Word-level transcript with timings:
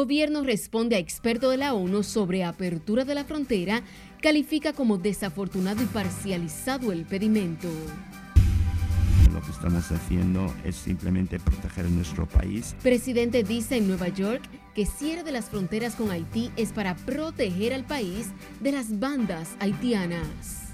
Gobierno 0.00 0.42
responde 0.42 0.96
a 0.96 0.98
experto 0.98 1.50
de 1.50 1.58
la 1.58 1.74
ONU 1.74 2.02
sobre 2.02 2.42
apertura 2.42 3.04
de 3.04 3.14
la 3.14 3.24
frontera, 3.24 3.82
califica 4.22 4.72
como 4.72 4.96
desafortunado 4.96 5.82
y 5.82 5.84
parcializado 5.84 6.90
el 6.90 7.04
pedimento. 7.04 7.68
Lo 9.30 9.42
que 9.42 9.50
estamos 9.50 9.92
haciendo 9.92 10.54
es 10.64 10.76
simplemente 10.76 11.38
proteger 11.38 11.84
nuestro 11.90 12.26
país. 12.26 12.74
Presidente 12.82 13.42
dice 13.42 13.76
en 13.76 13.88
Nueva 13.88 14.08
York 14.08 14.40
que 14.74 14.86
cierre 14.86 15.22
de 15.22 15.32
las 15.32 15.50
fronteras 15.50 15.96
con 15.96 16.10
Haití 16.10 16.50
es 16.56 16.72
para 16.72 16.96
proteger 16.96 17.74
al 17.74 17.84
país 17.84 18.28
de 18.60 18.72
las 18.72 18.98
bandas 18.98 19.50
haitianas. 19.60 20.70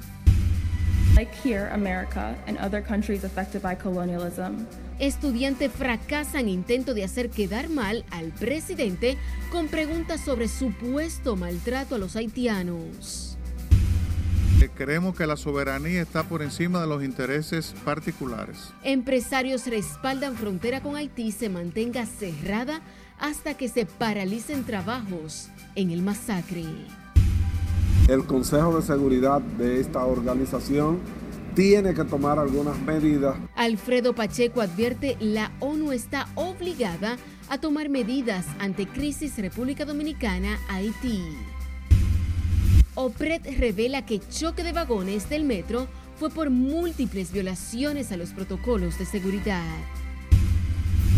Like 1.16 1.32
here, 1.42 1.68
America 1.72 2.36
and 2.46 2.56
other 2.58 2.80
countries 2.80 3.24
affected 3.24 3.60
by 3.60 3.74
colonialism. 3.74 4.68
Estudiante 4.98 5.68
fracasa 5.68 6.40
en 6.40 6.48
intento 6.48 6.94
de 6.94 7.04
hacer 7.04 7.30
quedar 7.30 7.68
mal 7.68 8.04
al 8.10 8.32
presidente 8.32 9.18
con 9.52 9.68
preguntas 9.68 10.20
sobre 10.22 10.48
supuesto 10.48 11.36
maltrato 11.36 11.96
a 11.96 11.98
los 11.98 12.16
haitianos. 12.16 13.36
Creemos 14.76 15.16
que 15.16 15.26
la 15.26 15.38
soberanía 15.38 16.02
está 16.02 16.22
por 16.24 16.42
encima 16.42 16.80
de 16.82 16.86
los 16.86 17.02
intereses 17.02 17.74
particulares. 17.84 18.74
Empresarios 18.82 19.66
respaldan 19.66 20.36
frontera 20.36 20.82
con 20.82 20.96
Haití 20.96 21.32
se 21.32 21.48
mantenga 21.48 22.04
cerrada 22.04 22.82
hasta 23.18 23.54
que 23.54 23.68
se 23.68 23.86
paralicen 23.86 24.64
trabajos 24.64 25.48
en 25.76 25.90
el 25.90 26.02
masacre. 26.02 26.64
El 28.06 28.24
Consejo 28.26 28.76
de 28.76 28.82
Seguridad 28.82 29.40
de 29.40 29.80
esta 29.80 30.04
organización 30.04 30.98
tiene 31.56 31.94
que 31.94 32.04
tomar 32.04 32.38
algunas 32.38 32.78
medidas. 32.82 33.34
Alfredo 33.56 34.14
Pacheco 34.14 34.60
advierte 34.60 35.16
la 35.18 35.50
ONU 35.60 35.90
está 35.90 36.28
obligada 36.34 37.16
a 37.48 37.58
tomar 37.58 37.88
medidas 37.88 38.44
ante 38.58 38.86
crisis 38.86 39.38
República 39.38 39.86
Dominicana 39.86 40.58
Haití. 40.68 41.22
OPRED 42.94 43.58
revela 43.58 44.04
que 44.04 44.20
choque 44.20 44.62
de 44.62 44.72
vagones 44.72 45.30
del 45.30 45.44
metro 45.44 45.88
fue 46.18 46.28
por 46.28 46.50
múltiples 46.50 47.32
violaciones 47.32 48.12
a 48.12 48.18
los 48.18 48.32
protocolos 48.32 48.98
de 48.98 49.06
seguridad. 49.06 49.64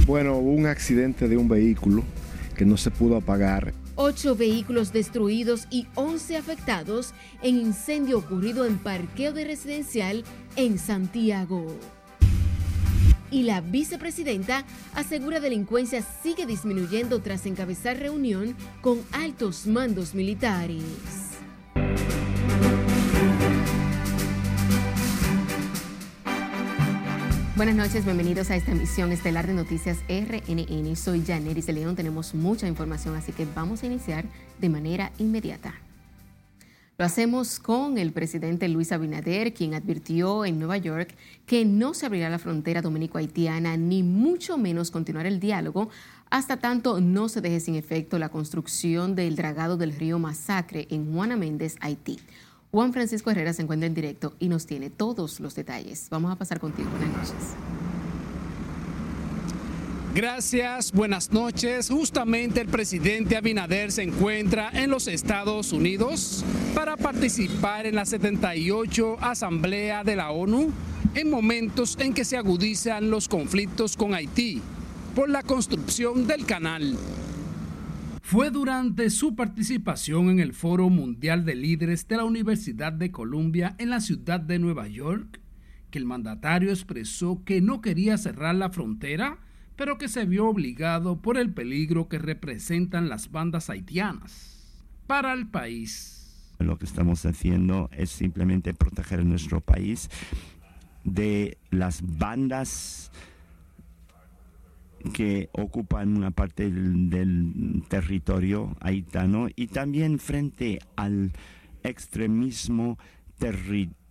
Bueno, 0.07 0.37
hubo 0.37 0.53
un 0.53 0.67
accidente 0.67 1.29
de 1.29 1.37
un 1.37 1.49
vehículo 1.49 2.05
que 2.57 2.65
no 2.65 2.77
se 2.77 2.93
pudo 2.93 3.17
apagar. 3.17 3.75
Ocho 4.01 4.37
vehículos 4.37 4.93
destruidos 4.93 5.67
y 5.73 5.89
11 5.97 6.37
afectados 6.37 7.15
en 7.43 7.57
incendio 7.57 8.19
ocurrido 8.19 8.65
en 8.65 8.79
parqueo 8.79 9.33
de 9.33 9.43
residencial 9.43 10.23
en 10.55 10.79
Santiago. 10.79 11.67
Y 13.33 13.43
la 13.43 13.61
vicepresidenta 13.61 14.65
asegura 14.95 15.41
delincuencia 15.41 16.05
sigue 16.23 16.47
disminuyendo 16.47 17.21
tras 17.23 17.45
encabezar 17.45 17.99
reunión 17.99 18.55
con 18.83 19.01
altos 19.11 19.67
mandos 19.67 20.15
militares. 20.15 21.28
Buenas 27.59 27.75
noches, 27.75 28.05
bienvenidos 28.05 28.53
a 28.53 28.57
esta 28.57 28.71
emisión 28.71 29.11
estelar 29.11 29.49
de 29.49 29.53
Noticias 29.53 29.99
RNN. 30.09 30.95
Soy 30.95 31.25
Janeris 31.27 31.67
de 31.67 31.73
León, 31.73 31.97
tenemos 31.97 32.33
mucha 32.33 32.69
información, 32.69 33.17
así 33.17 33.33
que 33.33 33.49
vamos 33.53 33.83
a 33.83 33.87
iniciar 33.87 34.27
de 34.61 34.69
manera 34.69 35.11
inmediata. 35.19 35.75
Lo 36.99 37.05
hacemos 37.05 37.59
con 37.59 37.99
el 37.99 38.13
presidente 38.13 38.69
Luis 38.69 38.93
Abinader, 38.93 39.55
quien 39.55 39.75
advirtió 39.75 40.45
en 40.45 40.61
Nueva 40.61 40.77
York 40.77 41.13
que 41.47 41.65
no 41.65 41.95
se 41.95 42.07
abrirá 42.07 42.31
la 42.31 42.39
frontera 42.39 42.81
dominico-haitiana, 42.81 43.77
ni 43.77 44.05
mucho 44.05 44.57
menos 44.57 44.93
continuar 44.93 45.27
el 45.27 45.41
diálogo 45.41 45.91
hasta 46.31 46.59
tanto 46.59 47.01
no 47.01 47.29
se 47.29 47.41
deje 47.41 47.59
sin 47.59 47.75
efecto 47.75 48.21
la 48.21 48.29
construcción 48.29 49.17
del 49.17 49.35
dragado 49.35 49.77
del 49.77 49.97
río 49.97 50.21
Masacre 50.21 50.87
en 50.91 51.13
Juana 51.13 51.37
Méndez, 51.37 51.77
Haití. 51.81 52.21
Juan 52.71 52.93
Francisco 52.93 53.31
Herrera 53.31 53.53
se 53.53 53.63
encuentra 53.63 53.87
en 53.87 53.95
directo 53.95 54.35
y 54.39 54.49
nos 54.49 54.67
tiene 54.67 54.91
todos 54.91 55.41
los 55.41 55.55
detalles. 55.55 56.09
Vamos 56.11 56.33
a 56.33 56.37
pasar 56.37 56.61
contigo. 56.61 56.91
Buenas 56.91 57.17
noches. 57.17 57.55
Gracias, 60.15 60.93
buenas 60.93 61.33
noches. 61.33 61.89
Justamente 61.89 62.61
el 62.61 62.69
presidente 62.69 63.37
Abinader 63.37 63.93
se 63.93 64.03
encuentra 64.03 64.71
en 64.73 64.91
los 64.91 65.07
Estados 65.07 65.73
Unidos 65.73 66.45
para 66.75 66.97
participar 66.97 67.87
en 67.87 67.95
la 67.95 68.05
78 68.05 69.17
Asamblea 69.21 70.05
de 70.05 70.17
la 70.17 70.31
ONU 70.31 70.73
en 71.15 71.31
momentos 71.31 71.97
en 72.01 72.15
que 72.15 72.25
se 72.25 72.37
agudizan 72.37 73.11
los 73.11 73.29
conflictos 73.29 73.97
con 73.97 74.13
Haití 74.13 74.61
por 75.15 75.31
la 75.31 75.43
construcción 75.43 76.27
del 76.27 76.45
canal. 76.47 76.97
Fue 78.31 78.51
durante 78.51 79.09
su 79.09 79.35
participación 79.35 80.29
en 80.29 80.39
el 80.39 80.53
Foro 80.53 80.91
Mundial 80.91 81.47
de 81.47 81.55
Líderes 81.55 82.07
de 82.09 82.19
la 82.19 82.27
Universidad 82.27 82.93
de 82.93 83.11
Columbia 83.11 83.75
en 83.79 83.89
la 83.89 84.01
ciudad 84.03 84.39
de 84.39 84.59
Nueva 84.59 84.87
York 84.87 85.41
que 85.91 85.99
el 85.99 86.05
mandatario 86.05 86.69
expresó 86.69 87.43
que 87.47 87.63
no 87.63 87.81
quería 87.81 88.19
cerrar 88.19 88.55
la 88.55 88.69
frontera, 88.69 89.39
pero 89.77 89.97
que 89.97 90.09
se 90.09 90.27
vio 90.27 90.47
obligado 90.47 91.23
por 91.23 91.39
el 91.39 91.55
peligro 91.55 92.11
que 92.11 92.19
representan 92.19 93.09
las 93.09 93.31
bandas 93.31 93.71
haitianas 93.71 94.85
para 95.07 95.33
el 95.33 95.49
país. 95.49 96.53
Lo 96.59 96.77
que 96.77 96.85
estamos 96.85 97.25
haciendo 97.25 97.89
es 97.93 98.11
simplemente 98.11 98.75
proteger 98.75 99.25
nuestro 99.25 99.63
país 99.63 100.11
de 101.03 101.57
las 101.71 102.03
bandas 102.19 103.11
que 105.13 105.49
ocupan 105.53 106.17
una 106.17 106.31
parte 106.31 106.71
del, 106.71 107.85
territorio 107.89 108.77
haitano 108.81 109.49
y 109.55 109.69
también 109.69 110.19
frente 110.19 110.81
al 110.97 111.33
extremismo 111.83 112.99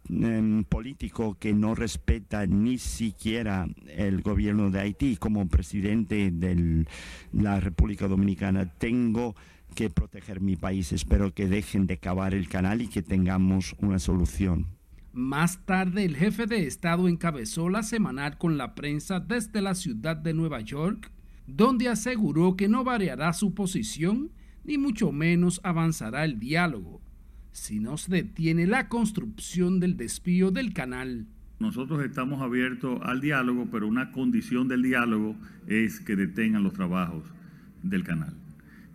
em, 0.10 0.64
político 0.64 1.38
que 1.40 1.54
no 1.54 1.76
respeta 1.76 2.46
ni 2.46 2.78
siquiera 2.78 3.68
el 3.88 4.22
gobierno 4.22 4.72
de 4.72 4.80
Haití. 4.80 5.18
Como 5.18 5.48
presidente 5.48 6.32
de 6.32 6.86
la 7.34 7.60
República 7.60 8.08
Dominicana 8.08 8.72
tengo 8.78 9.36
que 9.76 9.90
proteger 9.90 10.42
mi 10.42 10.56
país. 10.56 10.92
Espero 10.92 11.34
que 11.34 11.48
dejen 11.48 11.88
de 11.88 11.98
cavar 11.98 12.34
el 12.34 12.48
canal 12.48 12.82
y 12.82 12.88
que 12.88 13.02
tengamos 13.02 13.76
una 13.80 14.00
solución. 14.00 14.77
Más 15.18 15.66
tarde, 15.66 16.06
el 16.06 16.16
jefe 16.16 16.46
de 16.46 16.68
Estado 16.68 17.08
encabezó 17.08 17.70
la 17.70 17.82
semanal 17.82 18.38
con 18.38 18.56
la 18.56 18.76
prensa 18.76 19.20
desde 19.20 19.64
la 19.64 19.74
ciudad 19.74 20.16
de 20.16 20.36
Nueva 20.36 20.62
York, 20.62 21.12
donde 21.48 21.90
aseguró 21.90 22.56
que 22.56 22.70
no 22.70 22.84
variará 22.84 23.34
su 23.34 23.56
posición, 23.56 24.30
ni 24.64 24.78
mucho 24.78 25.12
menos 25.12 25.60
avanzará 25.64 26.24
el 26.24 26.40
diálogo, 26.40 27.02
si 27.52 27.80
no 27.80 27.98
se 27.98 28.12
detiene 28.12 28.68
la 28.68 28.90
construcción 28.90 29.80
del 29.80 29.98
desvío 29.98 30.52
del 30.52 30.72
canal. 30.72 31.26
Nosotros 31.58 32.06
estamos 32.06 32.40
abiertos 32.40 33.00
al 33.02 33.20
diálogo, 33.20 33.70
pero 33.72 33.88
una 33.88 34.12
condición 34.12 34.68
del 34.68 34.84
diálogo 34.84 35.36
es 35.66 36.00
que 36.00 36.16
detengan 36.16 36.62
los 36.62 36.74
trabajos 36.74 37.24
del 37.82 38.04
canal. 38.04 38.36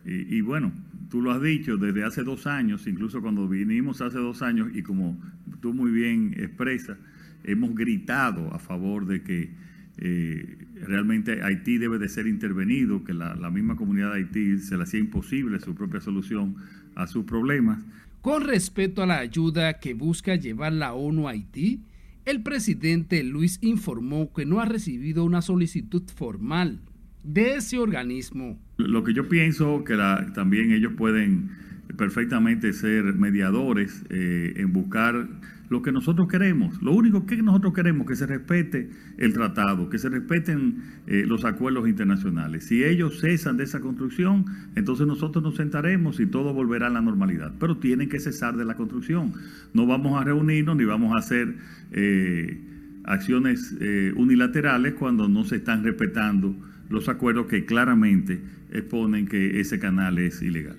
Y 0.04 0.40
bueno, 0.40 0.70
tú 1.12 1.20
lo 1.20 1.30
has 1.30 1.42
dicho 1.42 1.76
desde 1.76 2.04
hace 2.04 2.24
dos 2.24 2.46
años, 2.46 2.86
incluso 2.86 3.20
cuando 3.20 3.46
vinimos 3.46 4.00
hace 4.00 4.16
dos 4.16 4.40
años, 4.40 4.68
y 4.74 4.82
como 4.82 5.20
tú 5.60 5.74
muy 5.74 5.90
bien 5.90 6.34
expresas, 6.38 6.96
hemos 7.44 7.74
gritado 7.74 8.50
a 8.54 8.58
favor 8.58 9.04
de 9.04 9.22
que 9.22 9.50
eh, 9.98 10.56
realmente 10.86 11.42
Haití 11.42 11.76
debe 11.76 11.98
de 11.98 12.08
ser 12.08 12.26
intervenido, 12.26 13.04
que 13.04 13.12
la, 13.12 13.34
la 13.34 13.50
misma 13.50 13.76
comunidad 13.76 14.14
de 14.14 14.20
Haití 14.20 14.56
se 14.56 14.78
le 14.78 14.84
hacía 14.84 15.00
imposible 15.00 15.60
su 15.60 15.74
propia 15.74 16.00
solución 16.00 16.56
a 16.94 17.06
sus 17.06 17.26
problemas. 17.26 17.84
Con 18.22 18.44
respecto 18.44 19.02
a 19.02 19.06
la 19.06 19.18
ayuda 19.18 19.80
que 19.80 19.92
busca 19.92 20.36
llevar 20.36 20.72
la 20.72 20.94
ONU 20.94 21.28
a 21.28 21.32
Haití, 21.32 21.82
el 22.24 22.42
presidente 22.42 23.22
Luis 23.22 23.58
informó 23.60 24.32
que 24.32 24.46
no 24.46 24.60
ha 24.60 24.64
recibido 24.64 25.26
una 25.26 25.42
solicitud 25.42 26.04
formal 26.16 26.80
de 27.22 27.56
ese 27.56 27.78
organismo. 27.78 28.58
Lo 28.78 29.04
que 29.04 29.14
yo 29.14 29.28
pienso 29.28 29.84
que 29.84 29.96
también 30.34 30.72
ellos 30.72 30.92
pueden 30.96 31.50
perfectamente 31.96 32.72
ser 32.72 33.04
mediadores 33.14 34.04
eh, 34.10 34.54
en 34.56 34.72
buscar 34.72 35.28
lo 35.68 35.80
que 35.80 35.92
nosotros 35.92 36.28
queremos. 36.28 36.82
Lo 36.82 36.92
único 36.92 37.24
que 37.24 37.36
nosotros 37.42 37.72
queremos 37.72 38.06
que 38.06 38.14
se 38.14 38.26
respete 38.26 38.90
el 39.16 39.32
tratado, 39.32 39.88
que 39.88 39.98
se 39.98 40.10
respeten 40.10 40.82
eh, 41.06 41.24
los 41.26 41.44
acuerdos 41.44 41.88
internacionales. 41.88 42.66
Si 42.66 42.84
ellos 42.84 43.20
cesan 43.20 43.56
de 43.56 43.64
esa 43.64 43.80
construcción, 43.80 44.44
entonces 44.74 45.06
nosotros 45.06 45.42
nos 45.42 45.56
sentaremos 45.56 46.20
y 46.20 46.26
todo 46.26 46.52
volverá 46.52 46.88
a 46.88 46.90
la 46.90 47.00
normalidad. 47.00 47.54
Pero 47.58 47.78
tienen 47.78 48.10
que 48.10 48.20
cesar 48.20 48.56
de 48.56 48.66
la 48.66 48.74
construcción. 48.74 49.32
No 49.72 49.86
vamos 49.86 50.20
a 50.20 50.24
reunirnos 50.24 50.76
ni 50.76 50.84
vamos 50.84 51.14
a 51.14 51.18
hacer 51.18 51.56
eh, 51.92 52.60
acciones 53.04 53.74
unilaterales 54.14 54.94
cuando 54.94 55.28
no 55.28 55.44
se 55.44 55.56
están 55.56 55.82
respetando 55.82 56.54
los 56.92 57.08
acuerdos 57.08 57.46
que 57.46 57.64
claramente 57.64 58.40
exponen 58.70 59.26
que 59.26 59.60
ese 59.60 59.78
canal 59.78 60.18
es 60.18 60.42
ilegal. 60.42 60.76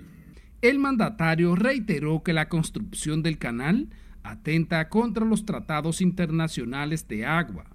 El 0.61 0.79
mandatario 0.79 1.55
reiteró 1.55 2.23
que 2.23 2.31
la 2.31 2.47
construcción 2.47 3.21
del 3.21 3.37
canal 3.37 3.89
atenta 4.23 4.87
contra 4.87 5.25
los 5.25 5.45
tratados 5.45 5.99
internacionales 5.99 7.07
de 7.07 7.25
agua, 7.25 7.65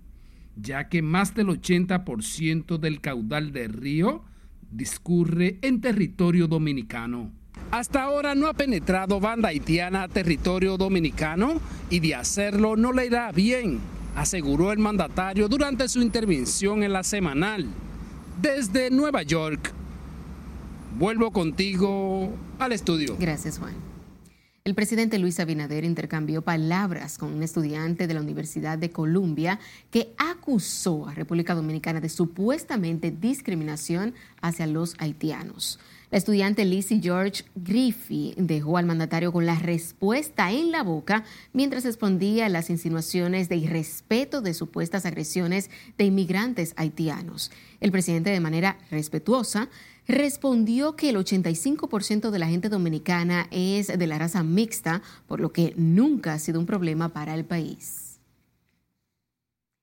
ya 0.56 0.88
que 0.88 1.02
más 1.02 1.34
del 1.34 1.48
80% 1.48 2.78
del 2.78 3.00
caudal 3.00 3.52
del 3.52 3.74
río 3.74 4.24
discurre 4.70 5.58
en 5.62 5.80
territorio 5.80 6.46
dominicano. 6.46 7.30
Hasta 7.70 8.02
ahora 8.02 8.34
no 8.34 8.46
ha 8.46 8.54
penetrado 8.54 9.20
banda 9.20 9.48
haitiana 9.48 10.04
a 10.04 10.08
territorio 10.08 10.78
dominicano 10.78 11.60
y 11.90 12.00
de 12.00 12.14
hacerlo 12.14 12.76
no 12.76 12.92
le 12.92 13.06
irá 13.06 13.30
bien, 13.32 13.80
aseguró 14.16 14.72
el 14.72 14.78
mandatario 14.78 15.48
durante 15.48 15.88
su 15.88 16.00
intervención 16.00 16.82
en 16.82 16.94
la 16.94 17.02
semanal. 17.02 17.66
Desde 18.40 18.88
Nueva 18.88 19.24
York, 19.24 19.72
vuelvo 20.96 21.32
contigo 21.32 22.30
al 22.60 22.70
estudio. 22.70 23.16
Gracias, 23.18 23.58
Juan. 23.58 23.74
El 24.62 24.76
presidente 24.76 25.18
Luis 25.18 25.40
Abinader 25.40 25.82
intercambió 25.82 26.42
palabras 26.42 27.18
con 27.18 27.32
un 27.32 27.42
estudiante 27.42 28.06
de 28.06 28.14
la 28.14 28.20
Universidad 28.20 28.78
de 28.78 28.90
Columbia 28.90 29.58
que 29.90 30.12
acusó 30.18 31.08
a 31.08 31.14
República 31.14 31.56
Dominicana 31.56 32.00
de 32.00 32.08
supuestamente 32.08 33.10
discriminación 33.10 34.14
hacia 34.40 34.68
los 34.68 34.94
haitianos. 34.98 35.80
La 36.10 36.18
estudiante 36.18 36.64
Lizzie 36.64 37.00
George 37.02 37.44
Griffey 37.56 38.34
dejó 38.38 38.78
al 38.78 38.86
mandatario 38.86 39.32
con 39.32 39.46
la 39.46 39.56
respuesta 39.56 40.50
en 40.52 40.70
la 40.70 40.82
boca 40.82 41.24
mientras 41.52 41.84
respondía 41.84 42.46
a 42.46 42.48
las 42.48 42.70
insinuaciones 42.70 43.48
de 43.48 43.56
irrespeto 43.56 44.40
de 44.40 44.54
supuestas 44.54 45.06
agresiones 45.06 45.70
de 45.98 46.04
inmigrantes 46.04 46.72
haitianos. 46.76 47.50
El 47.80 47.92
presidente, 47.92 48.30
de 48.30 48.40
manera 48.40 48.78
respetuosa, 48.90 49.68
respondió 50.06 50.96
que 50.96 51.10
el 51.10 51.16
85% 51.16 52.30
de 52.30 52.38
la 52.38 52.48
gente 52.48 52.68
dominicana 52.68 53.46
es 53.50 53.86
de 53.86 54.06
la 54.06 54.18
raza 54.18 54.42
mixta, 54.42 55.02
por 55.26 55.40
lo 55.40 55.52
que 55.52 55.74
nunca 55.76 56.32
ha 56.32 56.38
sido 56.38 56.58
un 56.58 56.66
problema 56.66 57.10
para 57.10 57.34
el 57.34 57.44
país. 57.44 58.08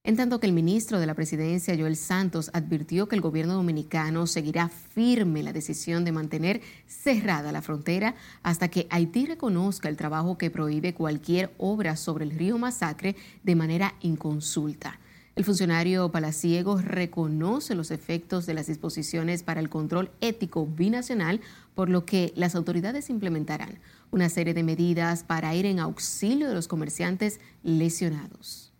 En 0.06 0.16
tanto 0.18 0.40
que 0.40 0.46
el 0.46 0.54
ministro 0.54 1.00
de 1.00 1.08
la 1.08 1.16
Presidencia, 1.16 1.76
Joel 1.76 1.96
Santos, 1.96 2.52
advirtió 2.54 3.08
que 3.08 3.16
el 3.16 3.22
gobierno 3.22 3.56
dominicano 3.56 4.28
seguirá 4.28 4.70
firme 4.70 5.42
la 5.42 5.52
decisión 5.52 6.06
de 6.06 6.12
mantener 6.12 6.62
cerrada 6.86 7.52
la 7.52 7.64
frontera 7.64 8.14
hasta 8.44 8.68
que 8.68 8.86
Haití 8.92 9.26
reconozca 9.26 9.90
el 9.90 9.98
trabajo 9.98 10.38
que 10.38 10.52
prohíbe 10.52 10.94
cualquier 10.94 11.52
obra 11.58 11.96
sobre 11.96 12.26
el 12.26 12.38
río 12.38 12.60
Masacre 12.60 13.16
de 13.44 13.56
manera 13.56 13.96
inconsulta. 14.02 15.00
El 15.36 15.44
funcionario 15.44 16.10
palaciego 16.12 16.78
reconoce 16.78 17.76
los 17.76 17.92
efectos 17.92 18.46
de 18.46 18.54
las 18.54 18.68
disposiciones 18.68 19.44
para 19.44 19.60
el 19.60 19.70
control 19.70 20.10
ético 20.22 20.66
binacional, 20.66 21.42
por 21.74 21.90
lo 21.90 22.06
que 22.06 22.32
las 22.38 22.56
autoridades 22.56 23.10
implementarán 23.10 23.80
una 24.12 24.30
serie 24.30 24.54
de 24.54 24.64
medidas 24.64 25.26
para 25.26 25.54
ir 25.54 25.66
en 25.66 25.80
auxilio 25.80 26.48
de 26.48 26.54
los 26.54 26.70
comerciantes 26.70 27.42
lesionados. 27.64 28.72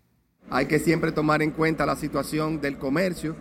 Hay 0.50 0.68
que 0.68 0.80
siempre 0.80 1.12
tomar 1.12 1.42
en 1.42 1.52
cuenta 1.52 1.86
la 1.86 1.98
situación 1.98 2.62
del 2.62 2.78
comercio. 2.78 3.36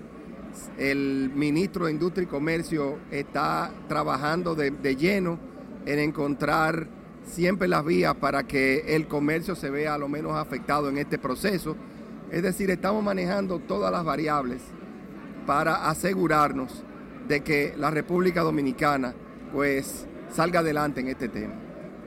El 0.77 1.31
ministro 1.33 1.87
de 1.87 1.93
Industria 1.93 2.25
y 2.25 2.27
Comercio 2.27 2.99
está 3.13 3.73
trabajando 3.87 4.57
de, 4.57 4.73
de 4.73 4.97
lleno 4.97 5.39
en 5.87 6.01
encontrar 6.01 6.89
siempre 7.25 7.69
las 7.69 7.85
vías 7.85 8.17
para 8.17 8.49
que 8.49 8.97
el 8.97 9.07
comercio 9.07 9.55
se 9.55 9.71
vea 9.71 9.95
a 9.95 9.99
lo 9.99 10.09
menos 10.09 10.35
afectado 10.35 10.89
en 10.89 10.99
este 10.99 11.17
proceso 11.17 11.77
es 12.35 12.43
decir, 12.43 12.69
estamos 12.69 13.05
manejando 13.05 13.61
todas 13.61 13.93
las 13.93 14.05
variables 14.05 14.61
para 15.47 15.89
asegurarnos 15.89 16.83
de 17.29 17.45
que 17.45 17.75
la 17.79 17.93
República 17.93 18.43
Dominicana 18.43 19.15
pues 19.53 20.05
salga 20.31 20.59
adelante 20.59 21.01
en 21.01 21.07
este 21.07 21.29
tema. 21.29 21.55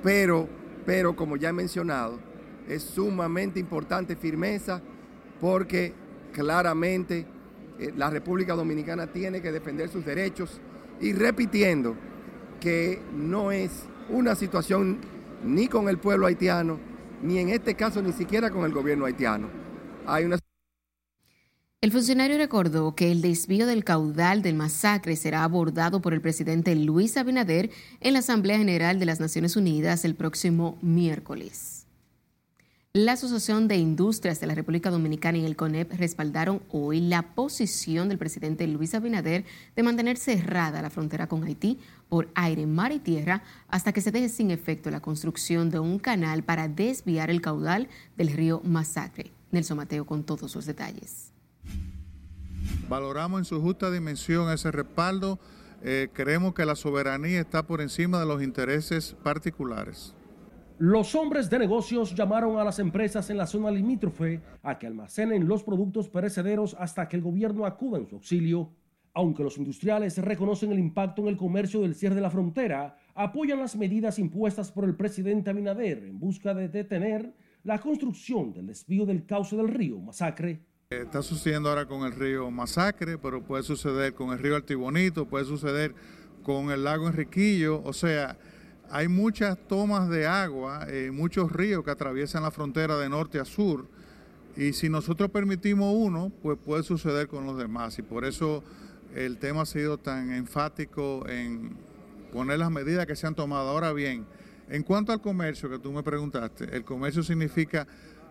Pero, 0.04 0.50
pero 0.86 1.16
como 1.16 1.38
ya 1.38 1.48
he 1.48 1.54
mencionado, 1.54 2.20
es 2.68 2.84
sumamente 2.84 3.58
importante 3.62 4.18
firmeza 4.18 4.82
porque 5.40 5.94
claramente 6.34 7.26
eh, 7.80 7.94
la 7.96 8.10
República 8.10 8.54
Dominicana 8.54 9.08
tiene 9.08 9.42
que 9.42 9.54
defender 9.54 9.88
sus 9.88 10.06
derechos 10.06 10.60
y 11.00 11.14
repitiendo 11.14 11.96
que 12.60 13.02
no 13.16 13.54
es 13.54 13.86
una 14.10 14.36
situación 14.36 14.98
ni 15.46 15.70
con 15.70 15.88
el 15.88 16.00
pueblo 16.00 16.28
haitiano, 16.28 16.80
ni 17.24 17.40
en 17.40 17.48
este 17.48 17.76
caso 17.76 18.02
ni 18.02 18.12
siquiera 18.12 18.52
con 18.52 18.66
el 18.66 18.74
gobierno 18.74 19.06
haitiano 19.06 19.67
el 21.82 21.92
funcionario 21.92 22.38
recordó 22.38 22.96
que 22.96 23.12
el 23.12 23.22
desvío 23.22 23.68
del 23.68 23.84
caudal 23.84 24.42
del 24.42 24.56
masacre 24.56 25.16
será 25.16 25.44
abordado 25.44 26.02
por 26.02 26.14
el 26.14 26.22
presidente 26.22 26.76
Luis 26.76 27.18
Abinader 27.18 27.70
en 28.00 28.14
la 28.14 28.20
Asamblea 28.20 28.58
General 28.58 29.00
de 29.00 29.06
las 29.06 29.20
Naciones 29.20 29.56
Unidas 29.56 30.06
el 30.06 30.16
próximo 30.16 30.78
miércoles. 30.82 31.86
La 32.94 33.12
Asociación 33.12 33.68
de 33.68 33.78
Industrias 33.78 34.40
de 34.40 34.48
la 34.48 34.56
República 34.56 34.90
Dominicana 34.90 35.38
y 35.38 35.46
el 35.46 35.56
CONEP 35.56 35.94
respaldaron 36.00 36.64
hoy 36.72 37.00
la 37.00 37.36
posición 37.36 38.10
del 38.10 38.18
presidente 38.18 38.66
Luis 38.66 38.96
Abinader 38.96 39.46
de 39.76 39.84
mantener 39.84 40.18
cerrada 40.18 40.82
la 40.82 40.90
frontera 40.90 41.28
con 41.28 41.44
Haití 41.44 41.78
por 42.10 42.30
aire, 42.34 42.66
mar 42.66 42.92
y 42.92 42.98
tierra 42.98 43.44
hasta 43.68 43.94
que 43.94 44.02
se 44.02 44.12
deje 44.12 44.30
sin 44.30 44.50
efecto 44.50 44.90
la 44.90 45.02
construcción 45.02 45.70
de 45.70 45.78
un 45.78 46.00
canal 46.00 46.42
para 46.42 46.68
desviar 46.68 47.30
el 47.30 47.40
caudal 47.40 47.88
del 48.18 48.30
río 48.30 48.62
Masacre. 48.64 49.37
Nelson 49.52 49.78
Mateo 49.78 50.06
con 50.06 50.24
todos 50.24 50.56
los 50.56 50.66
detalles. 50.66 51.34
Valoramos 52.90 53.40
en 53.40 53.46
su 53.46 53.62
justa 53.62 53.92
dimensión 53.92 54.52
ese 54.52 54.72
respaldo. 54.72 55.40
Eh, 55.84 56.10
creemos 56.14 56.54
que 56.54 56.66
la 56.66 56.76
soberanía 56.76 57.40
está 57.40 57.66
por 57.66 57.82
encima 57.82 58.20
de 58.20 58.26
los 58.26 58.42
intereses 58.42 59.16
particulares. 59.24 60.16
Los 60.80 61.16
hombres 61.16 61.50
de 61.50 61.60
negocios 61.60 62.14
llamaron 62.14 62.60
a 62.60 62.64
las 62.64 62.78
empresas 62.80 63.30
en 63.30 63.38
la 63.38 63.48
zona 63.48 63.72
limítrofe 63.72 64.42
a 64.62 64.78
que 64.78 64.86
almacenen 64.86 65.48
los 65.48 65.64
productos 65.64 66.08
perecederos 66.08 66.76
hasta 66.80 67.08
que 67.08 67.16
el 67.16 67.24
gobierno 67.24 67.66
acuda 67.66 67.98
en 67.98 68.08
su 68.08 68.16
auxilio. 68.16 68.72
Aunque 69.14 69.42
los 69.42 69.58
industriales 69.58 70.20
reconocen 70.20 70.72
el 70.72 70.78
impacto 70.78 71.24
en 71.24 71.30
el 71.30 71.38
comercio 71.38 71.82
del 71.82 71.96
cierre 71.96 72.14
de 72.14 72.22
la 72.22 72.30
frontera, 72.30 72.96
apoyan 73.16 73.60
las 73.60 73.76
medidas 73.76 74.20
impuestas 74.20 74.72
por 74.72 74.86
el 74.86 74.96
presidente 74.96 75.50
Abinader 75.50 76.04
en 76.04 76.20
busca 76.20 76.54
de 76.54 76.70
detener 76.70 77.34
la 77.68 77.80
construcción 77.80 78.54
del 78.54 78.68
desvío 78.68 79.06
del 79.06 79.26
cauce 79.26 79.58
del 79.58 79.68
río 79.68 80.00
Masacre. 80.00 80.62
Está 80.90 81.22
sucediendo 81.22 81.68
ahora 81.68 81.86
con 81.86 82.06
el 82.06 82.14
río 82.14 82.50
Masacre, 82.50 83.18
pero 83.18 83.44
puede 83.44 83.62
suceder 83.62 84.14
con 84.14 84.32
el 84.32 84.40
río 84.40 84.56
Altibonito, 84.56 85.28
puede 85.28 85.44
suceder 85.44 85.94
con 86.44 86.72
el 86.72 86.86
lago 86.86 87.10
Enriquillo, 87.10 87.84
o 87.84 87.92
sea, 87.92 88.38
hay 88.90 89.10
muchas 89.10 89.58
tomas 89.68 90.08
de 90.08 90.26
agua, 90.26 90.86
eh, 90.88 91.12
muchos 91.12 91.52
ríos 91.52 91.84
que 91.84 91.92
atraviesan 91.92 92.44
la 92.44 92.52
frontera 92.52 92.98
de 92.98 93.10
norte 93.10 93.38
a 93.38 93.44
sur, 93.44 93.86
y 94.56 94.72
si 94.72 94.88
nosotros 94.88 95.30
permitimos 95.30 95.94
uno, 95.94 96.32
pues 96.42 96.58
puede 96.58 96.84
suceder 96.84 97.28
con 97.28 97.46
los 97.46 97.58
demás, 97.58 98.00
y 98.00 98.02
por 98.02 98.24
eso 98.24 98.64
el 99.14 99.40
tema 99.40 99.64
ha 99.64 99.66
sido 99.66 99.98
tan 99.98 100.32
enfático 100.32 101.28
en 101.28 101.76
poner 102.32 102.60
las 102.60 102.72
medidas 102.72 103.06
que 103.08 103.18
se 103.18 103.28
han 103.28 103.36
tomado. 103.36 103.68
Ahora 103.72 103.92
bien, 103.92 104.26
en 104.70 104.84
cuanto 104.84 105.12
al 105.12 105.22
comercio 105.22 105.70
que 105.70 105.80
tú 105.80 105.92
me 105.92 106.04
preguntaste, 106.04 106.66
el 106.76 106.84
comercio 106.84 107.24
significa 107.24 107.88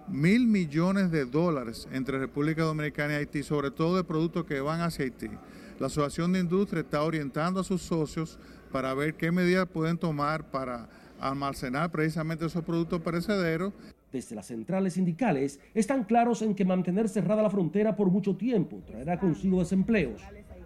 mil 0.08 0.46
millones 0.46 1.10
de 1.10 1.24
dólares 1.24 1.88
entre 1.92 2.18
República 2.18 2.62
Dominicana 2.62 3.14
y 3.14 3.16
Haití, 3.16 3.42
sobre 3.42 3.70
todo 3.70 3.96
de 3.96 4.04
productos 4.04 4.44
que 4.44 4.60
van 4.60 4.80
hacia 4.80 5.04
Haití. 5.04 5.30
La 5.78 5.88
Asociación 5.88 6.32
de 6.32 6.40
Industria 6.40 6.80
está 6.80 7.02
orientando 7.02 7.60
a 7.60 7.64
sus 7.64 7.82
socios 7.82 8.38
para 8.72 8.94
ver 8.94 9.14
qué 9.14 9.30
medidas 9.30 9.66
pueden 9.66 9.98
tomar 9.98 10.50
para 10.50 10.88
almacenar 11.20 11.90
precisamente 11.90 12.46
esos 12.46 12.64
productos 12.64 13.00
perecederos. 13.00 13.72
Desde 14.12 14.36
las 14.36 14.46
centrales 14.46 14.94
sindicales 14.94 15.60
están 15.74 16.04
claros 16.04 16.42
en 16.42 16.54
que 16.54 16.64
mantener 16.64 17.08
cerrada 17.08 17.42
la 17.42 17.50
frontera 17.50 17.96
por 17.96 18.10
mucho 18.10 18.36
tiempo 18.36 18.82
traerá 18.86 19.18
consigo 19.18 19.58
desempleos, 19.58 20.22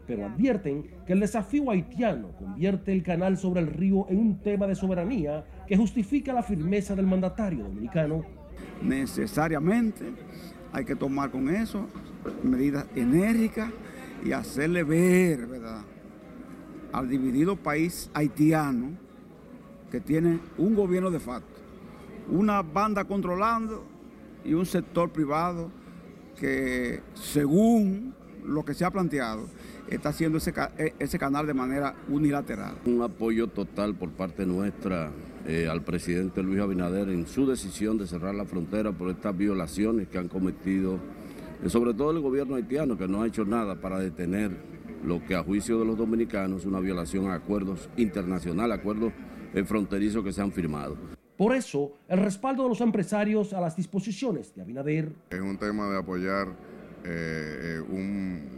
pero 0.06 0.26
advierten 0.26 0.84
que 1.06 1.12
el 1.12 1.20
desafío 1.20 1.70
haitiano 1.70 2.32
convierte 2.38 2.92
el 2.92 3.02
canal 3.02 3.36
sobre 3.38 3.60
el 3.60 3.68
río 3.68 4.06
en 4.08 4.18
un 4.18 4.38
tema 4.40 4.66
de 4.66 4.74
soberanía 4.74 5.44
que 5.70 5.76
justifica 5.76 6.32
la 6.32 6.42
firmeza 6.42 6.96
del 6.96 7.06
mandatario 7.06 7.62
dominicano. 7.62 8.24
Necesariamente 8.82 10.12
hay 10.72 10.84
que 10.84 10.96
tomar 10.96 11.30
con 11.30 11.48
eso 11.48 11.86
medidas 12.42 12.86
enérgicas 12.96 13.70
y 14.24 14.32
hacerle 14.32 14.82
ver, 14.82 15.46
al 16.92 17.08
dividido 17.08 17.54
país 17.54 18.10
haitiano 18.14 18.98
que 19.92 20.00
tiene 20.00 20.40
un 20.58 20.74
gobierno 20.74 21.08
de 21.08 21.20
facto, 21.20 21.60
una 22.28 22.62
banda 22.62 23.04
controlando 23.04 23.84
y 24.44 24.54
un 24.54 24.66
sector 24.66 25.10
privado 25.10 25.70
que 26.36 27.00
según 27.14 28.12
lo 28.44 28.64
que 28.64 28.74
se 28.74 28.84
ha 28.84 28.90
planteado 28.90 29.46
está 29.90 30.10
haciendo 30.10 30.38
ese, 30.38 30.52
e, 30.78 30.94
ese 30.98 31.18
canal 31.18 31.46
de 31.46 31.54
manera 31.54 31.94
unilateral. 32.08 32.76
Un 32.86 33.02
apoyo 33.02 33.48
total 33.48 33.94
por 33.94 34.10
parte 34.10 34.46
nuestra 34.46 35.10
eh, 35.46 35.68
al 35.68 35.82
presidente 35.82 36.42
Luis 36.42 36.60
Abinader 36.60 37.08
en 37.08 37.26
su 37.26 37.46
decisión 37.46 37.98
de 37.98 38.06
cerrar 38.06 38.34
la 38.34 38.44
frontera 38.44 38.92
por 38.92 39.10
estas 39.10 39.36
violaciones 39.36 40.08
que 40.08 40.18
han 40.18 40.28
cometido, 40.28 40.98
eh, 41.62 41.68
sobre 41.68 41.94
todo 41.94 42.10
el 42.10 42.20
gobierno 42.20 42.56
haitiano, 42.56 42.96
que 42.96 43.08
no 43.08 43.22
ha 43.22 43.26
hecho 43.26 43.44
nada 43.44 43.80
para 43.80 43.98
detener 43.98 44.56
lo 45.04 45.24
que 45.24 45.34
a 45.34 45.42
juicio 45.42 45.78
de 45.78 45.84
los 45.86 45.96
dominicanos 45.96 46.60
es 46.60 46.66
una 46.66 46.80
violación 46.80 47.28
a 47.28 47.34
acuerdos 47.34 47.88
internacionales, 47.96 48.78
acuerdos 48.78 49.12
fronterizos 49.64 50.22
que 50.22 50.32
se 50.32 50.42
han 50.42 50.52
firmado. 50.52 50.96
Por 51.40 51.54
eso, 51.54 51.92
el 52.06 52.18
respaldo 52.18 52.64
de 52.64 52.68
los 52.68 52.82
empresarios 52.82 53.54
a 53.54 53.62
las 53.62 53.74
disposiciones 53.74 54.54
de 54.54 54.60
Abinader. 54.60 55.10
Es 55.30 55.40
un 55.40 55.56
tema 55.56 55.88
de 55.88 55.96
apoyar 55.96 56.48
eh, 57.04 57.80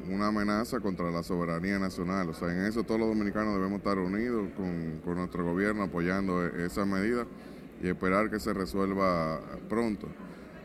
una 0.09 0.29
amenaza 0.29 0.81
contra 0.81 1.11
la 1.11 1.23
soberanía 1.23 1.79
nacional. 1.79 2.29
O 2.29 2.35
sea, 2.35 2.53
en 2.53 2.67
eso 2.67 2.85
todos 2.85 3.01
los 3.01 3.09
dominicanos 3.09 3.55
debemos 3.55 3.79
estar 3.79 3.99
unidos 3.99 4.49
con, 4.57 5.01
con 5.05 5.17
nuestro 5.17 5.45
gobierno 5.45 5.85
apoyando 5.85 6.45
e, 6.45 6.67
esa 6.67 6.85
medida 6.85 7.27
y 7.83 7.89
esperar 7.89 8.31
que 8.31 8.39
se 8.39 8.53
resuelva 8.53 9.41
pronto. 9.69 10.09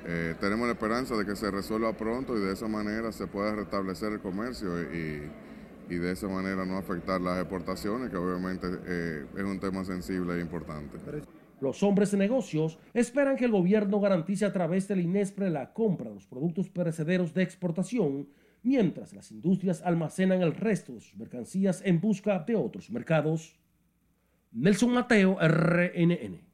Eh, 0.05 0.35
tenemos 0.39 0.67
la 0.67 0.73
esperanza 0.73 1.15
de 1.15 1.25
que 1.25 1.35
se 1.35 1.51
resuelva 1.51 1.93
pronto 1.93 2.37
y 2.37 2.41
de 2.41 2.53
esa 2.53 2.67
manera 2.67 3.11
se 3.11 3.27
pueda 3.27 3.55
restablecer 3.55 4.13
el 4.13 4.19
comercio 4.19 4.81
y, 4.81 5.29
y 5.89 5.95
de 5.95 6.11
esa 6.11 6.27
manera 6.27 6.65
no 6.65 6.77
afectar 6.77 7.19
las 7.21 7.39
exportaciones, 7.39 8.09
que 8.09 8.17
obviamente 8.17 8.67
eh, 8.85 9.25
es 9.35 9.43
un 9.43 9.59
tema 9.59 9.83
sensible 9.83 10.35
e 10.35 10.41
importante. 10.41 10.97
Los 11.59 11.81
hombres 11.81 12.11
de 12.11 12.17
negocios 12.17 12.77
esperan 12.93 13.35
que 13.35 13.45
el 13.45 13.51
gobierno 13.51 13.99
garantice 13.99 14.45
a 14.45 14.53
través 14.53 14.87
del 14.87 15.01
INESPRE 15.01 15.49
la 15.49 15.73
compra 15.73 16.09
de 16.09 16.15
los 16.15 16.27
productos 16.27 16.69
perecederos 16.69 17.33
de 17.33 17.41
exportación, 17.41 18.29
mientras 18.61 19.13
las 19.13 19.31
industrias 19.31 19.81
almacenan 19.81 20.43
el 20.43 20.53
resto 20.53 20.93
de 20.93 21.01
sus 21.01 21.15
mercancías 21.17 21.81
en 21.83 21.99
busca 21.99 22.37
de 22.39 22.55
otros 22.55 22.91
mercados. 22.91 23.55
Nelson 24.51 24.91
Mateo, 24.91 25.37
RNN. 25.39 26.47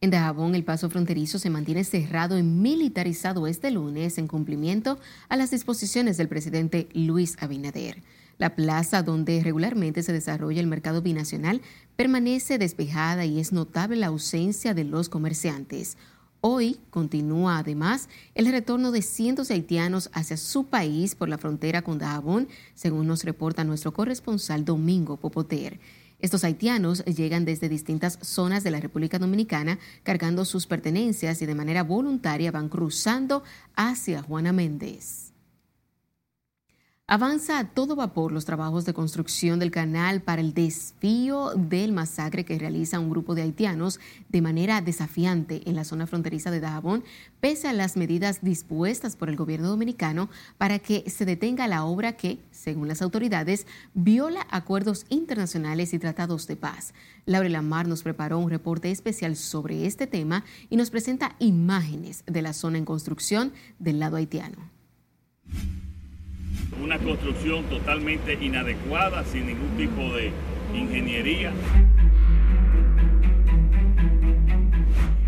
En 0.00 0.10
Dajabón, 0.10 0.54
el 0.54 0.64
paso 0.64 0.90
fronterizo 0.90 1.38
se 1.38 1.50
mantiene 1.50 1.84
cerrado 1.84 2.36
y 2.36 2.42
militarizado 2.42 3.46
este 3.46 3.70
lunes 3.70 4.18
en 4.18 4.26
cumplimiento 4.26 4.98
a 5.28 5.36
las 5.36 5.50
disposiciones 5.50 6.16
del 6.16 6.28
presidente 6.28 6.88
Luis 6.92 7.36
Abinader. 7.40 8.02
La 8.38 8.54
plaza 8.56 9.02
donde 9.02 9.42
regularmente 9.42 10.02
se 10.02 10.12
desarrolla 10.12 10.60
el 10.60 10.66
mercado 10.66 11.02
binacional 11.02 11.60
permanece 11.96 12.58
despejada 12.58 13.24
y 13.24 13.40
es 13.40 13.52
notable 13.52 13.96
la 13.96 14.08
ausencia 14.08 14.74
de 14.74 14.84
los 14.84 15.08
comerciantes. 15.08 15.96
Hoy 16.44 16.80
continúa 16.90 17.58
además 17.58 18.08
el 18.34 18.50
retorno 18.50 18.90
de 18.90 19.02
cientos 19.02 19.46
de 19.46 19.54
haitianos 19.54 20.10
hacia 20.12 20.36
su 20.36 20.64
país 20.64 21.14
por 21.14 21.28
la 21.28 21.38
frontera 21.38 21.82
con 21.82 21.98
Dajabón, 21.98 22.48
según 22.74 23.06
nos 23.06 23.22
reporta 23.22 23.62
nuestro 23.62 23.92
corresponsal 23.92 24.64
Domingo 24.64 25.18
Popoter. 25.18 25.78
Estos 26.18 26.42
haitianos 26.44 27.04
llegan 27.04 27.44
desde 27.44 27.68
distintas 27.68 28.18
zonas 28.22 28.64
de 28.64 28.70
la 28.70 28.80
República 28.80 29.18
Dominicana 29.18 29.78
cargando 30.02 30.44
sus 30.44 30.66
pertenencias 30.66 31.42
y 31.42 31.46
de 31.46 31.54
manera 31.54 31.84
voluntaria 31.84 32.50
van 32.50 32.68
cruzando 32.68 33.42
hacia 33.76 34.22
Juana 34.22 34.52
Méndez. 34.52 35.31
Avanza 37.14 37.58
a 37.58 37.64
todo 37.68 37.94
vapor 37.94 38.32
los 38.32 38.46
trabajos 38.46 38.86
de 38.86 38.94
construcción 38.94 39.58
del 39.58 39.70
canal 39.70 40.22
para 40.22 40.40
el 40.40 40.54
desvío 40.54 41.50
del 41.54 41.92
masacre 41.92 42.46
que 42.46 42.58
realiza 42.58 42.98
un 42.98 43.10
grupo 43.10 43.34
de 43.34 43.42
haitianos 43.42 44.00
de 44.30 44.40
manera 44.40 44.80
desafiante 44.80 45.60
en 45.68 45.76
la 45.76 45.84
zona 45.84 46.06
fronteriza 46.06 46.50
de 46.50 46.60
Dajabón, 46.60 47.04
pese 47.38 47.68
a 47.68 47.74
las 47.74 47.98
medidas 47.98 48.38
dispuestas 48.40 49.16
por 49.16 49.28
el 49.28 49.36
gobierno 49.36 49.68
dominicano 49.68 50.30
para 50.56 50.78
que 50.78 51.04
se 51.10 51.26
detenga 51.26 51.68
la 51.68 51.84
obra 51.84 52.12
que, 52.12 52.38
según 52.50 52.88
las 52.88 53.02
autoridades, 53.02 53.66
viola 53.92 54.46
acuerdos 54.50 55.04
internacionales 55.10 55.92
y 55.92 55.98
tratados 55.98 56.46
de 56.46 56.56
paz. 56.56 56.94
Laura 57.26 57.50
Lamar 57.50 57.88
nos 57.88 58.02
preparó 58.02 58.38
un 58.38 58.48
reporte 58.48 58.90
especial 58.90 59.36
sobre 59.36 59.84
este 59.84 60.06
tema 60.06 60.44
y 60.70 60.78
nos 60.78 60.88
presenta 60.88 61.36
imágenes 61.40 62.24
de 62.24 62.40
la 62.40 62.54
zona 62.54 62.78
en 62.78 62.86
construcción 62.86 63.52
del 63.78 63.98
lado 63.98 64.16
haitiano 64.16 64.56
una 66.82 66.98
construcción 66.98 67.64
totalmente 67.64 68.34
inadecuada, 68.34 69.24
sin 69.24 69.46
ningún 69.46 69.76
tipo 69.76 70.14
de 70.14 70.32
ingeniería. 70.74 71.52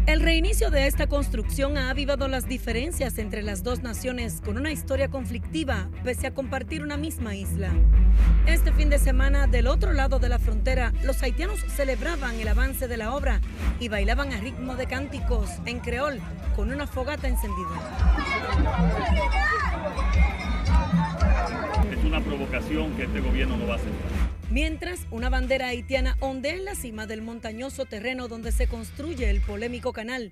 El 0.07 0.21
reinicio 0.21 0.71
de 0.71 0.87
esta 0.87 1.07
construcción 1.07 1.79
ha 1.79 1.89
avivado 1.89 2.29
las 2.29 2.47
diferencias 2.47 3.19
entre 3.19 3.43
las 3.43 3.63
dos 3.63 3.83
naciones 3.83 4.43
con 4.45 4.59
una 4.59 4.71
historia 4.71 5.09
conflictiva, 5.09 5.89
pese 6.05 6.27
a 6.27 6.35
compartir 6.35 6.83
una 6.83 6.97
misma 6.99 7.35
isla. 7.35 7.71
Este 8.47 8.71
fin 8.73 8.91
de 8.91 8.99
semana, 8.99 9.47
del 9.47 9.67
otro 9.67 9.93
lado 9.93 10.19
de 10.19 10.29
la 10.29 10.39
frontera, 10.39 10.93
los 11.03 11.23
haitianos 11.23 11.61
celebraban 11.61 12.39
el 12.39 12.49
avance 12.49 12.87
de 12.87 12.97
la 12.99 13.15
obra 13.15 13.41
y 13.81 13.89
bailaban 13.89 14.33
a 14.33 14.41
ritmo 14.41 14.77
de 14.77 14.87
cánticos 14.87 15.49
en 15.65 15.81
creol 15.81 16.21
con 16.55 16.71
una 16.71 16.87
fogata 16.87 17.27
encendida 17.27 17.81
una 22.15 22.25
provocación 22.25 22.95
que 22.95 23.05
este 23.05 23.21
gobierno 23.21 23.57
no 23.57 23.67
va 23.67 23.75
a 23.75 23.77
aceptar. 23.77 24.11
Mientras, 24.49 25.01
una 25.11 25.31
bandera 25.31 25.69
haitiana 25.69 26.17
ondea 26.21 26.55
en 26.55 26.65
la 26.65 26.77
cima 26.77 27.07
del 27.07 27.23
montañoso 27.23 27.87
terreno 27.87 28.29
donde 28.29 28.53
se 28.53 28.69
construye 28.69 29.29
el 29.31 29.41
polémico 29.41 29.93
canal, 29.93 30.31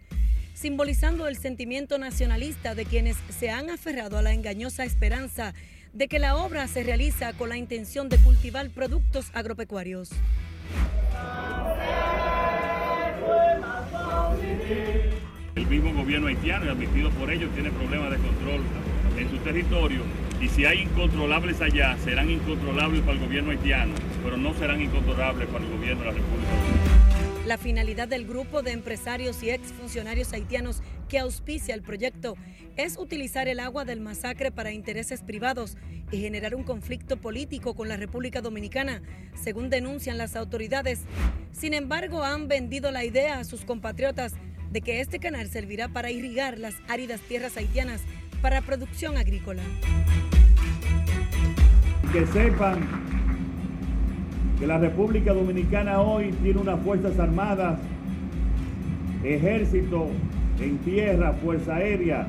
simbolizando 0.54 1.26
el 1.26 1.36
sentimiento 1.36 1.98
nacionalista 1.98 2.76
de 2.76 2.84
quienes 2.84 3.16
se 3.36 3.50
han 3.50 3.68
aferrado 3.68 4.16
a 4.16 4.22
la 4.22 4.32
engañosa 4.32 4.84
esperanza 4.84 5.54
de 5.92 6.06
que 6.06 6.20
la 6.20 6.36
obra 6.36 6.68
se 6.68 6.84
realiza 6.84 7.32
con 7.32 7.48
la 7.48 7.56
intención 7.56 8.08
de 8.08 8.18
cultivar 8.18 8.70
productos 8.70 9.30
agropecuarios. 9.34 10.10
El 15.56 15.66
mismo 15.66 15.92
gobierno 15.94 16.28
haitiano, 16.28 16.70
admitido 16.70 17.10
por 17.10 17.30
ellos, 17.32 17.50
tiene 17.54 17.70
problemas 17.70 18.12
de 18.12 18.18
control 18.18 18.60
en 19.16 19.31
su 19.31 19.37
territorio 19.38 20.02
y 20.40 20.49
si 20.49 20.64
hay 20.64 20.81
incontrolables 20.81 21.61
allá, 21.61 21.97
serán 22.04 22.31
incontrolables 22.31 23.00
para 23.02 23.12
el 23.12 23.21
gobierno 23.21 23.52
haitiano, 23.52 23.95
pero 24.25 24.37
no 24.37 24.52
serán 24.54 24.81
incontrolables 24.81 25.49
para 25.49 25.64
el 25.64 25.71
gobierno 25.71 26.00
de 26.00 26.07
la 26.07 26.12
República 26.12 26.50
Dominicana. 26.50 27.02
La 27.47 27.59
finalidad 27.59 28.09
del 28.09 28.26
grupo 28.26 28.62
de 28.62 28.73
empresarios 28.73 29.42
y 29.42 29.50
exfuncionarios 29.50 30.33
haitianos 30.33 30.83
que 31.09 31.19
auspicia 31.19 31.75
el 31.75 31.83
proyecto 31.83 32.37
es 32.76 32.97
utilizar 32.97 33.49
el 33.49 33.61
agua 33.61 33.85
del 33.85 34.00
masacre 34.00 34.50
para 34.50 34.73
intereses 34.73 35.23
privados 35.23 35.76
y 36.11 36.21
generar 36.21 36.54
un 36.54 36.62
conflicto 36.62 37.16
político 37.16 37.75
con 37.75 37.88
la 37.88 37.97
República 37.97 38.40
Dominicana, 38.40 39.02
según 39.35 39.71
denuncian 39.71 40.19
las 40.19 40.37
autoridades. 40.37 41.00
Sin 41.52 41.75
embargo, 41.75 42.23
han 42.23 42.49
vendido 42.49 42.90
la 42.90 43.04
idea 43.04 43.38
a 43.38 43.45
sus 43.45 43.64
compatriotas 43.64 44.35
de 44.71 44.81
que 44.81 45.00
este 45.00 45.19
canal 45.19 45.49
servirá 45.49 45.88
para 45.88 46.11
irrigar 46.11 46.59
las 46.59 46.75
áridas 46.88 47.21
tierras 47.21 47.57
haitianas 47.57 48.00
para 48.42 48.61
producción 48.61 49.16
agrícola. 49.16 49.62
Que 52.12 52.26
sepan 52.26 52.80
que 54.58 54.66
la 54.66 54.78
República 54.78 55.32
Dominicana 55.32 56.00
hoy 56.00 56.32
tiene 56.42 56.61
unas 56.61 56.80
Fuerzas 56.80 57.18
Armadas, 57.18 57.78
ejército 59.25 60.08
en 60.61 60.78
tierra, 60.78 61.32
Fuerza 61.42 61.76
Aérea 61.76 62.26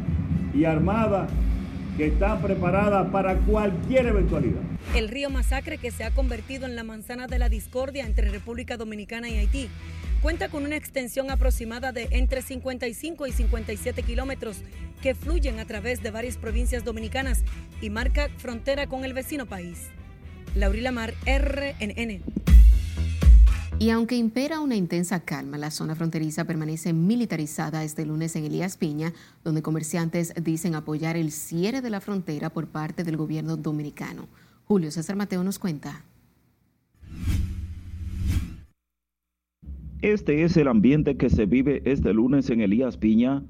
y 0.54 0.64
Armada 0.66 1.28
que 1.98 2.08
están 2.08 2.42
preparadas 2.42 3.10
para 3.10 3.36
cualquier 3.38 4.08
eventualidad. 4.08 4.62
El 4.96 5.10
río 5.10 5.30
Masacre, 5.30 5.78
que 5.78 5.92
se 5.92 6.04
ha 6.04 6.12
convertido 6.12 6.66
en 6.66 6.76
la 6.76 6.84
manzana 6.84 7.28
de 7.28 7.40
la 7.40 7.50
discordia 7.50 8.06
entre 8.06 8.30
República 8.30 8.78
Dominicana 8.78 9.30
y 9.30 9.38
Haití, 9.38 9.70
cuenta 10.24 10.48
con 10.48 10.64
una 10.64 10.78
extensión 10.78 11.30
aproximada 11.30 11.92
de 11.92 12.08
entre 12.12 12.42
55 12.42 13.28
y 13.28 13.32
57 13.34 14.04
kilómetros 14.04 14.62
que 15.02 15.16
fluyen 15.16 15.60
a 15.60 15.66
través 15.66 16.02
de 16.02 16.12
varias 16.12 16.38
provincias 16.38 16.86
dominicanas 16.86 17.44
y 17.82 17.90
marca 17.90 18.30
frontera 18.38 18.88
con 18.88 19.04
el 19.04 19.14
vecino 19.14 19.48
país. 19.48 19.90
Laurila 20.56 20.94
Mar, 20.94 21.14
RNN. 21.26 22.22
Y 23.80 23.90
aunque 23.90 24.16
impera 24.16 24.62
una 24.62 24.78
intensa 24.78 25.20
calma, 25.20 25.58
la 25.58 25.72
zona 25.72 25.94
fronteriza 25.94 26.46
permanece 26.46 26.94
militarizada 26.94 27.84
este 27.84 28.06
lunes 28.06 28.34
en 28.38 28.46
Elías 28.46 28.78
Piña, 28.78 29.12
donde 29.44 29.62
comerciantes 29.62 30.34
dicen 30.42 30.76
apoyar 30.76 31.18
el 31.18 31.34
cierre 31.34 31.82
de 31.82 31.90
la 31.90 32.00
frontera 32.00 32.50
por 32.50 32.70
parte 32.70 33.04
del 33.04 33.18
gobierno 33.18 33.58
dominicano. 33.58 34.30
Julio 34.64 34.90
César 34.90 35.18
Mateo 35.18 35.44
nos 35.44 35.60
cuenta. 35.60 36.06
Este 40.04 40.44
es 40.44 40.58
el 40.58 40.68
ambiente 40.68 41.16
que 41.16 41.30
se 41.30 41.46
vive 41.46 41.82
este 41.86 42.14
lunes 42.14 42.50
en 42.50 42.60
Elías 42.60 42.98
Piña, 42.98 43.42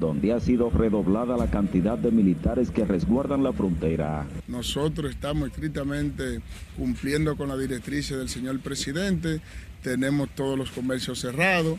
donde 0.00 0.32
ha 0.32 0.40
sido 0.40 0.70
redoblada 0.70 1.36
la 1.36 1.50
cantidad 1.50 1.98
de 1.98 2.10
militares 2.10 2.70
que 2.70 2.86
resguardan 2.86 3.42
la 3.42 3.52
frontera. 3.52 4.26
Nosotros 4.48 5.10
estamos 5.10 5.50
estrictamente 5.50 6.40
cumpliendo 6.78 7.36
con 7.36 7.50
la 7.50 7.56
directriz 7.58 8.08
del 8.08 8.30
señor 8.30 8.60
presidente, 8.60 9.42
tenemos 9.82 10.30
todos 10.30 10.56
los 10.56 10.70
comercios 10.70 11.20
cerrados 11.20 11.78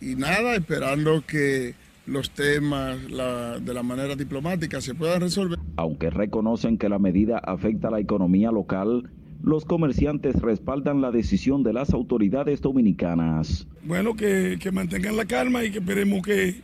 y 0.00 0.14
nada, 0.14 0.54
esperando 0.54 1.22
que 1.26 1.74
los 2.06 2.30
temas 2.30 2.98
de 3.08 3.74
la 3.74 3.82
manera 3.82 4.16
diplomática 4.16 4.80
se 4.80 4.94
puedan 4.94 5.20
resolver. 5.20 5.58
Aunque 5.76 6.08
reconocen 6.08 6.78
que 6.78 6.88
la 6.88 6.98
medida 6.98 7.36
afecta 7.36 7.88
a 7.88 7.90
la 7.90 8.00
economía 8.00 8.50
local, 8.52 9.10
los 9.42 9.64
comerciantes 9.64 10.36
respaldan 10.40 11.00
la 11.00 11.10
decisión 11.10 11.62
de 11.62 11.72
las 11.72 11.92
autoridades 11.92 12.60
dominicanas. 12.60 13.66
Bueno, 13.82 14.14
que, 14.14 14.58
mantengan 14.72 15.16
la 15.16 15.24
calma 15.24 15.64
y 15.64 15.70
que 15.70 15.78
esperemos 15.78 16.22
que, 16.22 16.60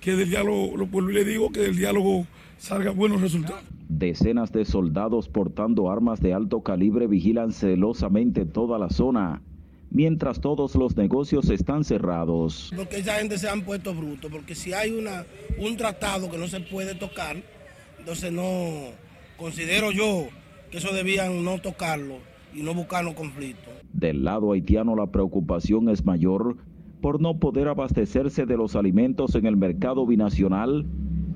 que 0.00 0.16
del 0.16 0.30
diálogo, 0.30 0.76
lo 0.76 1.08
le 1.08 1.24
digo, 1.24 1.50
que 1.50 1.60
del 1.60 1.76
diálogo 1.76 2.26
salga 2.58 2.90
buenos 2.90 3.20
resultados. 3.20 3.62
Decenas 3.88 4.52
de 4.52 4.64
soldados 4.64 5.28
portando 5.28 5.90
armas 5.90 6.20
de 6.20 6.34
alto 6.34 6.62
calibre 6.62 7.06
vigilan 7.06 7.52
celosamente 7.52 8.44
toda 8.44 8.78
la 8.78 8.90
zona, 8.90 9.42
mientras 9.90 10.40
todos 10.40 10.74
los 10.76 10.96
negocios 10.96 11.48
están 11.50 11.84
cerrados. 11.84 12.72
Porque 12.76 12.98
esa 12.98 13.14
gente 13.14 13.38
se 13.38 13.48
han 13.48 13.62
puesto 13.62 13.94
bruto, 13.94 14.28
porque 14.30 14.54
si 14.54 14.72
hay 14.72 14.92
una, 14.92 15.24
un 15.58 15.76
tratado 15.76 16.30
que 16.30 16.38
no 16.38 16.46
se 16.46 16.60
puede 16.60 16.94
tocar, 16.94 17.42
entonces 17.98 18.30
no 18.32 18.90
considero 19.36 19.90
yo 19.90 20.28
que 20.70 20.78
eso 20.78 20.94
debían 20.94 21.44
no 21.44 21.58
tocarlo 21.58 22.18
y 22.54 22.62
no 22.62 22.74
buscar 22.74 23.04
los 23.04 23.14
conflictos. 23.14 23.72
Del 23.92 24.24
lado 24.24 24.52
haitiano 24.52 24.94
la 24.96 25.06
preocupación 25.06 25.88
es 25.88 26.04
mayor 26.04 26.56
por 27.00 27.20
no 27.20 27.38
poder 27.38 27.68
abastecerse 27.68 28.46
de 28.46 28.56
los 28.56 28.76
alimentos 28.76 29.34
en 29.34 29.46
el 29.46 29.56
mercado 29.56 30.06
binacional 30.06 30.86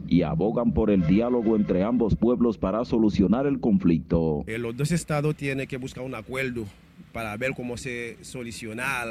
y 0.06 0.22
abogan 0.22 0.72
por 0.72 0.90
el 0.90 1.06
diálogo 1.06 1.56
entre 1.56 1.82
ambos 1.82 2.14
pueblos 2.14 2.58
para 2.58 2.84
solucionar 2.84 3.46
el 3.46 3.60
conflicto. 3.60 4.44
Eh, 4.46 4.58
los 4.58 4.76
dos 4.76 4.92
estados 4.92 5.34
tienen 5.34 5.66
que 5.66 5.78
buscar 5.78 6.04
un 6.04 6.14
acuerdo 6.14 6.64
para 7.12 7.36
ver 7.36 7.52
cómo 7.56 7.76
se 7.76 8.18
solucionar 8.22 9.08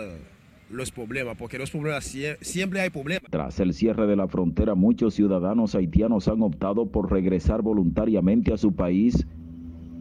los 0.70 0.92
problemas, 0.92 1.36
porque 1.38 1.58
los 1.58 1.72
problemas 1.72 2.16
siempre 2.42 2.82
hay 2.82 2.90
problemas. 2.90 3.30
Tras 3.30 3.60
el 3.60 3.74
cierre 3.74 4.08
de 4.08 4.16
la 4.16 4.28
frontera, 4.28 4.76
muchos 4.76 5.14
ciudadanos 5.14 5.76
haitianos 5.76 6.28
han 6.28 6.42
optado 6.42 6.88
por 6.88 7.12
regresar 7.12 7.62
voluntariamente 7.62 8.54
a 8.54 8.58
su 8.58 8.74
país, 8.74 9.26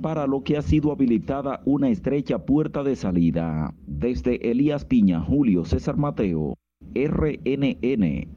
para 0.03 0.27
lo 0.27 0.43
que 0.43 0.59
ha 0.59 0.63
sido 0.63 0.93
habilitada 0.93 1.63
una 1.65 1.89
estrecha 1.89 2.41
puerta 2.41 2.83
de 2.83 2.97
salida. 2.97 3.73
Desde 3.87 4.51
Elías 4.51 4.85
Piña, 4.85 5.21
Julio 5.21 5.65
César 5.65 5.97
Mateo, 5.97 6.59
RNN. 6.95 8.29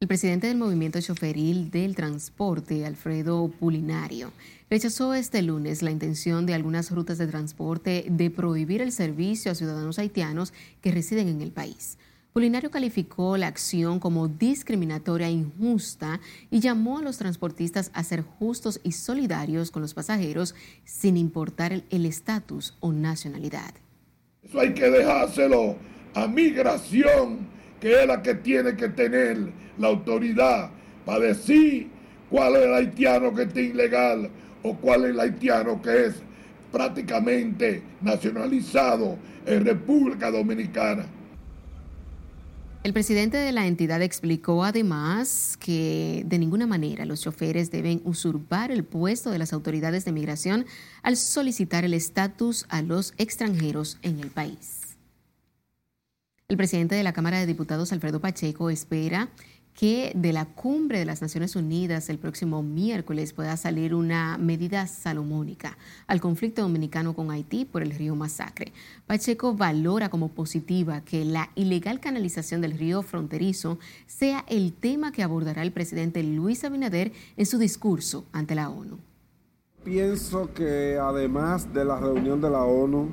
El 0.00 0.08
presidente 0.08 0.46
del 0.46 0.56
Movimiento 0.56 0.98
Choferil 1.00 1.70
del 1.70 1.94
Transporte, 1.94 2.86
Alfredo 2.86 3.48
Pulinario, 3.48 4.32
rechazó 4.70 5.14
este 5.14 5.42
lunes 5.42 5.82
la 5.82 5.90
intención 5.90 6.46
de 6.46 6.54
algunas 6.54 6.90
rutas 6.90 7.18
de 7.18 7.26
transporte 7.26 8.06
de 8.08 8.30
prohibir 8.30 8.80
el 8.80 8.92
servicio 8.92 9.52
a 9.52 9.54
ciudadanos 9.54 9.98
haitianos 9.98 10.54
que 10.80 10.90
residen 10.90 11.28
en 11.28 11.42
el 11.42 11.52
país. 11.52 11.98
Pulinario 12.32 12.70
calificó 12.70 13.36
la 13.36 13.48
acción 13.48 13.98
como 13.98 14.28
discriminatoria 14.28 15.26
e 15.26 15.32
injusta 15.32 16.20
y 16.48 16.60
llamó 16.60 16.98
a 16.98 17.02
los 17.02 17.18
transportistas 17.18 17.90
a 17.92 18.04
ser 18.04 18.22
justos 18.22 18.80
y 18.84 18.92
solidarios 18.92 19.72
con 19.72 19.82
los 19.82 19.94
pasajeros 19.94 20.54
sin 20.84 21.16
importar 21.16 21.82
el 21.90 22.06
estatus 22.06 22.76
o 22.78 22.92
nacionalidad. 22.92 23.74
Eso 24.44 24.60
hay 24.60 24.72
que 24.74 24.88
dejárselo 24.88 25.74
a 26.14 26.28
migración 26.28 27.48
que 27.80 28.00
es 28.00 28.06
la 28.06 28.22
que 28.22 28.36
tiene 28.36 28.76
que 28.76 28.90
tener 28.90 29.52
la 29.78 29.88
autoridad 29.88 30.70
para 31.04 31.26
decir 31.26 31.88
cuál 32.28 32.54
es 32.54 32.62
el 32.62 32.74
haitiano 32.74 33.34
que 33.34 33.42
está 33.42 33.60
ilegal 33.60 34.30
o 34.62 34.76
cuál 34.76 35.04
es 35.04 35.10
el 35.10 35.20
haitiano 35.20 35.82
que 35.82 36.06
es 36.06 36.14
prácticamente 36.70 37.82
nacionalizado 38.00 39.18
en 39.46 39.64
República 39.64 40.30
Dominicana. 40.30 41.06
El 42.82 42.94
presidente 42.94 43.36
de 43.36 43.52
la 43.52 43.66
entidad 43.66 44.00
explicó 44.00 44.64
además 44.64 45.58
que 45.60 46.22
de 46.24 46.38
ninguna 46.38 46.66
manera 46.66 47.04
los 47.04 47.20
choferes 47.20 47.70
deben 47.70 48.00
usurpar 48.04 48.70
el 48.70 48.84
puesto 48.84 49.30
de 49.30 49.38
las 49.38 49.52
autoridades 49.52 50.06
de 50.06 50.12
migración 50.12 50.64
al 51.02 51.18
solicitar 51.18 51.84
el 51.84 51.92
estatus 51.92 52.64
a 52.70 52.80
los 52.80 53.12
extranjeros 53.18 53.98
en 54.00 54.18
el 54.18 54.30
país. 54.30 54.96
El 56.48 56.56
presidente 56.56 56.94
de 56.94 57.02
la 57.02 57.12
Cámara 57.12 57.38
de 57.38 57.44
Diputados, 57.44 57.92
Alfredo 57.92 58.22
Pacheco, 58.22 58.70
espera 58.70 59.28
que 59.80 60.12
de 60.14 60.34
la 60.34 60.44
cumbre 60.44 60.98
de 60.98 61.06
las 61.06 61.22
Naciones 61.22 61.56
Unidas 61.56 62.10
el 62.10 62.18
próximo 62.18 62.62
miércoles 62.62 63.32
pueda 63.32 63.56
salir 63.56 63.94
una 63.94 64.36
medida 64.36 64.86
salomónica 64.86 65.78
al 66.06 66.20
conflicto 66.20 66.60
dominicano 66.60 67.14
con 67.14 67.30
Haití 67.30 67.64
por 67.64 67.80
el 67.80 67.92
río 67.92 68.14
Masacre. 68.14 68.74
Pacheco 69.06 69.54
valora 69.54 70.10
como 70.10 70.28
positiva 70.28 71.00
que 71.00 71.24
la 71.24 71.48
ilegal 71.54 71.98
canalización 71.98 72.60
del 72.60 72.76
río 72.76 73.00
fronterizo 73.00 73.78
sea 74.06 74.44
el 74.48 74.74
tema 74.74 75.12
que 75.12 75.22
abordará 75.22 75.62
el 75.62 75.72
presidente 75.72 76.22
Luis 76.24 76.62
Abinader 76.62 77.12
en 77.38 77.46
su 77.46 77.56
discurso 77.56 78.26
ante 78.32 78.54
la 78.54 78.68
ONU. 78.68 78.98
Pienso 79.82 80.52
que 80.52 80.98
además 81.00 81.72
de 81.72 81.86
la 81.86 81.98
reunión 81.98 82.42
de 82.42 82.50
la 82.50 82.64
ONU, 82.64 83.08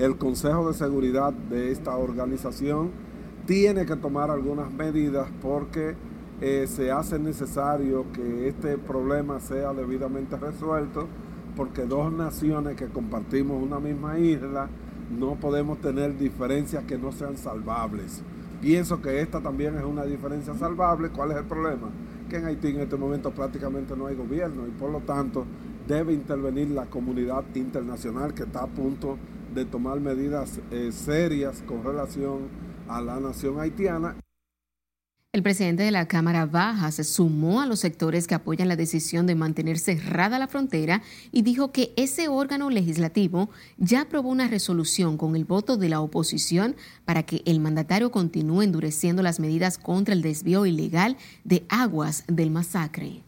el 0.00 0.18
Consejo 0.18 0.66
de 0.66 0.74
Seguridad 0.76 1.32
de 1.32 1.70
esta 1.70 1.96
organización 1.96 2.90
tiene 3.46 3.86
que 3.86 3.94
tomar 3.96 4.32
algunas 4.32 4.72
medidas 4.72 5.28
porque 5.40 6.07
eh, 6.40 6.66
se 6.68 6.90
hace 6.90 7.18
necesario 7.18 8.06
que 8.12 8.48
este 8.48 8.78
problema 8.78 9.40
sea 9.40 9.72
debidamente 9.72 10.36
resuelto 10.36 11.08
porque 11.56 11.86
dos 11.86 12.12
naciones 12.12 12.76
que 12.76 12.86
compartimos 12.86 13.60
una 13.60 13.80
misma 13.80 14.18
isla 14.18 14.68
no 15.18 15.34
podemos 15.34 15.80
tener 15.80 16.16
diferencias 16.16 16.84
que 16.84 16.96
no 16.96 17.10
sean 17.10 17.36
salvables. 17.36 18.22
Pienso 18.60 19.02
que 19.02 19.20
esta 19.20 19.40
también 19.40 19.76
es 19.76 19.84
una 19.84 20.04
diferencia 20.04 20.54
salvable. 20.54 21.10
¿Cuál 21.10 21.32
es 21.32 21.38
el 21.38 21.44
problema? 21.44 21.88
Que 22.28 22.36
en 22.36 22.44
Haití 22.44 22.68
en 22.68 22.80
este 22.80 22.96
momento 22.96 23.30
prácticamente 23.32 23.96
no 23.96 24.06
hay 24.06 24.14
gobierno 24.14 24.66
y 24.66 24.70
por 24.70 24.90
lo 24.90 25.00
tanto 25.00 25.44
debe 25.88 26.12
intervenir 26.12 26.70
la 26.70 26.86
comunidad 26.86 27.44
internacional 27.54 28.34
que 28.34 28.42
está 28.44 28.62
a 28.62 28.66
punto 28.66 29.16
de 29.54 29.64
tomar 29.64 29.98
medidas 30.00 30.60
eh, 30.70 30.90
serias 30.92 31.62
con 31.66 31.82
relación 31.82 32.48
a 32.88 33.00
la 33.00 33.18
nación 33.18 33.58
haitiana. 33.58 34.14
El 35.34 35.42
presidente 35.42 35.82
de 35.82 35.90
la 35.90 36.08
Cámara 36.08 36.46
Baja 36.46 36.90
se 36.90 37.04
sumó 37.04 37.60
a 37.60 37.66
los 37.66 37.80
sectores 37.80 38.26
que 38.26 38.34
apoyan 38.34 38.66
la 38.66 38.76
decisión 38.76 39.26
de 39.26 39.34
mantener 39.34 39.78
cerrada 39.78 40.38
la 40.38 40.48
frontera 40.48 41.02
y 41.32 41.42
dijo 41.42 41.70
que 41.70 41.92
ese 41.98 42.28
órgano 42.28 42.70
legislativo 42.70 43.50
ya 43.76 44.00
aprobó 44.00 44.30
una 44.30 44.48
resolución 44.48 45.18
con 45.18 45.36
el 45.36 45.44
voto 45.44 45.76
de 45.76 45.90
la 45.90 46.00
oposición 46.00 46.76
para 47.04 47.24
que 47.24 47.42
el 47.44 47.60
mandatario 47.60 48.10
continúe 48.10 48.62
endureciendo 48.62 49.22
las 49.22 49.38
medidas 49.38 49.76
contra 49.76 50.14
el 50.14 50.22
desvío 50.22 50.64
ilegal 50.64 51.18
de 51.44 51.66
aguas 51.68 52.24
del 52.26 52.50
masacre. 52.50 53.27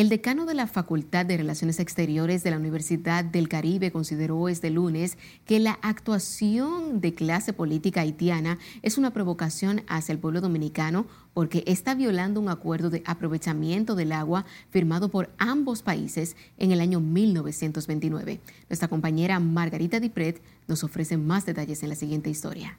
El 0.00 0.08
decano 0.08 0.46
de 0.46 0.54
la 0.54 0.66
Facultad 0.66 1.26
de 1.26 1.36
Relaciones 1.36 1.78
Exteriores 1.78 2.42
de 2.42 2.50
la 2.50 2.56
Universidad 2.56 3.22
del 3.22 3.50
Caribe 3.50 3.92
consideró 3.92 4.48
este 4.48 4.70
lunes 4.70 5.18
que 5.44 5.58
la 5.58 5.78
actuación 5.82 7.02
de 7.02 7.12
clase 7.12 7.52
política 7.52 8.00
haitiana 8.00 8.58
es 8.80 8.96
una 8.96 9.10
provocación 9.10 9.82
hacia 9.88 10.14
el 10.14 10.18
pueblo 10.18 10.40
dominicano 10.40 11.04
porque 11.34 11.64
está 11.66 11.94
violando 11.94 12.40
un 12.40 12.48
acuerdo 12.48 12.88
de 12.88 13.02
aprovechamiento 13.04 13.94
del 13.94 14.12
agua 14.12 14.46
firmado 14.70 15.10
por 15.10 15.28
ambos 15.36 15.82
países 15.82 16.34
en 16.56 16.72
el 16.72 16.80
año 16.80 17.00
1929. 17.00 18.40
Nuestra 18.70 18.88
compañera 18.88 19.38
Margarita 19.38 20.00
Dipret 20.00 20.40
nos 20.66 20.82
ofrece 20.82 21.18
más 21.18 21.44
detalles 21.44 21.82
en 21.82 21.90
la 21.90 21.94
siguiente 21.94 22.30
historia. 22.30 22.78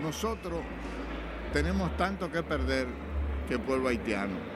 Nosotros 0.00 0.60
tenemos 1.52 1.94
tanto 1.98 2.32
que 2.32 2.42
perder 2.42 2.86
que 3.46 3.56
el 3.56 3.60
pueblo 3.60 3.88
haitiano 3.88 4.55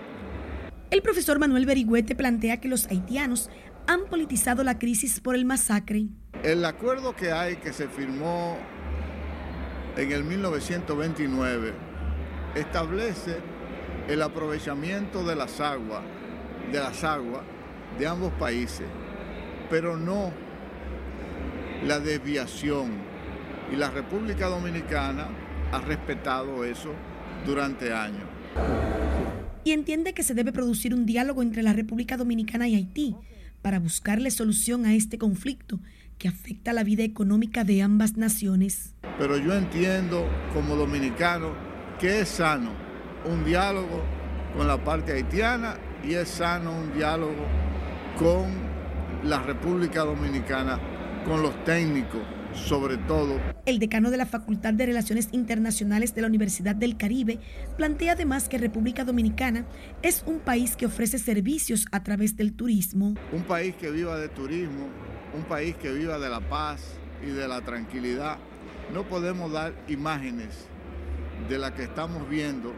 el 0.90 1.02
profesor 1.02 1.38
Manuel 1.38 1.66
Berigüete 1.66 2.14
plantea 2.14 2.60
que 2.60 2.68
los 2.68 2.88
haitianos 2.88 3.48
han 3.86 4.06
politizado 4.06 4.64
la 4.64 4.78
crisis 4.78 5.20
por 5.20 5.34
el 5.34 5.44
masacre. 5.44 6.06
El 6.42 6.64
acuerdo 6.64 7.14
que 7.14 7.32
hay 7.32 7.56
que 7.56 7.72
se 7.72 7.88
firmó 7.88 8.56
en 9.96 10.12
el 10.12 10.24
1929 10.24 11.72
establece 12.56 13.36
el 14.08 14.22
aprovechamiento 14.22 15.24
de 15.24 15.36
las 15.36 15.60
aguas, 15.60 16.02
de 16.72 16.78
las 16.78 17.04
aguas 17.04 17.42
de 17.98 18.06
ambos 18.06 18.32
países, 18.32 18.86
pero 19.68 19.96
no 19.96 20.32
la 21.86 22.00
desviación. 22.00 23.10
Y 23.72 23.76
la 23.76 23.90
República 23.90 24.48
Dominicana 24.48 25.28
ha 25.70 25.80
respetado 25.80 26.64
eso 26.64 26.92
durante 27.46 27.92
años 27.92 28.28
y 29.64 29.72
entiende 29.72 30.14
que 30.14 30.22
se 30.22 30.34
debe 30.34 30.52
producir 30.52 30.94
un 30.94 31.06
diálogo 31.06 31.42
entre 31.42 31.62
la 31.62 31.72
República 31.72 32.16
Dominicana 32.16 32.68
y 32.68 32.74
Haití 32.74 33.16
para 33.62 33.78
buscarle 33.78 34.30
solución 34.30 34.86
a 34.86 34.94
este 34.94 35.18
conflicto 35.18 35.78
que 36.18 36.28
afecta 36.28 36.72
la 36.72 36.84
vida 36.84 37.02
económica 37.02 37.64
de 37.64 37.82
ambas 37.82 38.16
naciones. 38.16 38.94
Pero 39.18 39.38
yo 39.38 39.54
entiendo 39.54 40.28
como 40.54 40.76
dominicano 40.76 41.54
que 41.98 42.20
es 42.20 42.28
sano 42.28 42.72
un 43.30 43.44
diálogo 43.44 44.02
con 44.56 44.66
la 44.66 44.82
parte 44.82 45.12
haitiana 45.12 45.76
y 46.06 46.14
es 46.14 46.28
sano 46.28 46.72
un 46.78 46.94
diálogo 46.94 47.46
con 48.18 48.50
la 49.24 49.42
República 49.42 50.02
Dominicana, 50.02 50.78
con 51.24 51.42
los 51.42 51.64
técnicos 51.64 52.22
sobre 52.54 52.96
todo. 52.96 53.38
El 53.66 53.78
decano 53.78 54.10
de 54.10 54.16
la 54.16 54.26
Facultad 54.26 54.74
de 54.74 54.86
Relaciones 54.86 55.28
Internacionales 55.32 56.14
de 56.14 56.22
la 56.22 56.26
Universidad 56.26 56.74
del 56.74 56.96
Caribe 56.96 57.38
plantea 57.76 58.12
además 58.12 58.48
que 58.48 58.58
República 58.58 59.04
Dominicana 59.04 59.66
es 60.02 60.22
un 60.26 60.40
país 60.40 60.76
que 60.76 60.86
ofrece 60.86 61.18
servicios 61.18 61.86
a 61.92 62.02
través 62.02 62.36
del 62.36 62.52
turismo. 62.52 63.14
Un 63.32 63.42
país 63.42 63.74
que 63.76 63.90
viva 63.90 64.18
de 64.18 64.28
turismo, 64.28 64.88
un 65.36 65.44
país 65.44 65.76
que 65.76 65.92
viva 65.92 66.18
de 66.18 66.28
la 66.28 66.40
paz 66.40 66.82
y 67.26 67.30
de 67.30 67.48
la 67.48 67.60
tranquilidad. 67.62 68.38
No 68.92 69.04
podemos 69.04 69.52
dar 69.52 69.72
imágenes 69.88 70.66
de 71.48 71.58
la 71.58 71.74
que 71.74 71.84
estamos 71.84 72.28
viendo 72.28 72.72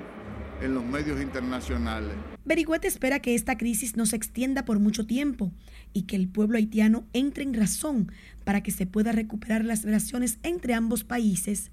en 0.61 0.75
los 0.75 0.85
medios 0.85 1.21
internacionales. 1.21 2.13
Berigüete 2.45 2.89
espera 2.89 3.21
que 3.21 3.35
esta 3.35 3.57
crisis 3.57 3.97
no 3.97 4.05
se 4.05 4.17
extienda 4.17 4.65
por 4.65 4.79
mucho 4.79 5.07
tiempo 5.07 5.53
y 5.93 6.03
que 6.03 6.17
el 6.17 6.29
pueblo 6.29 6.59
haitiano 6.59 7.05
entre 7.13 7.45
en 7.45 7.55
razón 7.55 8.13
para 8.45 8.63
que 8.63 8.71
se 8.71 8.87
pueda 8.87 9.13
recuperar 9.13 9.65
las 9.65 9.85
relaciones 9.85 10.39
entre 10.43 10.75
ambos 10.75 11.05
países. 11.05 11.71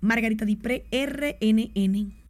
Margarita 0.00 0.44
Dipré, 0.44 0.84
RNN. 0.90 2.22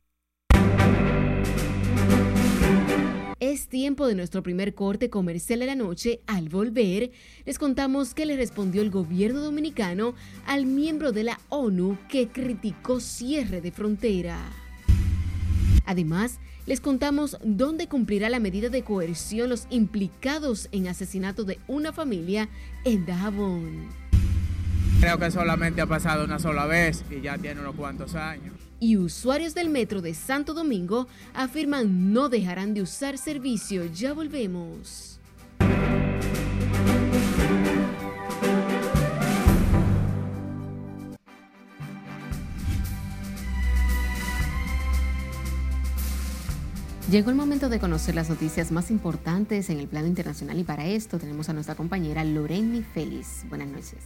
Es 3.42 3.66
tiempo 3.66 4.07
de 4.07 4.14
nuestro 4.14 4.42
primer 4.44 4.72
corte 4.72 5.11
comercial 5.11 5.59
de 5.59 5.66
la 5.66 5.74
noche. 5.74 6.20
Al 6.28 6.48
volver, 6.48 7.11
les 7.44 7.59
contamos 7.59 8.14
qué 8.14 8.24
le 8.24 8.37
respondió 8.37 8.83
el 8.83 8.90
gobierno 8.90 9.40
dominicano 9.40 10.14
al 10.46 10.64
miembro 10.64 11.11
de 11.11 11.24
la 11.24 11.40
ONU 11.48 11.98
que 12.09 12.28
criticó 12.28 13.00
cierre 13.00 13.61
de 13.61 13.72
frontera. 13.72 14.38
Además, 15.87 16.38
les 16.66 16.81
contamos 16.81 17.37
dónde 17.42 17.88
cumplirá 17.88 18.29
la 18.31 18.40
medida 18.40 18.68
de 18.68 18.83
coerción 18.83 19.48
los 19.48 19.66
implicados 19.70 20.68
en 20.72 20.88
asesinato 20.88 21.44
de 21.44 21.59
una 21.68 21.92
familia 21.92 22.48
en 22.85 23.07
Dajabón. 23.07 23.88
Creo 25.01 25.18
que 25.18 25.31
solamente 25.31 25.81
ha 25.81 25.87
pasado 25.87 26.25
una 26.25 26.38
sola 26.38 26.66
vez 26.66 27.05
y 27.11 27.20
ya 27.20 27.37
tiene 27.38 27.61
unos 27.61 27.75
cuantos 27.75 28.14
años 28.14 28.53
y 28.83 28.96
usuarios 28.96 29.55
del 29.55 29.68
metro 29.68 30.03
de 30.03 30.12
Santo 30.12 30.55
Domingo 30.55 31.07
afirman 31.35 32.12
no 32.12 32.29
dejarán 32.29 32.75
de 32.75 32.83
usar 32.83 33.16
servicio. 33.16 33.85
Ya 33.94 34.12
volvemos. 34.12 35.20
Llegó 47.12 47.29
el 47.29 47.37
momento 47.37 47.68
de 47.68 47.79
conocer 47.79 48.14
las 48.14 48.31
noticias 48.31 48.72
más 48.72 48.90
importantes 48.90 49.68
en 49.68 49.79
el 49.79 49.87
plano 49.87 50.07
internacional 50.07 50.59
y 50.59 50.64
para 50.64 50.87
esto 50.87 51.18
tenemos 51.18 51.46
a 51.51 51.53
nuestra 51.53 51.75
compañera 51.75 52.25
Loreni 52.25 52.83
Félix. 52.83 53.46
Buenas 53.51 53.68
noches. 53.68 53.98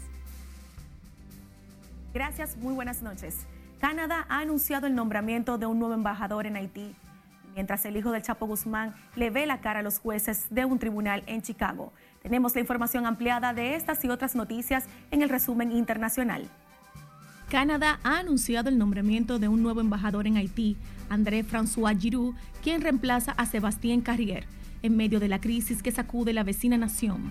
Gracias, 2.13 2.57
muy 2.57 2.75
buenas 2.75 3.03
noches. 3.03 3.47
Canadá 3.79 4.27
ha 4.29 4.41
anunciado 4.41 4.89
el 4.89 4.97
nombramiento 4.97 5.57
de 5.57 5.67
un 5.67 5.79
nuevo 5.79 5.95
embajador 5.95 6.47
en 6.47 6.57
Haití, 6.57 6.97
mientras 7.55 7.85
el 7.85 7.97
hijo 7.97 8.11
del 8.11 8.23
Chapo 8.23 8.45
Guzmán 8.49 8.97
le 9.15 9.31
ve 9.31 9.47
la 9.47 9.61
cara 9.61 9.79
a 9.79 9.83
los 9.85 10.01
jueces 10.01 10.47
de 10.51 10.65
un 10.65 10.81
tribunal 10.81 11.23
en 11.27 11.43
Chicago. 11.43 11.93
Tenemos 12.25 12.57
la 12.57 12.61
información 12.61 13.07
ampliada 13.07 13.55
de 13.55 13.77
estas 13.77 14.05
y 14.05 14.09
otras 14.09 14.35
noticias 14.35 14.87
en 15.13 15.23
el 15.23 15.29
resumen 15.29 15.71
internacional. 15.71 16.51
Canadá 17.49 18.01
ha 18.03 18.19
anunciado 18.19 18.71
el 18.71 18.79
nombramiento 18.79 19.39
de 19.39 19.47
un 19.47 19.63
nuevo 19.63 19.81
embajador 19.81 20.27
en 20.27 20.37
Haití, 20.37 20.77
André 21.09 21.45
François 21.45 21.97
Giroux, 21.97 22.35
quien 22.61 22.81
reemplaza 22.81 23.33
a 23.33 23.47
Sébastien 23.47 24.01
Carrier, 24.01 24.47
en 24.83 24.97
medio 24.97 25.21
de 25.21 25.29
la 25.29 25.41
crisis 25.41 25.81
que 25.81 25.93
sacude 25.93 26.33
la 26.33 26.43
vecina 26.43 26.77
nación. 26.77 27.31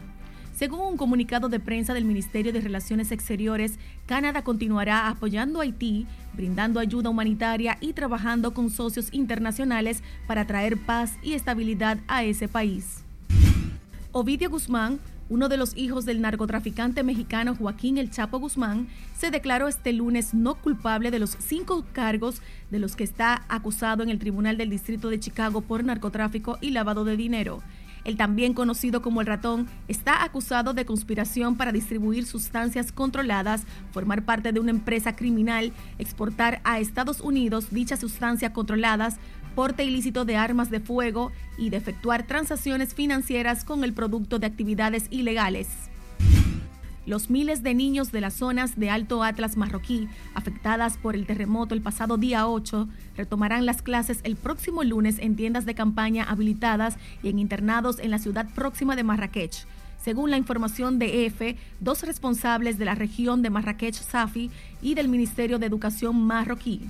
Según 0.56 0.80
un 0.80 0.96
comunicado 0.96 1.50
de 1.50 1.60
prensa 1.60 1.94
del 1.94 2.06
Ministerio 2.06 2.54
de 2.54 2.62
Relaciones 2.62 3.12
Exteriores, 3.12 3.78
Canadá 4.06 4.42
continuará 4.42 5.10
apoyando 5.10 5.60
a 5.60 5.64
Haití, 5.64 6.08
brindando 6.32 6.80
ayuda 6.80 7.10
humanitaria 7.10 7.78
y 7.82 7.92
trabajando 7.92 8.54
con 8.54 8.70
socios 8.70 9.10
internacionales 9.12 10.02
para 10.28 10.48
traer 10.48 10.78
paz 10.78 11.18
y 11.24 11.34
estabilidad 11.34 11.98
a 12.08 12.24
ese 12.24 12.48
país. 12.48 13.04
Ovidio 14.14 14.50
Guzmán, 14.50 15.02
uno 15.30 15.50
de 15.50 15.58
los 15.58 15.76
hijos 15.76 16.06
del 16.06 16.22
narcotraficante 16.22 17.04
mexicano 17.04 17.56
Joaquín 17.56 17.98
El 17.98 18.12
Chapo 18.12 18.40
Guzmán, 18.40 18.88
se 19.18 19.32
declaró 19.32 19.68
este 19.68 19.94
lunes 19.94 20.34
no 20.34 20.56
culpable 20.56 21.12
de 21.12 21.20
los 21.20 21.38
cinco 21.40 21.86
cargos 21.94 22.42
de 22.70 22.80
los 22.80 22.96
que 22.96 23.04
está 23.04 23.44
acusado 23.48 24.04
en 24.04 24.10
el 24.10 24.20
Tribunal 24.20 24.58
del 24.58 24.70
Distrito 24.70 25.10
de 25.10 25.20
Chicago 25.20 25.62
por 25.62 25.84
narcotráfico 25.84 26.58
y 26.62 26.72
lavado 26.72 27.06
de 27.06 27.18
dinero. 27.18 27.64
El 28.06 28.18
también 28.18 28.54
conocido 28.54 29.02
como 29.02 29.20
el 29.20 29.28
ratón 29.28 29.68
está 29.88 30.24
acusado 30.24 30.76
de 30.76 30.86
conspiración 30.86 31.58
para 31.58 31.72
distribuir 31.72 32.28
sustancias 32.28 32.92
controladas, 32.92 33.64
formar 33.92 34.24
parte 34.24 34.52
de 34.52 34.60
una 34.60 34.70
empresa 34.70 35.16
criminal, 35.16 35.74
exportar 35.98 36.62
a 36.64 36.80
Estados 36.80 37.20
Unidos 37.20 37.72
dichas 37.72 38.00
sustancias 38.00 38.52
controladas, 38.52 39.18
porte 39.56 39.86
ilícito 39.86 40.26
de 40.26 40.36
armas 40.36 40.70
de 40.70 40.82
fuego 40.82 41.32
y 41.58 41.70
de 41.70 41.78
efectuar 41.78 42.28
transacciones 42.28 42.94
financieras 42.94 43.64
con 43.64 43.84
el 43.84 43.94
producto 43.94 44.38
de 44.38 44.48
actividades 44.48 45.08
ilegales. 45.10 45.70
Los 47.06 47.30
miles 47.30 47.62
de 47.62 47.76
niños 47.76 48.12
de 48.12 48.20
las 48.20 48.34
zonas 48.34 48.80
de 48.80 48.90
Alto 48.90 49.24
Atlas 49.24 49.58
marroquí 49.58 50.10
afectadas 50.34 50.98
por 50.98 51.16
el 51.16 51.28
terremoto 51.28 51.76
el 51.76 51.82
pasado 51.82 52.18
día 52.18 52.48
8 52.48 52.88
retomarán 53.16 53.68
las 53.68 53.84
clases 53.84 54.22
el 54.24 54.36
próximo 54.36 54.84
lunes 54.84 55.20
en 55.20 55.36
tiendas 55.36 55.66
de 55.66 55.76
campaña 55.76 56.24
habilitadas 56.24 56.98
y 57.22 57.30
en 57.30 57.38
internados 57.38 58.00
en 58.00 58.10
la 58.10 58.18
ciudad 58.18 58.48
próxima 58.56 58.96
de 58.96 59.04
Marrakech. 59.04 59.68
Según 60.04 60.32
la 60.32 60.38
información 60.38 60.98
de 60.98 61.26
EFE, 61.26 61.58
dos 61.80 62.04
responsables 62.04 62.80
de 62.80 62.86
la 62.86 62.96
región 62.96 63.44
de 63.44 63.52
Marrakech 63.52 63.96
Safi 63.96 64.50
y 64.82 64.96
del 64.96 65.08
Ministerio 65.08 65.60
de 65.60 65.68
Educación 65.68 66.26
marroquí. 66.26 66.82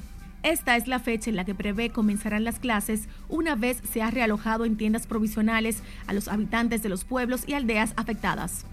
Esta 0.46 0.76
es 0.76 0.88
la 0.88 1.00
fecha 1.00 1.32
en 1.32 1.38
la 1.38 1.44
que 1.44 1.56
prevé 1.56 1.90
comenzarán 1.90 2.44
las 2.44 2.60
clases 2.60 3.10
una 3.30 3.56
vez 3.56 3.82
se 3.92 4.04
ha 4.04 4.12
realojado 4.12 4.64
en 4.64 4.78
tiendas 4.78 5.08
provisionales 5.08 5.82
a 6.06 6.14
los 6.14 6.28
habitantes 6.28 6.84
de 6.84 6.90
los 6.90 7.04
pueblos 7.04 7.46
y 7.48 7.54
aldeas 7.54 7.94
afectadas. 7.98 8.64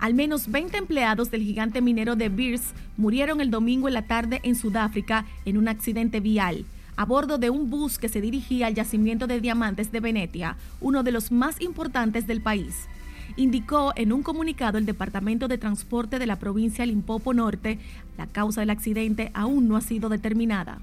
Al 0.00 0.14
menos 0.14 0.50
20 0.50 0.76
empleados 0.76 1.30
del 1.30 1.44
gigante 1.44 1.80
minero 1.80 2.16
de 2.16 2.30
Beers 2.30 2.74
murieron 2.96 3.40
el 3.40 3.52
domingo 3.52 3.86
en 3.86 3.94
la 3.94 4.08
tarde 4.08 4.40
en 4.42 4.56
Sudáfrica 4.56 5.24
en 5.44 5.56
un 5.56 5.68
accidente 5.68 6.18
vial 6.18 6.64
a 6.96 7.04
bordo 7.04 7.38
de 7.38 7.48
un 7.48 7.70
bus 7.70 8.00
que 8.00 8.08
se 8.08 8.20
dirigía 8.20 8.66
al 8.66 8.74
yacimiento 8.74 9.28
de 9.28 9.40
diamantes 9.40 9.92
de 9.92 10.00
Venetia, 10.00 10.56
uno 10.80 11.04
de 11.04 11.12
los 11.12 11.30
más 11.30 11.60
importantes 11.60 12.26
del 12.26 12.40
país. 12.40 12.88
Indicó 13.36 13.92
en 13.96 14.14
un 14.14 14.22
comunicado 14.22 14.78
el 14.78 14.86
Departamento 14.86 15.46
de 15.46 15.58
Transporte 15.58 16.18
de 16.18 16.26
la 16.26 16.38
provincia 16.38 16.86
Limpopo 16.86 17.34
Norte, 17.34 17.78
la 18.16 18.26
causa 18.26 18.62
del 18.62 18.70
accidente 18.70 19.30
aún 19.34 19.68
no 19.68 19.76
ha 19.76 19.82
sido 19.82 20.08
determinada. 20.08 20.78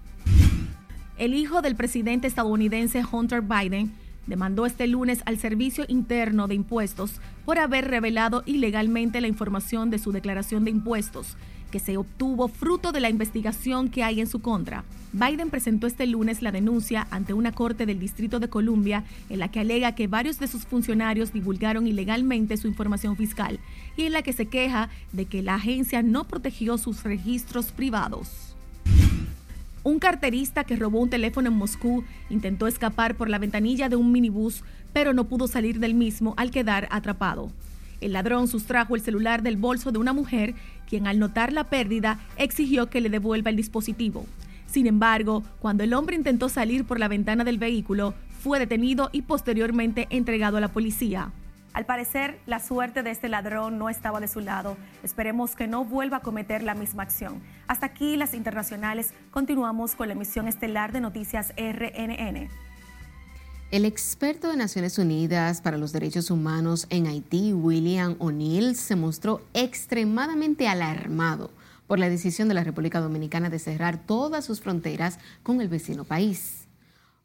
El 1.17 1.33
hijo 1.33 1.63
del 1.63 1.75
presidente 1.75 2.27
estadounidense 2.27 3.03
Hunter 3.11 3.41
Biden 3.41 3.91
demandó 4.27 4.67
este 4.67 4.85
lunes 4.85 5.23
al 5.25 5.39
Servicio 5.39 5.83
Interno 5.87 6.47
de 6.47 6.53
Impuestos 6.53 7.19
por 7.43 7.57
haber 7.57 7.87
revelado 7.87 8.43
ilegalmente 8.45 9.19
la 9.19 9.27
información 9.27 9.89
de 9.89 9.97
su 9.97 10.11
declaración 10.11 10.63
de 10.63 10.71
impuestos, 10.71 11.37
que 11.73 11.79
se 11.79 11.97
obtuvo 11.97 12.49
fruto 12.49 12.91
de 12.91 12.99
la 12.99 13.09
investigación 13.09 13.89
que 13.89 14.03
hay 14.03 14.21
en 14.21 14.27
su 14.27 14.43
contra. 14.43 14.83
Biden 15.11 15.49
presentó 15.49 15.87
este 15.87 16.05
lunes 16.05 16.43
la 16.43 16.51
denuncia 16.51 17.07
ante 17.09 17.33
una 17.33 17.51
corte 17.51 17.87
del 17.87 17.97
Distrito 17.99 18.39
de 18.39 18.47
Columbia 18.47 19.05
en 19.31 19.39
la 19.39 19.49
que 19.49 19.59
alega 19.59 19.95
que 19.95 20.05
varios 20.05 20.37
de 20.37 20.45
sus 20.45 20.67
funcionarios 20.67 21.33
divulgaron 21.33 21.87
ilegalmente 21.87 22.57
su 22.57 22.67
información 22.67 23.17
fiscal 23.17 23.59
y 23.97 24.03
en 24.03 24.11
la 24.11 24.21
que 24.21 24.33
se 24.33 24.45
queja 24.45 24.89
de 25.13 25.25
que 25.25 25.41
la 25.41 25.55
agencia 25.55 26.03
no 26.03 26.25
protegió 26.25 26.77
sus 26.77 27.01
registros 27.01 27.71
privados. 27.71 28.55
Un 29.81 29.97
carterista 29.97 30.65
que 30.65 30.75
robó 30.75 30.99
un 30.99 31.09
teléfono 31.09 31.47
en 31.47 31.57
Moscú 31.57 32.03
intentó 32.29 32.67
escapar 32.67 33.15
por 33.15 33.29
la 33.29 33.39
ventanilla 33.39 33.89
de 33.89 33.95
un 33.95 34.11
minibús, 34.11 34.63
pero 34.93 35.11
no 35.11 35.23
pudo 35.23 35.47
salir 35.47 35.79
del 35.79 35.95
mismo 35.95 36.35
al 36.37 36.51
quedar 36.51 36.87
atrapado. 36.91 37.51
El 38.03 38.11
ladrón 38.11 38.49
sustrajo 38.49 38.95
el 38.95 39.01
celular 39.01 39.43
del 39.43 39.55
bolso 39.55 39.93
de 39.93 39.97
una 39.97 40.11
mujer, 40.11 40.55
quien 40.93 41.07
al 41.07 41.17
notar 41.17 41.51
la 41.51 41.63
pérdida 41.63 42.19
exigió 42.37 42.87
que 42.87 43.01
le 43.01 43.09
devuelva 43.09 43.49
el 43.49 43.55
dispositivo. 43.55 44.27
Sin 44.67 44.85
embargo, 44.85 45.41
cuando 45.57 45.83
el 45.83 45.91
hombre 45.95 46.15
intentó 46.15 46.49
salir 46.49 46.85
por 46.85 46.99
la 46.99 47.07
ventana 47.07 47.43
del 47.43 47.57
vehículo, 47.57 48.13
fue 48.43 48.59
detenido 48.59 49.09
y 49.11 49.23
posteriormente 49.23 50.05
entregado 50.11 50.57
a 50.57 50.61
la 50.61 50.67
policía. 50.67 51.31
Al 51.73 51.87
parecer, 51.87 52.37
la 52.45 52.59
suerte 52.59 53.01
de 53.01 53.09
este 53.09 53.27
ladrón 53.27 53.79
no 53.79 53.89
estaba 53.89 54.19
de 54.19 54.27
su 54.27 54.39
lado. 54.39 54.77
Esperemos 55.01 55.55
que 55.55 55.65
no 55.65 55.83
vuelva 55.83 56.17
a 56.17 56.21
cometer 56.21 56.61
la 56.61 56.75
misma 56.75 57.01
acción. 57.01 57.41
Hasta 57.65 57.87
aquí 57.87 58.15
las 58.15 58.35
internacionales. 58.35 59.15
Continuamos 59.31 59.95
con 59.95 60.09
la 60.09 60.13
emisión 60.13 60.47
estelar 60.47 60.91
de 60.91 61.01
Noticias 61.01 61.55
RNN. 61.57 62.49
El 63.73 63.85
experto 63.85 64.49
de 64.49 64.55
Naciones 64.55 64.99
Unidas 64.99 65.59
para 65.59 65.79
los 65.79 65.91
Derechos 65.91 66.29
Humanos 66.29 66.85
en 66.91 67.07
Haití, 67.07 67.53
William 67.53 68.15
O'Neill, 68.19 68.75
se 68.75 68.95
mostró 68.95 69.41
extremadamente 69.55 70.67
alarmado 70.67 71.49
por 71.87 71.97
la 71.97 72.07
decisión 72.07 72.47
de 72.47 72.53
la 72.53 72.63
República 72.63 72.99
Dominicana 72.99 73.49
de 73.49 73.57
cerrar 73.57 74.05
todas 74.05 74.45
sus 74.45 74.61
fronteras 74.61 75.17
con 75.41 75.59
el 75.59 75.69
vecino 75.69 76.03
país. 76.03 76.67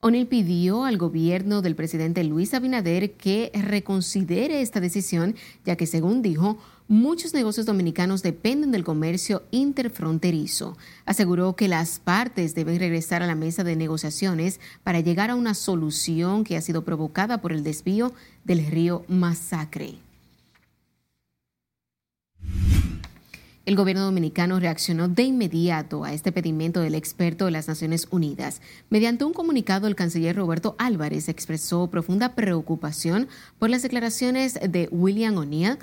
O'Neill 0.01 0.27
pidió 0.27 0.87
al 0.87 0.97
gobierno 0.97 1.61
del 1.61 1.77
presidente 1.77 2.25
Luis 2.25 2.55
Abinader 2.55 3.13
que 3.13 3.51
reconsidere 3.53 4.63
esta 4.63 4.81
decisión, 4.81 5.35
ya 5.67 5.77
que, 5.77 5.87
según 5.87 6.23
dijo, 6.23 6.57
muchos 6.89 7.35
negocios 7.35 7.67
dominicanos 7.67 8.23
dependen 8.23 8.73
del 8.73 8.83
comercio 8.83 9.43
interfronterizo. 9.51 10.77
Aseguró 11.05 11.55
que 11.55 11.69
las 11.69 11.99
partes 12.01 12.55
deben 12.55 12.79
regresar 12.79 13.23
a 13.23 13.27
la 13.27 13.35
mesa 13.35 13.63
de 13.63 13.77
negociaciones 13.77 14.59
para 14.83 15.01
llegar 15.01 15.31
a 15.31 15.37
una 15.37 15.55
solución 15.55 16.45
que 16.45 16.57
ha 16.57 16.61
sido 16.63 16.85
provocada 16.85 17.41
por 17.41 17.53
el 17.53 17.63
desvío 17.63 18.13
del 18.45 18.67
río 18.67 19.05
Masacre. 19.07 19.97
El 23.69 23.77
gobierno 23.77 24.03
dominicano 24.03 24.59
reaccionó 24.59 25.09
de 25.09 25.25
inmediato 25.25 26.03
a 26.03 26.15
este 26.15 26.33
pedimento 26.33 26.81
del 26.81 26.95
experto 26.95 27.45
de 27.45 27.51
las 27.51 27.69
Naciones 27.69 28.09
Unidas. 28.11 28.63
Mediante 28.89 29.27
un 29.27 29.35
comunicado, 29.35 29.87
el 29.89 29.95
canciller 29.95 30.37
Roberto 30.37 30.75
Álvarez 30.79 31.29
expresó 31.29 31.91
profunda 31.91 32.35
preocupación 32.35 33.29
por 33.59 33.69
las 33.69 33.83
declaraciones 33.83 34.55
de 34.55 34.89
William 34.91 35.37
O'Neill, 35.37 35.77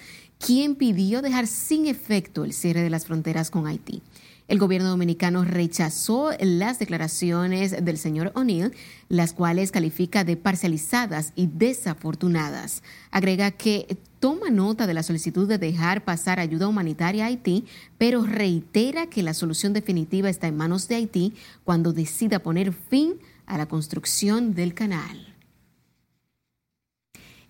quien 0.46 0.76
pidió 0.76 1.24
dejar 1.24 1.48
sin 1.48 1.88
efecto 1.88 2.44
el 2.44 2.54
cierre 2.54 2.82
de 2.82 2.92
las 2.92 3.08
fronteras 3.08 3.50
con 3.50 3.66
Haití. 3.66 4.04
El 4.48 4.60
gobierno 4.60 4.90
dominicano 4.90 5.44
rechazó 5.44 6.30
las 6.40 6.78
declaraciones 6.78 7.84
del 7.84 7.98
señor 7.98 8.32
O'Neill, 8.36 8.72
las 9.10 9.34
cuales 9.34 9.72
califica 9.72 10.24
de 10.24 10.38
parcializadas 10.38 11.34
y 11.36 11.48
desafortunadas. 11.48 12.84
Agrega 13.10 13.50
que 13.50 13.98
toma 14.20 14.52
nota 14.52 14.86
de 14.86 14.94
la 14.94 15.02
solicitud 15.02 15.48
de 15.48 15.58
dejar 15.58 16.04
pasar 16.04 16.40
ayuda 16.40 16.68
humanitaria 16.68 17.24
a 17.24 17.28
Haití, 17.30 17.66
pero 17.98 18.24
reitera 18.24 19.08
que 19.08 19.24
la 19.24 19.34
solución 19.34 19.74
definitiva 19.74 20.30
está 20.30 20.46
en 20.46 20.58
manos 20.58 20.88
de 20.88 20.96
Haití 20.96 21.34
cuando 21.64 21.92
decida 21.92 22.38
poner 22.38 22.72
fin 22.72 23.16
a 23.48 23.58
la 23.58 23.66
construcción 23.66 24.54
del 24.54 24.76
canal. 24.76 25.35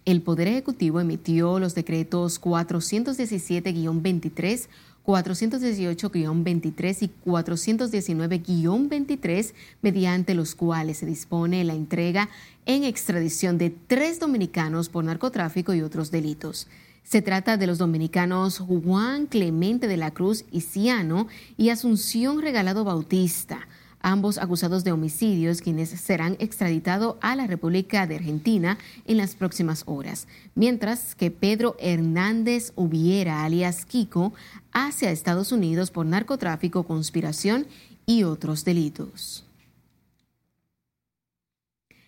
El 0.06 0.22
Poder 0.22 0.48
Ejecutivo 0.48 1.00
emitió 1.00 1.60
los 1.60 1.74
decretos 1.74 2.40
417-23 2.40 4.68
418-23 5.06 6.98
y 7.02 7.12
419-23, 7.26 9.54
mediante 9.82 10.34
los 10.34 10.56
cuales 10.56 10.98
se 10.98 11.06
dispone 11.06 11.64
la 11.64 11.76
entrega 11.76 12.28
en 12.66 12.84
extradición 12.84 13.60
de 13.60 13.70
tres 13.70 14.20
dominicanos 14.20 14.90
por 14.90 15.04
narcotráfico 15.04 15.76
y 15.76 15.82
otros 15.82 16.12
delitos. 16.12 16.68
Se 17.04 17.22
trata 17.22 17.58
de 17.58 17.68
los 17.68 17.78
dominicanos 17.78 18.58
Juan 18.58 19.28
Clemente 19.28 19.88
de 19.88 19.98
la 19.98 20.10
Cruz 20.10 20.44
Ciano 20.60 21.28
y 21.56 21.70
Asunción 21.70 22.42
Regalado 22.42 22.84
Bautista 22.84 23.68
ambos 24.06 24.38
acusados 24.38 24.84
de 24.84 24.92
homicidios, 24.92 25.62
quienes 25.62 25.90
serán 25.90 26.38
extraditados 26.40 27.16
a 27.22 27.36
la 27.36 27.48
República 27.48 28.06
de 28.06 28.16
Argentina 28.16 28.78
en 29.06 29.18
las 29.18 29.36
próximas 29.36 29.84
horas, 29.88 30.28
mientras 30.54 31.16
que 31.16 31.32
Pedro 31.32 31.76
Hernández 31.80 32.72
Hubiera, 32.76 33.44
alias 33.44 33.86
Kiko, 33.86 34.34
hacia 34.72 35.10
Estados 35.10 35.52
Unidos 35.52 35.90
por 35.90 36.06
narcotráfico, 36.06 36.84
conspiración 36.84 37.66
y 38.06 38.24
otros 38.24 38.64
delitos. 38.64 39.45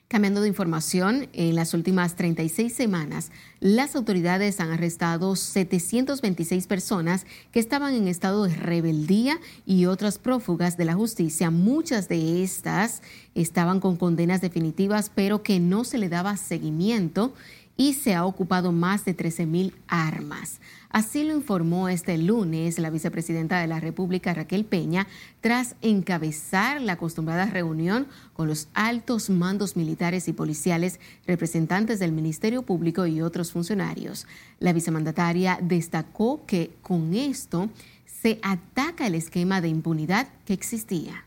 Cambiando 0.08 0.40
de 0.40 0.48
información, 0.48 1.28
en 1.34 1.56
las 1.56 1.74
últimas 1.74 2.16
36 2.16 2.74
semanas, 2.74 3.30
las 3.60 3.94
autoridades 3.94 4.62
han 4.62 4.72
arrestado 4.72 5.36
726 5.36 6.66
personas 6.66 7.26
que 7.52 7.60
estaban 7.60 7.94
en 7.94 8.08
estado 8.08 8.46
de 8.46 8.56
rebeldía 8.56 9.38
y 9.66 9.86
otras 9.86 10.18
prófugas 10.18 10.78
de 10.78 10.86
la 10.86 10.94
justicia. 10.94 11.52
Muchas 11.52 12.08
de 12.08 12.42
estas 12.42 13.02
estaban 13.36 13.82
con 13.82 13.98
condenas 13.98 14.40
definitivas, 14.40 15.12
pero 15.14 15.44
que 15.44 15.60
no 15.60 15.84
se 15.84 15.98
le 15.98 16.08
daba 16.08 16.38
seguimiento 16.38 17.34
y 17.78 17.94
se 17.94 18.16
ha 18.16 18.26
ocupado 18.26 18.72
más 18.72 19.06
de 19.06 19.14
13 19.14 19.46
mil 19.46 19.76
armas. 19.88 20.60
Así 20.90 21.24
lo 21.24 21.34
informó 21.34 21.90
este 21.90 22.18
lunes 22.18 22.80
la 22.80 22.90
vicepresidenta 22.90 23.60
de 23.60 23.68
la 23.68 23.80
República, 23.80 24.34
Raquel 24.34 24.66
Peña, 24.66 25.08
tras 25.42 25.76
encabezar 25.82 26.82
la 26.82 26.94
acostumbrada 26.94 27.46
reunión 27.46 28.08
con 28.34 28.48
los 28.48 28.68
altos 28.74 29.30
mandos 29.30 29.76
militares 29.76 30.28
y 30.28 30.34
policiales, 30.34 31.00
representantes 31.28 32.00
del 32.00 32.14
Ministerio 32.14 32.64
Público 32.64 33.06
y 33.06 33.22
otros 33.22 33.52
funcionarios. 33.52 34.26
La 34.60 34.74
vicemandataria 34.74 35.60
destacó 35.62 36.46
que 36.46 36.72
con 36.82 37.14
esto 37.14 37.70
se 38.06 38.40
ataca 38.42 39.06
el 39.06 39.16
esquema 39.16 39.62
de 39.62 39.68
impunidad 39.68 40.28
que 40.46 40.54
existía. 40.54 41.26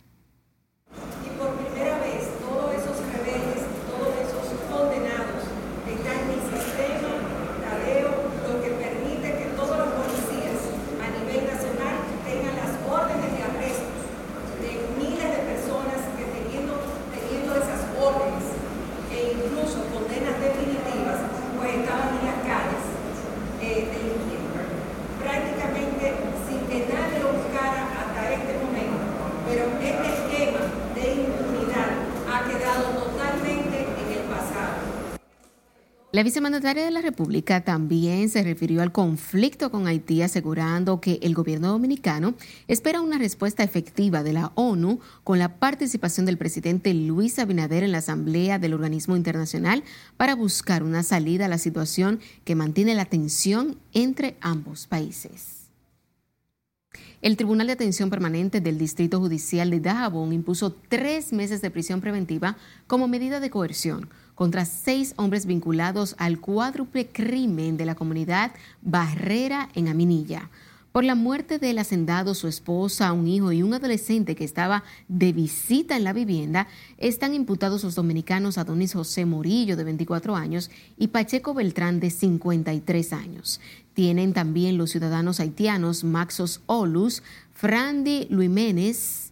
La 36.12 36.24
vicemandataria 36.24 36.84
de 36.84 36.90
la 36.90 37.02
República 37.02 37.60
también 37.60 38.30
se 38.30 38.42
refirió 38.42 38.82
al 38.82 38.90
conflicto 38.90 39.70
con 39.70 39.86
Haití, 39.86 40.22
asegurando 40.22 41.00
que 41.00 41.20
el 41.22 41.34
gobierno 41.34 41.68
dominicano 41.68 42.34
espera 42.66 43.00
una 43.00 43.16
respuesta 43.16 43.62
efectiva 43.62 44.24
de 44.24 44.32
la 44.32 44.50
ONU 44.56 44.98
con 45.22 45.38
la 45.38 45.60
participación 45.60 46.26
del 46.26 46.36
presidente 46.36 46.92
Luis 46.94 47.38
Abinader 47.38 47.84
en 47.84 47.92
la 47.92 47.98
Asamblea 47.98 48.58
del 48.58 48.74
Organismo 48.74 49.14
Internacional 49.14 49.84
para 50.16 50.34
buscar 50.34 50.82
una 50.82 51.04
salida 51.04 51.44
a 51.44 51.48
la 51.48 51.58
situación 51.58 52.18
que 52.44 52.56
mantiene 52.56 52.96
la 52.96 53.04
tensión 53.04 53.76
entre 53.92 54.36
ambos 54.40 54.88
países. 54.88 55.60
El 57.22 57.36
Tribunal 57.36 57.68
de 57.68 57.74
Atención 57.74 58.10
Permanente 58.10 58.60
del 58.60 58.78
Distrito 58.78 59.20
Judicial 59.20 59.70
de 59.70 59.78
Dajabón 59.78 60.32
impuso 60.32 60.74
tres 60.88 61.32
meses 61.32 61.60
de 61.60 61.70
prisión 61.70 62.00
preventiva 62.00 62.56
como 62.88 63.06
medida 63.06 63.38
de 63.38 63.50
coerción 63.50 64.08
contra 64.40 64.64
seis 64.64 65.12
hombres 65.18 65.44
vinculados 65.44 66.14
al 66.16 66.40
cuádruple 66.40 67.08
crimen 67.08 67.76
de 67.76 67.84
la 67.84 67.94
comunidad 67.94 68.52
Barrera 68.80 69.68
en 69.74 69.88
Aminilla. 69.88 70.48
Por 70.92 71.04
la 71.04 71.14
muerte 71.14 71.58
del 71.58 71.78
hacendado, 71.78 72.34
su 72.34 72.48
esposa, 72.48 73.12
un 73.12 73.28
hijo 73.28 73.52
y 73.52 73.62
un 73.62 73.74
adolescente 73.74 74.34
que 74.34 74.44
estaba 74.44 74.82
de 75.08 75.34
visita 75.34 75.94
en 75.94 76.04
la 76.04 76.14
vivienda, 76.14 76.68
están 76.96 77.34
imputados 77.34 77.84
los 77.84 77.96
dominicanos 77.96 78.56
Adonis 78.56 78.94
José 78.94 79.26
Morillo, 79.26 79.76
de 79.76 79.84
24 79.84 80.34
años, 80.34 80.70
y 80.96 81.08
Pacheco 81.08 81.52
Beltrán, 81.52 82.00
de 82.00 82.08
53 82.08 83.12
años. 83.12 83.60
Tienen 83.92 84.32
también 84.32 84.78
los 84.78 84.88
ciudadanos 84.88 85.38
haitianos 85.38 86.02
Maxos 86.02 86.62
Olus, 86.64 87.22
Frandi 87.52 88.26
Luiménez, 88.30 89.29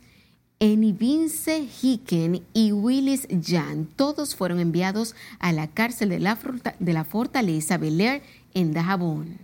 Eni 0.61 0.92
Vince 0.92 1.68
Hicken 1.83 2.42
y 2.53 2.73
Willis 2.73 3.29
Jan, 3.40 3.87
todos 3.94 4.35
fueron 4.35 4.59
enviados 4.59 5.14
a 5.38 5.53
la 5.53 5.68
cárcel 5.68 6.09
de 6.09 6.18
la, 6.18 7.05
Fortaleza 7.05 7.79
Bel 7.79 8.23
en 8.55 8.73
Dajabón. 8.73 9.38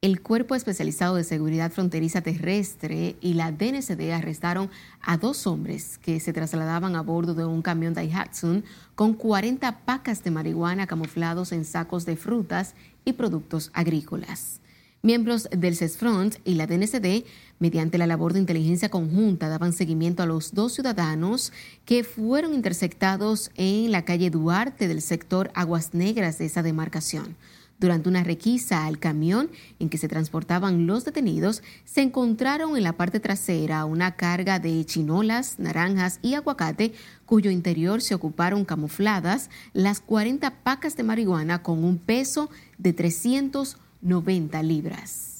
El 0.00 0.22
Cuerpo 0.22 0.54
Especializado 0.54 1.16
de 1.16 1.24
Seguridad 1.24 1.70
Fronteriza 1.70 2.22
Terrestre 2.22 3.16
y 3.20 3.34
la 3.34 3.52
DNCD 3.52 4.12
arrestaron 4.12 4.70
a 5.02 5.18
dos 5.18 5.46
hombres 5.46 5.98
que 5.98 6.18
se 6.18 6.32
trasladaban 6.32 6.96
a 6.96 7.02
bordo 7.02 7.34
de 7.34 7.44
un 7.44 7.60
camión 7.60 7.92
Daihatsu 7.92 8.62
con 8.94 9.12
40 9.12 9.80
pacas 9.80 10.24
de 10.24 10.30
marihuana 10.30 10.86
camuflados 10.86 11.52
en 11.52 11.66
sacos 11.66 12.06
de 12.06 12.16
frutas 12.16 12.74
y 13.04 13.12
productos 13.12 13.70
agrícolas. 13.74 14.59
Miembros 15.02 15.48
del 15.50 15.76
CESFRONT 15.76 16.36
y 16.44 16.56
la 16.56 16.66
DNCD, 16.66 17.24
mediante 17.58 17.96
la 17.96 18.06
labor 18.06 18.34
de 18.34 18.40
inteligencia 18.40 18.90
conjunta, 18.90 19.48
daban 19.48 19.72
seguimiento 19.72 20.22
a 20.22 20.26
los 20.26 20.52
dos 20.52 20.74
ciudadanos 20.74 21.54
que 21.86 22.04
fueron 22.04 22.52
interceptados 22.52 23.50
en 23.54 23.92
la 23.92 24.04
calle 24.04 24.28
Duarte 24.28 24.88
del 24.88 25.00
sector 25.00 25.50
Aguas 25.54 25.94
Negras 25.94 26.36
de 26.36 26.44
esa 26.44 26.62
demarcación. 26.62 27.34
Durante 27.78 28.10
una 28.10 28.24
requisa 28.24 28.84
al 28.84 28.98
camión 28.98 29.48
en 29.78 29.88
que 29.88 29.96
se 29.96 30.06
transportaban 30.06 30.86
los 30.86 31.06
detenidos, 31.06 31.62
se 31.86 32.02
encontraron 32.02 32.76
en 32.76 32.82
la 32.82 32.92
parte 32.92 33.20
trasera 33.20 33.86
una 33.86 34.16
carga 34.16 34.58
de 34.58 34.84
chinolas, 34.84 35.58
naranjas 35.58 36.18
y 36.20 36.34
aguacate, 36.34 36.92
cuyo 37.24 37.50
interior 37.50 38.02
se 38.02 38.14
ocuparon 38.14 38.66
camufladas 38.66 39.48
las 39.72 40.00
40 40.00 40.62
pacas 40.62 40.94
de 40.98 41.04
marihuana 41.04 41.62
con 41.62 41.84
un 41.84 41.96
peso 41.96 42.50
de 42.76 42.92
300 42.92 43.78
90 44.00 44.62
libras. 44.62 45.30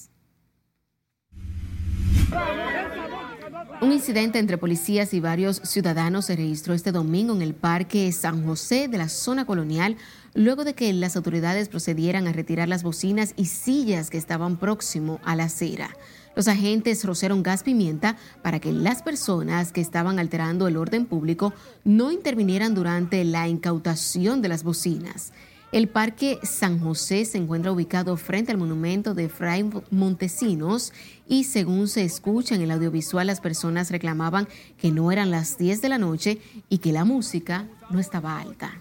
Un 3.81 3.93
incidente 3.93 4.39
entre 4.39 4.59
policías 4.59 5.15
y 5.15 5.21
varios 5.21 5.57
ciudadanos 5.65 6.27
se 6.27 6.37
registró 6.37 6.75
este 6.75 6.93
domingo 6.93 7.35
en 7.35 7.41
el 7.41 7.55
Parque 7.55 8.13
San 8.13 8.45
José 8.45 8.89
de 8.89 8.99
la 8.99 9.09
zona 9.09 9.47
colonial, 9.47 9.97
luego 10.35 10.65
de 10.65 10.75
que 10.75 10.93
las 10.93 11.17
autoridades 11.17 11.71
procedieran 11.71 12.27
a 12.27 12.33
retirar 12.33 12.69
las 12.69 12.83
bocinas 12.83 13.33
y 13.37 13.47
sillas 13.47 14.11
que 14.11 14.19
estaban 14.19 14.59
próximo 14.59 15.19
a 15.25 15.35
la 15.35 15.45
acera. 15.45 15.97
Los 16.37 16.47
agentes 16.47 17.05
rociaron 17.05 17.43
gas 17.43 17.63
pimienta 17.63 18.17
para 18.43 18.61
que 18.61 18.71
las 18.71 19.03
personas 19.03 19.73
que 19.73 19.81
estaban 19.81 20.19
alterando 20.19 20.69
el 20.69 20.77
orden 20.77 21.07
público 21.07 21.55
no 21.83 22.13
intervinieran 22.13 22.75
durante 22.75 23.25
la 23.25 23.49
incautación 23.49 24.43
de 24.43 24.49
las 24.49 24.63
bocinas. 24.63 25.33
El 25.73 25.89
Parque 25.89 26.41
San 26.43 26.81
José 26.81 27.25
se 27.25 27.39
encuentra 27.39 27.71
ubicado 27.71 28.17
frente 28.17 28.51
al 28.51 28.59
monumento 28.59 29.15
de 29.15 29.29
Fray 29.29 29.71
Montesinos 29.93 30.93
y 31.29 31.45
según 31.45 31.87
se 31.87 32.03
escucha 32.03 32.57
en 32.57 32.63
el 32.63 32.73
audiovisual 32.73 33.29
las 33.29 33.41
personas 33.41 33.93
reclamaban 33.93 34.49
que 34.79 34.91
no 34.91 35.13
eran 35.13 35.31
las 35.31 35.59
10 35.59 35.81
de 35.81 35.89
la 35.89 35.99
noche 35.99 36.41
y 36.69 36.79
que 36.79 36.91
la 36.91 37.05
música 37.05 37.69
no 37.89 38.01
estaba 38.01 38.41
alta. 38.41 38.81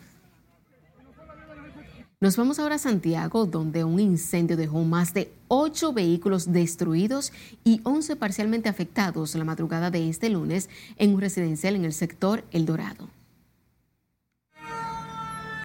Nos 2.21 2.36
vamos 2.38 2.58
ahora 2.58 2.75
a 2.75 2.80
Santiago, 2.80 3.45
donde 3.45 3.84
un 3.84 3.99
incendio 3.99 4.58
dejó 4.58 4.84
más 4.84 5.13
de 5.13 5.32
ocho 5.47 5.93
vehículos 5.93 6.52
destruidos 6.52 7.32
y 7.63 7.82
11 7.84 8.15
parcialmente 8.15 8.67
afectados 8.67 9.36
la 9.36 9.45
madrugada 9.45 9.91
de 9.91 10.10
este 10.10 10.30
lunes 10.30 10.69
en 10.97 11.13
un 11.13 11.21
residencial 11.21 11.75
en 11.75 11.86
el 11.86 11.93
sector 11.93 12.43
El 12.52 12.65
Dorado. 12.65 13.18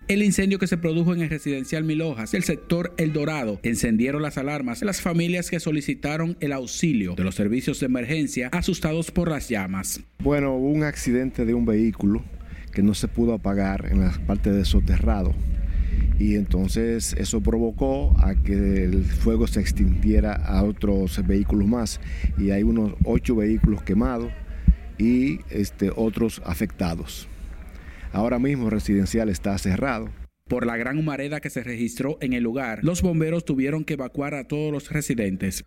El 0.07 0.23
incendio 0.23 0.59
que 0.59 0.67
se 0.67 0.77
produjo 0.77 1.15
en 1.15 1.23
el 1.23 1.31
residencial 1.31 1.83
Milojas 1.83 2.33
del 2.33 2.43
sector 2.43 2.93
El 2.99 3.15
Dorado 3.15 3.59
encendieron 3.63 4.21
las 4.21 4.37
alarmas 4.37 4.83
las 4.83 5.01
familias 5.01 5.49
que 5.49 5.61
solicitaron 5.61 6.37
el 6.41 6.53
auxilio 6.53 7.15
de 7.15 7.25
los 7.25 7.35
servicios 7.35 7.81
de 7.81 7.87
emergencia 7.87 8.51
asustados 8.53 9.11
por 9.11 9.31
las 9.31 9.49
llamas. 9.49 10.03
Bueno, 10.19 10.57
hubo 10.57 10.69
un 10.69 10.83
accidente 10.83 11.47
de 11.47 11.55
un 11.55 11.65
vehículo 11.65 12.23
que 12.71 12.83
no 12.83 12.93
se 12.93 13.09
pudo 13.09 13.33
apagar 13.33 13.87
en 13.91 14.01
la 14.01 14.13
parte 14.27 14.53
de 14.53 14.67
soterrado 14.67 15.33
y 16.19 16.35
entonces 16.35 17.17
eso 17.19 17.41
provocó 17.41 18.15
a 18.19 18.35
que 18.35 18.85
el 18.85 19.05
fuego 19.05 19.47
se 19.47 19.61
extinguiera 19.61 20.35
a 20.35 20.65
otros 20.65 21.27
vehículos 21.27 21.67
más 21.67 21.99
y 22.37 22.51
hay 22.51 22.63
unos 22.63 22.93
ocho 23.05 23.37
vehículos 23.37 23.83
quemados 23.83 24.31
y 24.99 25.41
este, 25.49 25.91
otros 25.97 26.43
afectados. 26.45 27.27
Ahora 28.15 28.39
mismo 28.39 28.71
residencial 28.71 29.29
está 29.29 29.59
cerrado. 29.59 30.09
Por 30.49 30.67
la 30.67 30.77
gran 30.77 30.99
humareda 30.99 31.41
que 31.41 31.51
se 31.51 31.65
registró 31.65 32.17
en 32.21 32.33
el 32.33 32.45
lugar, 32.45 32.79
los 32.85 33.03
bomberos 33.03 33.45
tuvieron 33.45 33.85
que 33.85 33.95
evacuar 33.95 34.35
a 34.35 34.45
todos 34.45 34.71
los 34.71 34.89
residentes. 34.93 35.65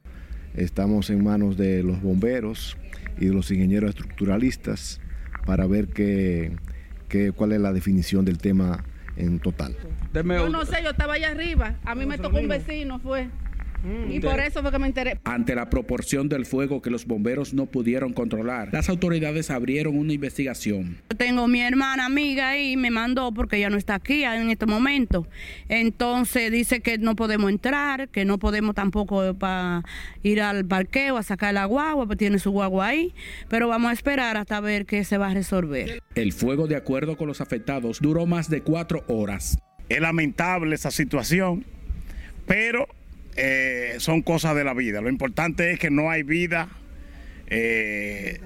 Estamos 0.55 1.09
en 1.09 1.25
manos 1.25 1.57
de 1.57 1.83
los 1.83 2.01
bomberos 2.01 2.77
y 3.19 3.25
de 3.25 3.33
los 3.33 3.51
ingenieros 3.51 3.89
estructuralistas 3.89 5.01
para 5.45 5.67
ver 5.67 5.89
qué, 5.89 6.53
qué, 7.09 7.33
cuál 7.33 7.51
es 7.51 7.59
la 7.59 7.73
definición 7.73 8.23
del 8.23 8.37
tema 8.37 8.85
en 9.17 9.39
total. 9.39 9.75
Yo 10.13 10.47
no 10.47 10.65
sé, 10.65 10.81
yo 10.81 10.91
estaba 10.91 11.15
allá 11.15 11.31
arriba. 11.31 11.75
A 11.83 11.95
mí 11.95 12.05
me 12.05 12.17
tocó 12.17 12.37
un 12.37 12.47
vecino, 12.47 12.97
fue. 12.99 13.27
Mm. 13.83 14.11
Y 14.11 14.19
por 14.19 14.39
eso 14.39 14.61
fue 14.61 14.71
que 14.71 14.79
me 14.79 14.87
enteré. 14.87 15.19
Ante 15.23 15.55
la 15.55 15.69
proporción 15.69 16.29
del 16.29 16.45
fuego 16.45 16.81
que 16.81 16.89
los 16.89 17.05
bomberos 17.05 17.53
no 17.53 17.65
pudieron 17.65 18.13
controlar, 18.13 18.69
las 18.71 18.89
autoridades 18.89 19.49
abrieron 19.49 19.97
una 19.97 20.13
investigación. 20.13 20.97
Tengo 21.17 21.47
mi 21.47 21.61
hermana 21.61 22.05
amiga 22.05 22.49
ahí, 22.49 22.77
me 22.77 22.91
mandó 22.91 23.33
porque 23.33 23.57
ella 23.57 23.69
no 23.69 23.77
está 23.77 23.95
aquí 23.95 24.23
en 24.23 24.49
este 24.49 24.65
momento. 24.65 25.27
Entonces 25.69 26.51
dice 26.51 26.81
que 26.81 26.97
no 26.97 27.15
podemos 27.15 27.49
entrar, 27.49 28.09
que 28.09 28.25
no 28.25 28.37
podemos 28.37 28.75
tampoco 28.75 29.33
para 29.35 29.83
ir 30.23 30.41
al 30.41 30.65
parqueo 30.65 31.17
a 31.17 31.23
sacar 31.23 31.53
la 31.53 31.65
guagua, 31.65 32.05
pues 32.05 32.17
tiene 32.17 32.39
su 32.39 32.51
guagua 32.51 32.87
ahí. 32.87 33.13
Pero 33.49 33.67
vamos 33.67 33.91
a 33.91 33.93
esperar 33.93 34.37
hasta 34.37 34.59
ver 34.59 34.85
qué 34.85 35.03
se 35.03 35.17
va 35.17 35.29
a 35.29 35.33
resolver. 35.33 36.01
El 36.15 36.33
fuego, 36.33 36.67
de 36.67 36.75
acuerdo 36.75 37.17
con 37.17 37.27
los 37.27 37.41
afectados, 37.41 37.99
duró 38.01 38.25
más 38.25 38.49
de 38.49 38.61
cuatro 38.61 39.03
horas. 39.07 39.57
Es 39.89 40.01
lamentable 40.01 40.75
esa 40.75 40.91
situación, 40.91 41.65
pero 42.45 42.87
eh, 43.37 43.95
son 43.99 44.21
cosas 44.21 44.55
de 44.55 44.63
la 44.63 44.73
vida. 44.73 45.01
Lo 45.01 45.09
importante 45.09 45.71
es 45.71 45.79
que 45.79 45.89
no 45.89 46.09
hay 46.09 46.23
vida 46.23 46.69
eh, 47.47 48.41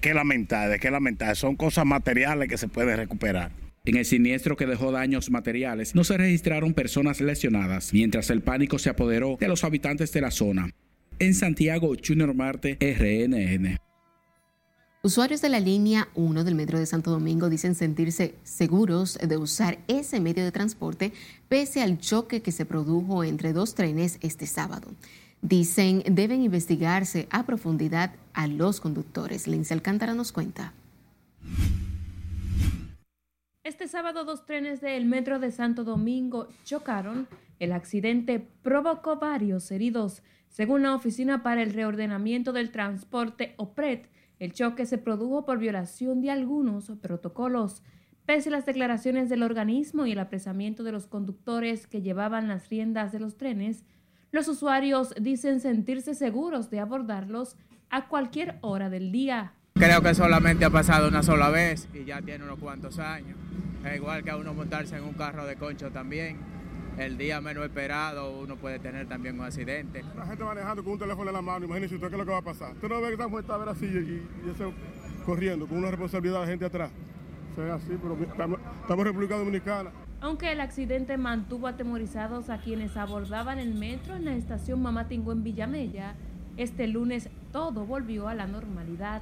qué 0.00 0.14
lamentar, 0.14 0.70
de 0.70 0.78
qué 0.78 0.90
lamentar. 0.90 1.36
Son 1.36 1.56
cosas 1.56 1.84
materiales 1.86 2.48
que 2.48 2.58
se 2.58 2.68
pueden 2.68 2.96
recuperar. 2.96 3.52
En 3.84 3.96
el 3.96 4.04
siniestro 4.04 4.56
que 4.56 4.66
dejó 4.66 4.90
daños 4.90 5.30
materiales, 5.30 5.94
no 5.94 6.02
se 6.02 6.16
registraron 6.16 6.74
personas 6.74 7.20
lesionadas, 7.20 7.92
mientras 7.92 8.30
el 8.30 8.42
pánico 8.42 8.78
se 8.78 8.90
apoderó 8.90 9.36
de 9.38 9.48
los 9.48 9.62
habitantes 9.62 10.12
de 10.12 10.20
la 10.20 10.32
zona. 10.32 10.70
En 11.18 11.34
Santiago, 11.34 11.94
Junior 12.04 12.34
Marte, 12.34 12.76
RNN. 12.80 13.78
Usuarios 15.06 15.40
de 15.40 15.50
la 15.50 15.60
línea 15.60 16.08
1 16.16 16.42
del 16.42 16.56
Metro 16.56 16.80
de 16.80 16.84
Santo 16.84 17.12
Domingo 17.12 17.48
dicen 17.48 17.76
sentirse 17.76 18.34
seguros 18.42 19.16
de 19.16 19.36
usar 19.36 19.78
ese 19.86 20.18
medio 20.18 20.42
de 20.42 20.50
transporte 20.50 21.12
pese 21.48 21.80
al 21.80 22.00
choque 22.00 22.42
que 22.42 22.50
se 22.50 22.66
produjo 22.66 23.22
entre 23.22 23.52
dos 23.52 23.76
trenes 23.76 24.18
este 24.20 24.48
sábado. 24.48 24.88
Dicen 25.42 26.02
deben 26.10 26.42
investigarse 26.42 27.28
a 27.30 27.46
profundidad 27.46 28.16
a 28.32 28.48
los 28.48 28.80
conductores. 28.80 29.46
Lince 29.46 29.74
Alcántara 29.74 30.12
nos 30.12 30.32
cuenta. 30.32 30.72
Este 33.62 33.86
sábado 33.86 34.24
dos 34.24 34.44
trenes 34.44 34.80
del 34.80 35.04
Metro 35.04 35.38
de 35.38 35.52
Santo 35.52 35.84
Domingo 35.84 36.48
chocaron. 36.64 37.28
El 37.60 37.70
accidente 37.70 38.44
provocó 38.64 39.20
varios 39.20 39.70
heridos. 39.70 40.24
Según 40.48 40.82
la 40.82 40.96
Oficina 40.96 41.44
para 41.44 41.62
el 41.62 41.74
Reordenamiento 41.74 42.52
del 42.52 42.72
Transporte, 42.72 43.54
OPRET, 43.56 44.08
el 44.38 44.52
choque 44.52 44.86
se 44.86 44.98
produjo 44.98 45.44
por 45.44 45.58
violación 45.58 46.20
de 46.20 46.30
algunos 46.30 46.90
protocolos. 47.00 47.82
Pese 48.26 48.48
a 48.48 48.52
las 48.52 48.66
declaraciones 48.66 49.28
del 49.28 49.42
organismo 49.42 50.06
y 50.06 50.12
el 50.12 50.18
apresamiento 50.18 50.82
de 50.82 50.92
los 50.92 51.06
conductores 51.06 51.86
que 51.86 52.02
llevaban 52.02 52.48
las 52.48 52.68
riendas 52.68 53.12
de 53.12 53.20
los 53.20 53.36
trenes, 53.36 53.84
los 54.32 54.48
usuarios 54.48 55.14
dicen 55.20 55.60
sentirse 55.60 56.14
seguros 56.14 56.70
de 56.70 56.80
abordarlos 56.80 57.56
a 57.88 58.08
cualquier 58.08 58.58
hora 58.60 58.90
del 58.90 59.12
día. 59.12 59.52
Creo 59.74 60.02
que 60.02 60.14
solamente 60.14 60.64
ha 60.64 60.70
pasado 60.70 61.08
una 61.08 61.22
sola 61.22 61.50
vez 61.50 61.88
y 61.94 62.04
ya 62.04 62.20
tiene 62.20 62.44
unos 62.44 62.58
cuantos 62.58 62.98
años. 62.98 63.36
Es 63.84 63.96
igual 63.96 64.24
que 64.24 64.30
a 64.30 64.36
uno 64.36 64.52
montarse 64.52 64.96
en 64.96 65.04
un 65.04 65.12
carro 65.12 65.46
de 65.46 65.56
concho 65.56 65.90
también 65.90 66.55
el 66.98 67.18
día 67.18 67.40
menos 67.40 67.64
esperado 67.64 68.38
uno 68.38 68.56
puede 68.56 68.78
tener 68.78 69.06
también 69.06 69.38
un 69.38 69.44
accidente. 69.44 70.04
La 70.16 70.26
gente 70.26 70.44
manejando 70.44 70.82
con 70.82 70.94
un 70.94 70.98
teléfono 70.98 71.28
en 71.28 71.34
la 71.34 71.42
mano, 71.42 71.66
imagínese 71.66 71.96
usted 71.96 72.08
qué 72.08 72.14
es 72.14 72.18
lo 72.18 72.24
que 72.24 72.32
va 72.32 72.38
a 72.38 72.42
pasar. 72.42 72.72
Usted 72.72 72.88
no 72.88 73.00
ve 73.00 73.08
que 73.08 73.12
estamos 73.14 73.50
a 73.50 73.56
ver 73.58 73.68
así 73.68 73.86
y, 73.86 74.50
eso 74.50 74.72
corriendo, 75.24 75.66
con 75.66 75.78
una 75.78 75.90
responsabilidad 75.90 76.40
de 76.42 76.46
gente 76.46 76.64
atrás. 76.64 76.90
O 77.52 77.56
sea, 77.56 77.74
así, 77.74 77.98
pero 78.00 78.16
estamos, 78.22 78.60
en 78.88 79.04
República 79.04 79.36
Dominicana. 79.36 79.90
Aunque 80.20 80.50
el 80.52 80.60
accidente 80.60 81.18
mantuvo 81.18 81.66
atemorizados 81.66 82.48
a 82.48 82.58
quienes 82.58 82.96
abordaban 82.96 83.58
el 83.58 83.74
metro 83.74 84.16
en 84.16 84.24
la 84.24 84.34
estación 84.34 84.80
Mamatingo 84.80 85.32
en 85.32 85.42
Villamella, 85.44 86.14
este 86.56 86.86
lunes 86.86 87.28
todo 87.52 87.84
volvió 87.84 88.28
a 88.28 88.34
la 88.34 88.46
normalidad. 88.46 89.20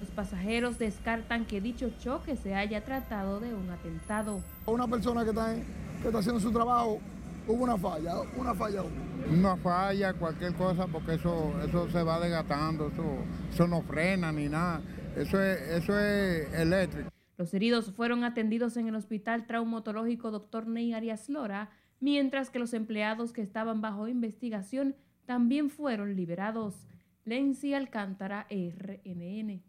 Los 0.00 0.10
pasajeros 0.10 0.78
descartan 0.78 1.44
que 1.46 1.60
dicho 1.60 1.90
choque 2.00 2.36
se 2.36 2.54
haya 2.54 2.84
tratado 2.84 3.38
de 3.38 3.54
un 3.54 3.70
atentado. 3.70 4.40
Una 4.66 4.88
persona 4.88 5.22
que 5.22 5.30
está 5.30 5.54
en 5.54 5.62
está 6.08 6.18
haciendo 6.18 6.40
su 6.40 6.52
trabajo, 6.52 7.00
hubo 7.46 7.64
una 7.64 7.76
falla, 7.76 8.14
una 8.36 8.54
falla. 8.54 8.82
Una 9.30 9.56
falla, 9.56 10.12
cualquier 10.12 10.52
cosa, 10.54 10.86
porque 10.86 11.14
eso, 11.14 11.52
eso 11.66 11.88
se 11.90 12.02
va 12.02 12.20
desgastando, 12.20 12.88
eso, 12.88 13.04
eso 13.50 13.66
no 13.66 13.80
frena 13.82 14.30
ni 14.32 14.48
nada. 14.48 14.82
Eso 15.16 15.40
es, 15.40 15.60
eso 15.68 15.98
es 15.98 16.52
eléctrico. 16.52 17.08
Los 17.36 17.54
heridos 17.54 17.90
fueron 17.92 18.22
atendidos 18.22 18.76
en 18.76 18.88
el 18.88 18.94
Hospital 18.94 19.46
Traumatológico 19.46 20.30
Dr. 20.30 20.66
Ney 20.66 20.92
Arias 20.92 21.28
Lora, 21.28 21.70
mientras 22.00 22.50
que 22.50 22.58
los 22.58 22.74
empleados 22.74 23.32
que 23.32 23.42
estaban 23.42 23.80
bajo 23.80 24.08
investigación 24.08 24.94
también 25.24 25.70
fueron 25.70 26.16
liberados. 26.16 26.86
Lenzi 27.24 27.72
Alcántara, 27.72 28.46
RNN. 28.50 29.62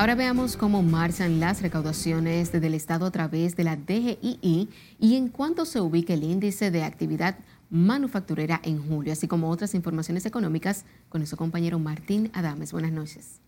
Ahora 0.00 0.14
veamos 0.14 0.56
cómo 0.56 0.82
marchan 0.82 1.40
las 1.40 1.60
recaudaciones 1.60 2.52
desde 2.52 2.68
el 2.68 2.72
Estado 2.72 3.04
a 3.04 3.10
través 3.10 3.54
de 3.54 3.64
la 3.64 3.76
DGII 3.76 4.70
y 4.98 5.16
en 5.16 5.28
cuánto 5.28 5.66
se 5.66 5.78
ubica 5.78 6.14
el 6.14 6.24
índice 6.24 6.70
de 6.70 6.84
actividad 6.84 7.36
manufacturera 7.68 8.62
en 8.64 8.82
julio, 8.82 9.12
así 9.12 9.28
como 9.28 9.50
otras 9.50 9.74
informaciones 9.74 10.24
económicas 10.24 10.86
con 11.10 11.18
nuestro 11.18 11.36
compañero 11.36 11.78
Martín 11.78 12.30
Adames. 12.32 12.72
Buenas 12.72 12.92
noches. 12.92 13.42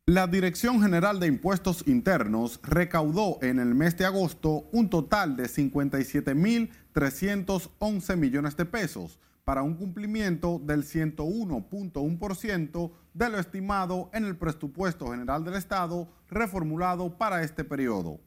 La 0.07 0.27
Dirección 0.27 0.81
General 0.83 1.21
de 1.21 1.27
Impuestos 1.29 1.87
Internos 1.87 2.59
recaudó 2.63 3.39
en 3.43 3.59
el 3.59 3.75
mes 3.75 3.95
de 3.97 4.05
agosto 4.07 4.69
un 4.73 4.89
total 4.91 5.37
de 5.37 5.45
57.311 5.45 8.17
millones 8.17 8.57
de 8.57 8.65
pesos 8.65 9.21
para 9.45 9.63
un 9.63 9.75
cumplimiento 9.75 10.61
del 10.65 10.85
101.1% 10.85 12.93
de 13.15 13.29
lo 13.29 13.39
estimado 13.39 14.11
en 14.13 14.25
el 14.25 14.37
presupuesto 14.37 15.11
general 15.11 15.45
del 15.45 15.55
Estado 15.55 16.09
reformulado 16.29 17.17
para 17.19 17.43
este 17.43 17.65
periodo. 17.65 18.21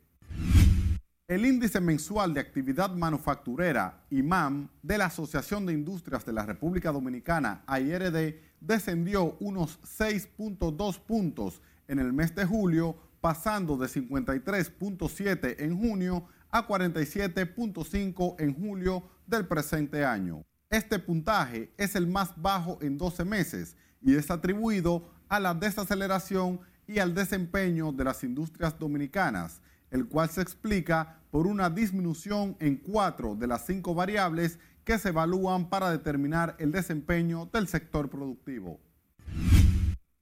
El 1.27 1.45
índice 1.45 1.79
mensual 1.79 2.33
de 2.33 2.41
actividad 2.41 2.91
manufacturera, 2.91 4.03
IMAM, 4.09 4.67
de 4.81 4.97
la 4.97 5.05
Asociación 5.05 5.65
de 5.65 5.71
Industrias 5.73 6.25
de 6.25 6.33
la 6.33 6.45
República 6.45 6.91
Dominicana, 6.91 7.63
AIRD, 7.65 8.35
descendió 8.59 9.37
unos 9.39 9.79
6.2 9.83 10.99
puntos 10.99 11.61
en 11.87 11.99
el 11.99 12.11
mes 12.11 12.35
de 12.35 12.45
julio, 12.45 12.97
pasando 13.21 13.77
de 13.77 13.87
53.7 13.87 15.55
en 15.59 15.77
junio 15.77 16.27
a 16.53 16.67
47.5 16.67 18.35
en 18.39 18.53
julio 18.53 19.03
del 19.25 19.47
presente 19.47 20.05
año. 20.05 20.45
Este 20.69 20.99
puntaje 20.99 21.73
es 21.77 21.95
el 21.95 22.05
más 22.05 22.31
bajo 22.35 22.77
en 22.81 22.97
12 22.97 23.25
meses 23.25 23.75
y 24.01 24.15
es 24.15 24.29
atribuido 24.29 25.09
a 25.29 25.39
la 25.39 25.55
desaceleración 25.55 26.61
y 26.87 26.99
al 26.99 27.15
desempeño 27.15 27.91
de 27.91 28.03
las 28.03 28.23
industrias 28.23 28.77
dominicanas, 28.77 29.61
el 29.89 30.07
cual 30.07 30.29
se 30.29 30.41
explica 30.41 31.17
por 31.31 31.47
una 31.47 31.71
disminución 31.71 32.55
en 32.59 32.77
cuatro 32.77 33.35
de 33.35 33.47
las 33.47 33.65
cinco 33.65 33.95
variables 33.95 34.59
que 34.83 34.99
se 34.99 35.09
evalúan 35.09 35.69
para 35.69 35.89
determinar 35.89 36.55
el 36.59 36.71
desempeño 36.71 37.49
del 37.51 37.67
sector 37.67 38.11
productivo. 38.11 38.79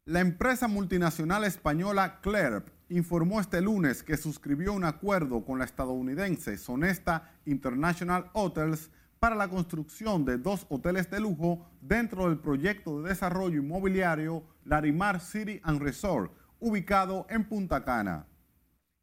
La 0.06 0.22
empresa 0.22 0.70
multinacional 0.70 1.44
española 1.44 2.22
CLERP 2.22 2.70
informó 2.92 3.40
este 3.40 3.62
lunes 3.62 4.04
que 4.04 4.18
suscribió 4.18 4.74
un 4.74 4.84
acuerdo 4.84 5.46
con 5.46 5.60
la 5.60 5.66
estadounidense 5.66 6.58
Sonesta 6.58 7.32
International 7.46 8.30
Hotels 8.34 8.92
para 9.18 9.36
la 9.36 9.48
construcción 9.48 10.26
de 10.26 10.38
dos 10.38 10.66
hoteles 10.70 11.10
de 11.10 11.22
lujo 11.22 11.66
dentro 11.80 12.28
del 12.28 12.40
proyecto 12.40 13.02
de 13.02 13.10
desarrollo 13.10 13.62
inmobiliario 13.62 14.44
Larimar 14.66 15.22
City 15.22 15.62
and 15.64 15.82
Resort, 15.82 16.34
ubicado 16.60 17.26
en 17.30 17.46
Punta 17.48 17.84
Cana. 17.86 18.28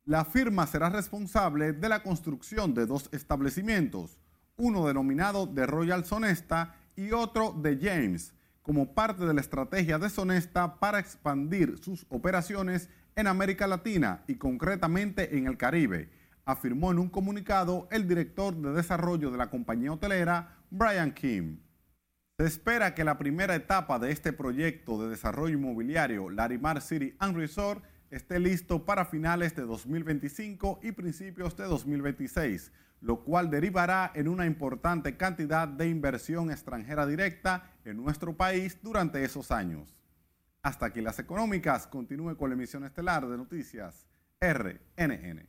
La 0.05 0.24
firma 0.24 0.66
será 0.66 0.91
responsable 0.91 1.72
de 1.72 1.89
la 1.89 2.03
construcción 2.03 2.74
de 2.74 2.84
dos 2.84 3.09
establecimientos, 3.12 4.18
uno 4.57 4.86
denominado 4.86 5.49
The 5.49 5.66
Royal 5.66 6.05
Sonesta 6.05 6.74
y 6.95 7.12
otro 7.12 7.53
de 7.53 7.78
James, 7.80 8.34
como 8.61 8.93
parte 8.93 9.24
de 9.24 9.32
la 9.32 9.41
estrategia 9.41 9.99
de 9.99 10.11
Sonesta 10.11 10.78
para 10.78 10.99
expandir 10.99 11.78
sus 11.78 12.05
operaciones 12.11 12.91
en 13.19 13.27
América 13.27 13.66
Latina 13.66 14.23
y 14.29 14.37
concretamente 14.37 15.37
en 15.37 15.49
el 15.49 15.57
Caribe, 15.57 16.09
afirmó 16.45 16.93
en 16.93 17.01
un 17.01 17.09
comunicado 17.09 17.89
el 17.91 18.07
director 18.07 18.55
de 18.55 18.73
desarrollo 18.73 19.33
de 19.33 19.39
la 19.39 19.51
compañía 19.51 19.93
hotelera, 19.93 20.57
Brian 20.71 21.12
Kim. 21.12 21.59
Se 22.39 22.47
espera 22.47 22.95
que 22.95 23.03
la 23.03 23.19
primera 23.19 23.57
etapa 23.57 23.99
de 23.99 24.12
este 24.12 24.33
proyecto 24.33 25.03
de 25.03 25.11
desarrollo 25.11 25.59
inmobiliario, 25.59 26.31
Larimar 26.31 26.81
City 26.81 27.16
and 27.19 27.37
Resort, 27.37 27.83
esté 28.12 28.39
listo 28.39 28.85
para 28.87 29.05
finales 29.05 29.57
de 29.57 29.62
2025 29.62 30.79
y 30.85 30.93
principios 30.93 31.57
de 31.57 31.64
2026, 31.64 32.71
lo 33.01 33.25
cual 33.25 33.51
derivará 33.51 34.12
en 34.14 34.29
una 34.29 34.47
importante 34.47 35.16
cantidad 35.16 35.66
de 35.66 35.89
inversión 35.89 36.53
extranjera 36.53 37.05
directa 37.05 37.69
en 37.85 37.97
nuestro 37.97 38.37
país 38.37 38.79
durante 38.81 39.25
esos 39.25 39.51
años. 39.51 39.98
Hasta 40.63 40.87
aquí 40.87 41.01
las 41.01 41.19
económicas. 41.19 41.87
Continúe 41.87 42.37
con 42.37 42.51
la 42.51 42.55
emisión 42.55 42.85
estelar 42.85 43.29
de 43.29 43.37
noticias 43.37 44.07
RNN. 44.41 45.47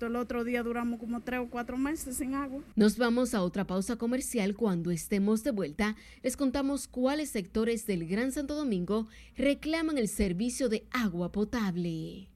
El 0.00 0.16
otro 0.16 0.44
día 0.44 0.62
duramos 0.62 1.00
como 1.00 1.20
tres 1.22 1.40
o 1.40 1.48
cuatro 1.48 1.78
meses 1.78 2.16
sin 2.18 2.34
agua. 2.34 2.62
Nos 2.76 2.98
vamos 2.98 3.34
a 3.34 3.42
otra 3.42 3.66
pausa 3.66 3.96
comercial. 3.96 4.54
Cuando 4.54 4.90
estemos 4.90 5.42
de 5.44 5.50
vuelta, 5.50 5.96
les 6.22 6.36
contamos 6.36 6.86
cuáles 6.88 7.30
sectores 7.30 7.86
del 7.86 8.06
Gran 8.06 8.30
Santo 8.30 8.54
Domingo 8.54 9.08
reclaman 9.36 9.96
el 9.96 10.08
servicio 10.08 10.68
de 10.68 10.86
agua 10.90 11.32
potable. 11.32 12.28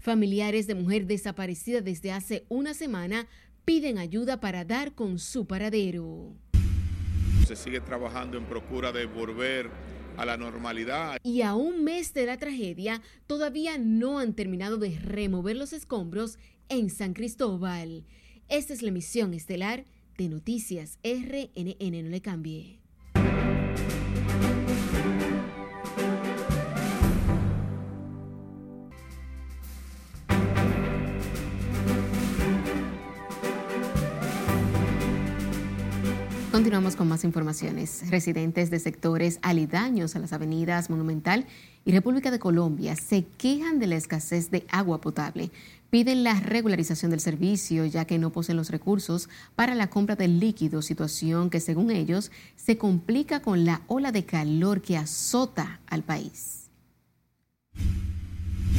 Familiares 0.00 0.66
de 0.66 0.74
mujer 0.74 1.06
desaparecida 1.06 1.82
desde 1.82 2.12
hace 2.12 2.46
una 2.48 2.72
semana 2.72 3.26
piden 3.64 3.98
ayuda 3.98 4.40
para 4.40 4.64
dar 4.64 4.94
con 4.94 5.18
su 5.18 5.46
paradero. 5.46 6.34
Se 7.46 7.56
sigue 7.56 7.80
trabajando 7.80 8.38
en 8.38 8.44
procura 8.44 8.90
de 8.90 9.04
volver 9.04 9.70
a 10.16 10.24
la 10.24 10.36
normalidad. 10.36 11.18
Y 11.22 11.42
a 11.42 11.54
un 11.54 11.84
mes 11.84 12.14
de 12.14 12.24
la 12.24 12.38
tragedia, 12.38 13.02
todavía 13.26 13.76
no 13.76 14.18
han 14.18 14.34
terminado 14.34 14.78
de 14.78 14.98
remover 14.98 15.56
los 15.56 15.72
escombros 15.72 16.38
en 16.68 16.88
San 16.88 17.12
Cristóbal. 17.12 18.06
Esta 18.48 18.72
es 18.72 18.80
la 18.80 18.88
emisión 18.88 19.34
estelar 19.34 19.84
de 20.16 20.28
Noticias 20.28 20.98
RNN. 21.02 22.04
No 22.04 22.10
le 22.10 22.20
cambie. 22.22 22.83
Continuamos 36.54 36.94
con 36.94 37.08
más 37.08 37.24
informaciones. 37.24 38.08
Residentes 38.12 38.70
de 38.70 38.78
sectores 38.78 39.40
alidaños 39.42 40.14
a 40.14 40.20
las 40.20 40.32
avenidas 40.32 40.88
Monumental 40.88 41.46
y 41.84 41.90
República 41.90 42.30
de 42.30 42.38
Colombia 42.38 42.94
se 42.94 43.24
quejan 43.24 43.80
de 43.80 43.88
la 43.88 43.96
escasez 43.96 44.52
de 44.52 44.64
agua 44.70 45.00
potable. 45.00 45.50
Piden 45.90 46.22
la 46.22 46.38
regularización 46.38 47.10
del 47.10 47.18
servicio 47.18 47.86
ya 47.86 48.04
que 48.04 48.20
no 48.20 48.30
poseen 48.30 48.56
los 48.56 48.70
recursos 48.70 49.28
para 49.56 49.74
la 49.74 49.90
compra 49.90 50.14
del 50.14 50.38
líquido, 50.38 50.80
situación 50.80 51.50
que 51.50 51.58
según 51.58 51.90
ellos 51.90 52.30
se 52.54 52.78
complica 52.78 53.42
con 53.42 53.64
la 53.64 53.80
ola 53.88 54.12
de 54.12 54.24
calor 54.24 54.80
que 54.80 54.96
azota 54.96 55.80
al 55.88 56.04
país. 56.04 56.70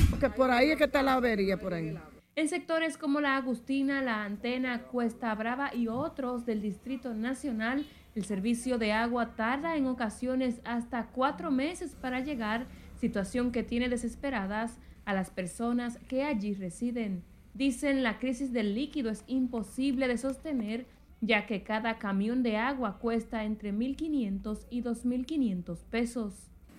Porque 0.09 0.29
por 0.29 0.49
ahí 0.49 0.71
es 0.71 0.77
que 0.77 0.85
está 0.85 1.03
la 1.03 1.15
avería, 1.15 1.59
por 1.59 1.73
ahí. 1.73 1.93
En 2.37 2.49
sectores 2.49 2.97
como 2.97 3.21
la 3.21 3.37
Agustina, 3.37 4.01
la 4.01 4.25
Antena, 4.25 4.81
Cuesta 4.83 5.33
Brava 5.35 5.73
y 5.73 5.87
otros 5.87 6.45
del 6.45 6.61
Distrito 6.61 7.13
Nacional, 7.13 7.85
el 8.13 8.25
servicio 8.25 8.77
de 8.77 8.91
agua 8.91 9.35
tarda 9.37 9.77
en 9.77 9.87
ocasiones 9.87 10.59
hasta 10.65 11.07
cuatro 11.13 11.49
meses 11.49 11.95
para 11.95 12.19
llegar, 12.19 12.65
situación 12.99 13.53
que 13.53 13.63
tiene 13.63 13.87
desesperadas 13.87 14.77
a 15.05 15.13
las 15.13 15.29
personas 15.29 15.97
que 16.09 16.25
allí 16.25 16.53
residen. 16.53 17.23
Dicen 17.53 18.03
la 18.03 18.19
crisis 18.19 18.51
del 18.51 18.75
líquido 18.75 19.09
es 19.11 19.23
imposible 19.27 20.09
de 20.09 20.17
sostener 20.17 20.87
ya 21.21 21.45
que 21.45 21.63
cada 21.63 21.99
camión 21.99 22.43
de 22.43 22.57
agua 22.57 22.99
cuesta 22.99 23.45
entre 23.45 23.71
1.500 23.73 24.65
y 24.69 24.81
2.500 24.81 25.77
pesos. 25.89 26.33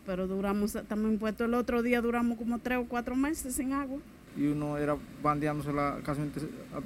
Pero 0.04 0.26
duramos, 0.26 0.74
estamos 0.74 1.10
impuestos 1.10 1.46
el 1.46 1.54
otro 1.54 1.82
día, 1.82 2.02
duramos 2.02 2.36
como 2.36 2.58
tres 2.58 2.76
o 2.76 2.84
cuatro 2.84 3.16
meses 3.16 3.54
sin 3.54 3.72
agua 3.72 4.00
y 4.36 4.46
uno 4.46 4.78
era 4.78 4.96
bandeándose 5.22 5.72
la, 5.72 5.98
casi 6.04 6.22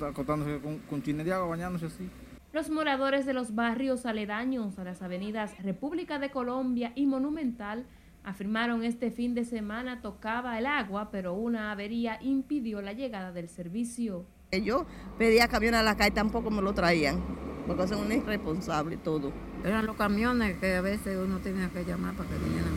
acotándose 0.08 0.58
con, 0.60 0.78
con 0.78 1.02
chines 1.02 1.26
de 1.26 1.32
agua, 1.32 1.48
bañándose 1.48 1.86
así. 1.86 2.08
Los 2.52 2.68
moradores 2.68 3.26
de 3.26 3.32
los 3.32 3.54
barrios 3.54 4.06
aledaños 4.06 4.78
a 4.78 4.84
las 4.84 5.02
avenidas 5.02 5.56
República 5.62 6.18
de 6.18 6.30
Colombia 6.30 6.92
y 6.96 7.06
Monumental 7.06 7.86
afirmaron 8.24 8.84
este 8.84 9.10
fin 9.10 9.34
de 9.34 9.44
semana 9.44 10.02
tocaba 10.02 10.58
el 10.58 10.66
agua, 10.66 11.10
pero 11.10 11.34
una 11.34 11.70
avería 11.72 12.18
impidió 12.20 12.82
la 12.82 12.92
llegada 12.92 13.32
del 13.32 13.48
servicio. 13.48 14.26
Yo 14.50 14.84
pedía 15.16 15.46
camiones 15.46 15.80
a 15.80 15.82
la 15.84 15.96
calle, 15.96 16.10
tampoco 16.10 16.50
me 16.50 16.60
lo 16.60 16.74
traían, 16.74 17.20
porque 17.66 17.86
son 17.86 18.06
un 18.06 18.12
irresponsable 18.12 18.96
todo. 18.96 19.32
Eran 19.64 19.86
los 19.86 19.96
camiones 19.96 20.58
que 20.58 20.74
a 20.74 20.80
veces 20.80 21.18
uno 21.22 21.38
tenía 21.38 21.68
que 21.68 21.84
llamar 21.84 22.14
para 22.14 22.28
que 22.28 22.36
vinieran 22.36 22.72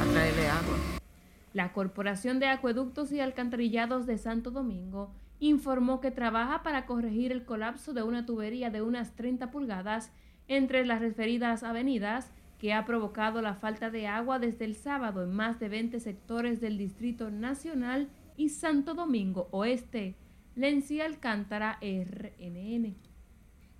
a 0.00 0.12
traerle 0.12 0.48
agua. 0.48 0.97
La 1.52 1.72
Corporación 1.72 2.38
de 2.40 2.46
Acueductos 2.46 3.10
y 3.12 3.20
Alcantarillados 3.20 4.06
de 4.06 4.18
Santo 4.18 4.50
Domingo 4.50 5.10
informó 5.40 6.00
que 6.00 6.10
trabaja 6.10 6.62
para 6.62 6.84
corregir 6.84 7.32
el 7.32 7.44
colapso 7.44 7.94
de 7.94 8.02
una 8.02 8.26
tubería 8.26 8.70
de 8.70 8.82
unas 8.82 9.14
30 9.14 9.50
pulgadas 9.50 10.10
entre 10.46 10.84
las 10.84 11.00
referidas 11.00 11.62
avenidas 11.62 12.30
que 12.58 12.72
ha 12.72 12.84
provocado 12.84 13.40
la 13.40 13.54
falta 13.54 13.90
de 13.90 14.08
agua 14.08 14.38
desde 14.38 14.64
el 14.64 14.74
sábado 14.74 15.22
en 15.22 15.32
más 15.32 15.60
de 15.60 15.68
20 15.68 16.00
sectores 16.00 16.60
del 16.60 16.76
Distrito 16.76 17.30
Nacional 17.30 18.08
y 18.36 18.48
Santo 18.48 18.94
Domingo 18.94 19.48
Oeste. 19.52 20.16
Lencia 20.56 21.06
Alcántara, 21.06 21.78
RNN. 21.80 23.07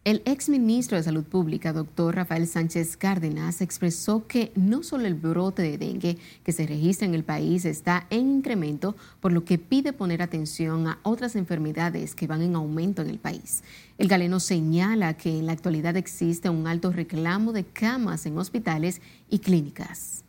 El 0.04 0.22
exministro 0.24 0.96
de 0.96 1.02
Salud 1.02 1.24
Pública, 1.24 1.72
doctor 1.72 2.14
Rafael 2.14 2.46
Sánchez 2.46 2.96
Cárdenas, 2.96 3.60
expresó 3.60 4.26
que 4.26 4.52
no 4.54 4.82
solo 4.82 5.06
el 5.06 5.14
brote 5.14 5.62
de 5.62 5.76
dengue 5.76 6.16
que 6.44 6.52
se 6.52 6.66
registra 6.66 7.06
en 7.06 7.14
el 7.14 7.24
país 7.24 7.64
está 7.64 8.06
en 8.08 8.36
incremento, 8.36 8.96
por 9.20 9.32
lo 9.32 9.44
que 9.44 9.58
pide 9.58 9.92
poner 9.92 10.22
atención 10.22 10.86
a 10.86 10.98
otras 11.02 11.36
enfermedades 11.36 12.14
que 12.14 12.26
van 12.26 12.42
en 12.42 12.54
aumento 12.54 13.02
en 13.02 13.10
el 13.10 13.18
país. 13.18 13.62
El 13.98 14.08
galeno 14.08 14.40
señala 14.40 15.14
que 15.16 15.30
en 15.30 15.46
la 15.46 15.52
actualidad 15.52 15.96
existe 15.96 16.48
un 16.48 16.66
alto 16.66 16.90
reclamo 16.90 17.52
de 17.52 17.64
camas 17.64 18.24
en 18.24 18.38
hospitales 18.38 19.02
y 19.28 19.40
clínicas. 19.40 20.24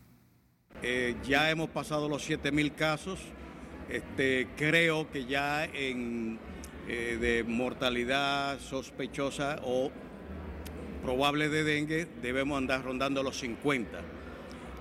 Eh, 0.81 1.15
ya 1.27 1.49
hemos 1.51 1.69
pasado 1.69 2.09
los 2.09 2.23
7 2.23 2.51
mil 2.51 2.73
casos 2.73 3.19
Este, 3.89 4.47
creo 4.55 5.09
que 5.09 5.25
ya 5.25 5.65
en 5.65 6.37
eh, 6.91 7.17
de 7.21 7.43
mortalidad 7.43 8.59
sospechosa 8.59 9.59
o 9.63 9.91
probable 11.03 11.47
de 11.47 11.63
dengue 11.63 12.07
debemos 12.19 12.57
andar 12.57 12.83
rondando 12.83 13.21
los 13.21 13.37
50. 13.37 14.01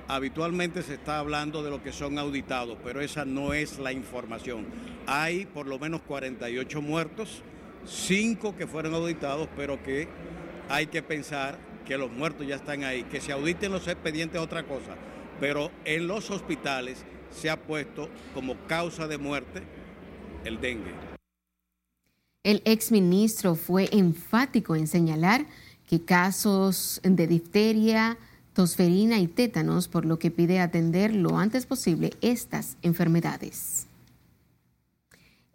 Habitualmente 0.09 0.83
se 0.83 0.95
está 0.95 1.19
hablando 1.19 1.63
de 1.63 1.69
lo 1.69 1.83
que 1.83 1.93
son 1.93 2.19
auditados, 2.19 2.79
pero 2.83 3.03
esa 3.03 3.27
no 3.27 3.53
es 3.53 3.79
la 3.79 3.93
información. 3.93 4.65
Hay 5.07 5.45
por 5.45 5.67
lo 5.67 5.79
menos 5.79 6.01
48 6.01 6.81
muertos, 6.81 7.43
5 7.85 8.57
que 8.57 8.67
fueron 8.67 8.95
auditados, 8.95 9.47
pero 9.55 9.83
que 9.83 10.09
hay 10.71 10.87
que 10.87 11.03
pensar 11.03 11.59
que 11.87 11.99
los 11.99 12.11
muertos 12.11 12.47
ya 12.47 12.57
están 12.57 12.85
ahí. 12.85 13.03
Que 13.05 13.21
se 13.21 13.33
auditen 13.33 13.71
los 13.71 13.87
expedientes 13.87 14.41
es 14.41 14.45
otra 14.47 14.63
cosa, 14.63 14.97
pero 15.41 15.71
en 15.85 16.07
los 16.07 16.31
hospitales 16.31 17.05
se 17.31 17.51
ha 17.51 17.61
puesto 17.61 18.09
como 18.33 18.57
causa 18.67 19.07
de 19.09 19.19
muerte 19.19 19.63
el 20.47 20.59
dengue. 20.59 21.18
El 22.45 22.63
exministro 22.65 23.57
fue 23.57 23.89
enfático 23.93 24.77
en 24.77 24.87
señalar 24.87 25.47
que 25.89 26.05
casos 26.05 27.01
de 27.03 27.27
difteria, 27.27 28.17
tosferina 28.55 29.19
y 29.19 29.27
tétanos, 29.27 29.89
por 29.89 30.05
lo 30.05 30.19
que 30.19 30.31
pide 30.31 30.61
atender 30.61 31.15
lo 31.15 31.39
antes 31.39 31.67
posible 31.67 32.13
estas 32.21 32.77
enfermedades. 32.83 33.88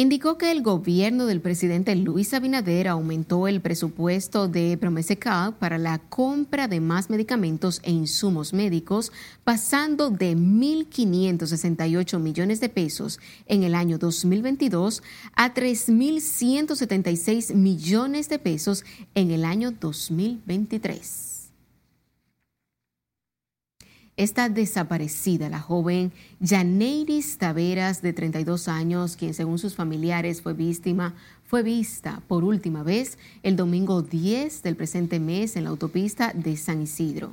indicó 0.00 0.38
que 0.38 0.52
el 0.52 0.62
gobierno 0.62 1.26
del 1.26 1.40
presidente 1.40 1.96
Luis 1.96 2.32
Abinader 2.32 2.86
aumentó 2.86 3.48
el 3.48 3.60
presupuesto 3.60 4.46
de 4.46 4.78
Promesecal 4.78 5.56
para 5.56 5.76
la 5.76 5.98
compra 5.98 6.68
de 6.68 6.78
más 6.78 7.10
medicamentos 7.10 7.80
e 7.82 7.90
insumos 7.90 8.52
médicos, 8.52 9.10
pasando 9.42 10.10
de 10.10 10.36
1.568 10.36 12.20
millones 12.20 12.60
de 12.60 12.68
pesos 12.68 13.18
en 13.46 13.64
el 13.64 13.74
año 13.74 13.98
2022 13.98 15.02
a 15.34 15.52
3.176 15.52 17.54
millones 17.54 18.28
de 18.28 18.38
pesos 18.38 18.84
en 19.16 19.32
el 19.32 19.44
año 19.44 19.72
2023 19.72 21.27
está 24.18 24.48
desaparecida 24.48 25.48
la 25.48 25.60
joven 25.60 26.12
Janeiris 26.44 27.38
Taveras, 27.38 28.02
de 28.02 28.12
32 28.12 28.66
años, 28.66 29.16
quien 29.16 29.32
según 29.32 29.60
sus 29.60 29.76
familiares 29.76 30.42
fue 30.42 30.54
víctima, 30.54 31.14
fue 31.46 31.62
vista 31.62 32.20
por 32.26 32.42
última 32.42 32.82
vez 32.82 33.16
el 33.44 33.54
domingo 33.54 34.02
10 34.02 34.64
del 34.64 34.74
presente 34.74 35.20
mes 35.20 35.54
en 35.54 35.64
la 35.64 35.70
autopista 35.70 36.32
de 36.34 36.56
San 36.56 36.82
Isidro. 36.82 37.30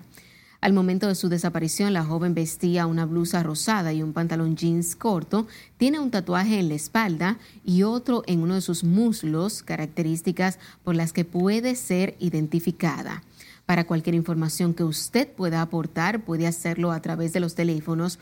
Al 0.62 0.74
momento 0.74 1.08
de 1.08 1.16
su 1.16 1.28
desaparición, 1.28 1.92
la 1.92 2.06
joven 2.06 2.36
vestía 2.36 2.86
una 2.86 3.06
blusa 3.06 3.42
rosada 3.42 3.92
y 3.92 4.04
un 4.04 4.14
pantalón 4.14 4.56
jeans 4.56 4.96
corto, 4.96 5.48
tiene 5.78 6.00
un 6.00 6.12
tatuaje 6.12 6.60
en 6.60 6.70
la 6.70 6.76
espalda 6.76 7.40
y 7.66 7.82
otro 7.82 8.24
en 8.28 8.42
uno 8.42 8.56
de 8.56 8.62
sus 8.62 8.84
muslos, 8.84 9.64
características 9.64 10.60
por 10.84 10.96
las 10.96 11.14
que 11.14 11.26
puede 11.26 11.76
ser 11.76 12.16
identificada. 12.20 13.24
Para 13.66 13.86
cualquier 13.86 14.16
información 14.16 14.74
que 14.74 14.84
usted 14.84 15.28
pueda 15.28 15.62
aportar, 15.62 16.24
puede 16.24 16.48
hacerlo 16.48 16.92
a 16.92 17.02
través 17.02 17.34
de 17.34 17.40
los 17.40 17.56
teléfonos 17.56 18.20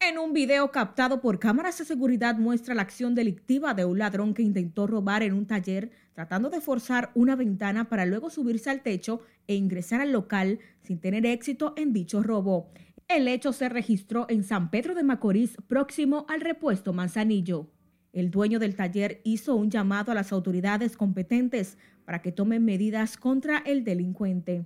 En 0.00 0.18
un 0.18 0.32
video 0.32 0.70
captado 0.72 1.20
por 1.20 1.38
cámaras 1.38 1.78
de 1.78 1.84
seguridad 1.84 2.36
muestra 2.36 2.74
la 2.74 2.82
acción 2.82 3.14
delictiva 3.14 3.72
de 3.72 3.84
un 3.84 3.98
ladrón 3.98 4.34
que 4.34 4.42
intentó 4.42 4.86
robar 4.86 5.22
en 5.22 5.32
un 5.32 5.46
taller 5.46 5.92
tratando 6.12 6.50
de 6.50 6.60
forzar 6.60 7.10
una 7.14 7.36
ventana 7.36 7.88
para 7.88 8.04
luego 8.04 8.28
subirse 8.28 8.68
al 8.68 8.82
techo 8.82 9.20
e 9.46 9.54
ingresar 9.54 10.00
al 10.00 10.12
local 10.12 10.58
sin 10.82 11.00
tener 11.00 11.24
éxito 11.24 11.72
en 11.76 11.92
dicho 11.92 12.22
robo. 12.22 12.70
El 13.14 13.28
hecho 13.28 13.52
se 13.52 13.68
registró 13.68 14.24
en 14.30 14.42
San 14.42 14.70
Pedro 14.70 14.94
de 14.94 15.02
Macorís, 15.02 15.58
próximo 15.68 16.24
al 16.30 16.40
repuesto 16.40 16.94
Manzanillo. 16.94 17.68
El 18.14 18.30
dueño 18.30 18.58
del 18.58 18.74
taller 18.74 19.20
hizo 19.22 19.54
un 19.54 19.70
llamado 19.70 20.12
a 20.12 20.14
las 20.14 20.32
autoridades 20.32 20.96
competentes 20.96 21.76
para 22.06 22.22
que 22.22 22.32
tomen 22.32 22.64
medidas 22.64 23.18
contra 23.18 23.58
el 23.58 23.84
delincuente. 23.84 24.64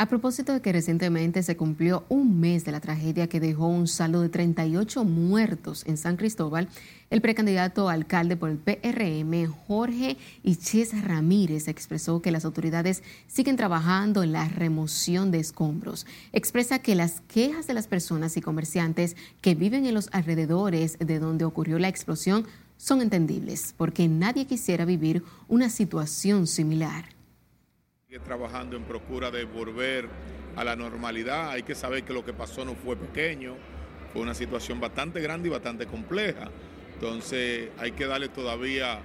A 0.00 0.06
propósito 0.06 0.54
de 0.54 0.62
que 0.62 0.72
recientemente 0.72 1.42
se 1.42 1.58
cumplió 1.58 2.06
un 2.08 2.40
mes 2.40 2.64
de 2.64 2.72
la 2.72 2.80
tragedia 2.80 3.26
que 3.26 3.38
dejó 3.38 3.66
un 3.66 3.86
saldo 3.86 4.22
de 4.22 4.30
38 4.30 5.04
muertos 5.04 5.84
en 5.86 5.98
San 5.98 6.16
Cristóbal, 6.16 6.70
el 7.10 7.20
precandidato 7.20 7.90
alcalde 7.90 8.34
por 8.34 8.48
el 8.48 8.56
PRM, 8.56 9.46
Jorge 9.66 10.16
Iches 10.42 11.04
Ramírez, 11.04 11.68
expresó 11.68 12.22
que 12.22 12.30
las 12.30 12.46
autoridades 12.46 13.02
siguen 13.26 13.56
trabajando 13.56 14.22
en 14.22 14.32
la 14.32 14.48
remoción 14.48 15.30
de 15.30 15.40
escombros. 15.40 16.06
Expresa 16.32 16.78
que 16.78 16.94
las 16.94 17.20
quejas 17.28 17.66
de 17.66 17.74
las 17.74 17.86
personas 17.86 18.38
y 18.38 18.40
comerciantes 18.40 19.16
que 19.42 19.54
viven 19.54 19.84
en 19.84 19.92
los 19.92 20.08
alrededores 20.12 20.96
de 20.98 21.18
donde 21.18 21.44
ocurrió 21.44 21.78
la 21.78 21.88
explosión 21.88 22.46
son 22.78 23.02
entendibles, 23.02 23.74
porque 23.76 24.08
nadie 24.08 24.46
quisiera 24.46 24.86
vivir 24.86 25.22
una 25.46 25.68
situación 25.68 26.46
similar 26.46 27.19
trabajando 28.18 28.76
en 28.76 28.82
procura 28.82 29.30
de 29.30 29.44
volver 29.44 30.08
a 30.56 30.64
la 30.64 30.74
normalidad. 30.74 31.50
Hay 31.50 31.62
que 31.62 31.76
saber 31.76 32.02
que 32.02 32.12
lo 32.12 32.24
que 32.24 32.32
pasó 32.32 32.64
no 32.64 32.74
fue 32.74 32.96
pequeño, 32.96 33.54
fue 34.12 34.22
una 34.22 34.34
situación 34.34 34.80
bastante 34.80 35.20
grande 35.20 35.48
y 35.48 35.52
bastante 35.52 35.86
compleja. 35.86 36.50
Entonces 36.94 37.68
hay 37.78 37.92
que 37.92 38.06
darle 38.06 38.28
todavía 38.28 39.00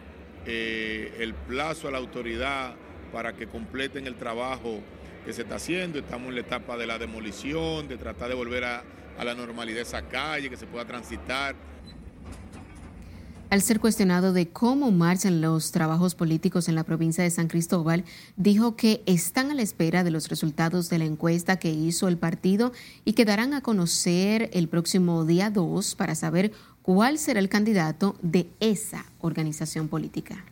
eh, 0.47 1.15
el 1.19 1.35
plazo 1.35 1.87
a 1.87 1.91
la 1.91 1.99
autoridad 1.99 2.73
para 3.13 3.33
que 3.33 3.45
completen 3.45 4.07
el 4.07 4.15
trabajo 4.15 4.81
que 5.23 5.33
se 5.33 5.43
está 5.43 5.55
haciendo. 5.55 5.99
Estamos 5.99 6.29
en 6.29 6.35
la 6.35 6.41
etapa 6.41 6.75
de 6.75 6.87
la 6.87 6.97
demolición, 6.97 7.87
de 7.87 7.97
tratar 7.97 8.29
de 8.29 8.35
volver 8.35 8.63
a, 8.63 8.83
a 9.19 9.23
la 9.23 9.35
normalidad 9.35 9.81
esa 9.81 10.01
calle, 10.01 10.49
que 10.49 10.57
se 10.57 10.65
pueda 10.65 10.85
transitar 10.85 11.55
al 13.49 13.61
ser 13.61 13.79
cuestionado 13.79 14.33
de 14.33 14.47
cómo 14.49 14.91
marchan 14.91 15.41
los 15.41 15.71
trabajos 15.71 16.15
políticos 16.15 16.67
en 16.67 16.75
la 16.75 16.83
provincia 16.83 17.23
de 17.23 17.29
San 17.29 17.47
Cristóbal, 17.47 18.03
dijo 18.37 18.75
que 18.75 19.03
están 19.05 19.51
a 19.51 19.53
la 19.53 19.61
espera 19.61 20.03
de 20.03 20.11
los 20.11 20.29
resultados 20.29 20.89
de 20.89 20.99
la 20.99 21.05
encuesta 21.05 21.57
que 21.57 21.71
hizo 21.71 22.07
el 22.07 22.17
partido 22.17 22.71
y 23.03 23.13
que 23.13 23.25
darán 23.25 23.53
a 23.53 23.61
conocer 23.61 24.49
el 24.53 24.67
próximo 24.67 25.25
día 25.25 25.49
2 25.49 25.95
para 25.95 26.15
saber 26.15 26.51
cuál 26.81 27.17
será 27.17 27.39
el 27.39 27.49
candidato 27.49 28.15
de 28.21 28.49
esa 28.59 29.05
organización 29.21 29.87
política. 29.87 30.43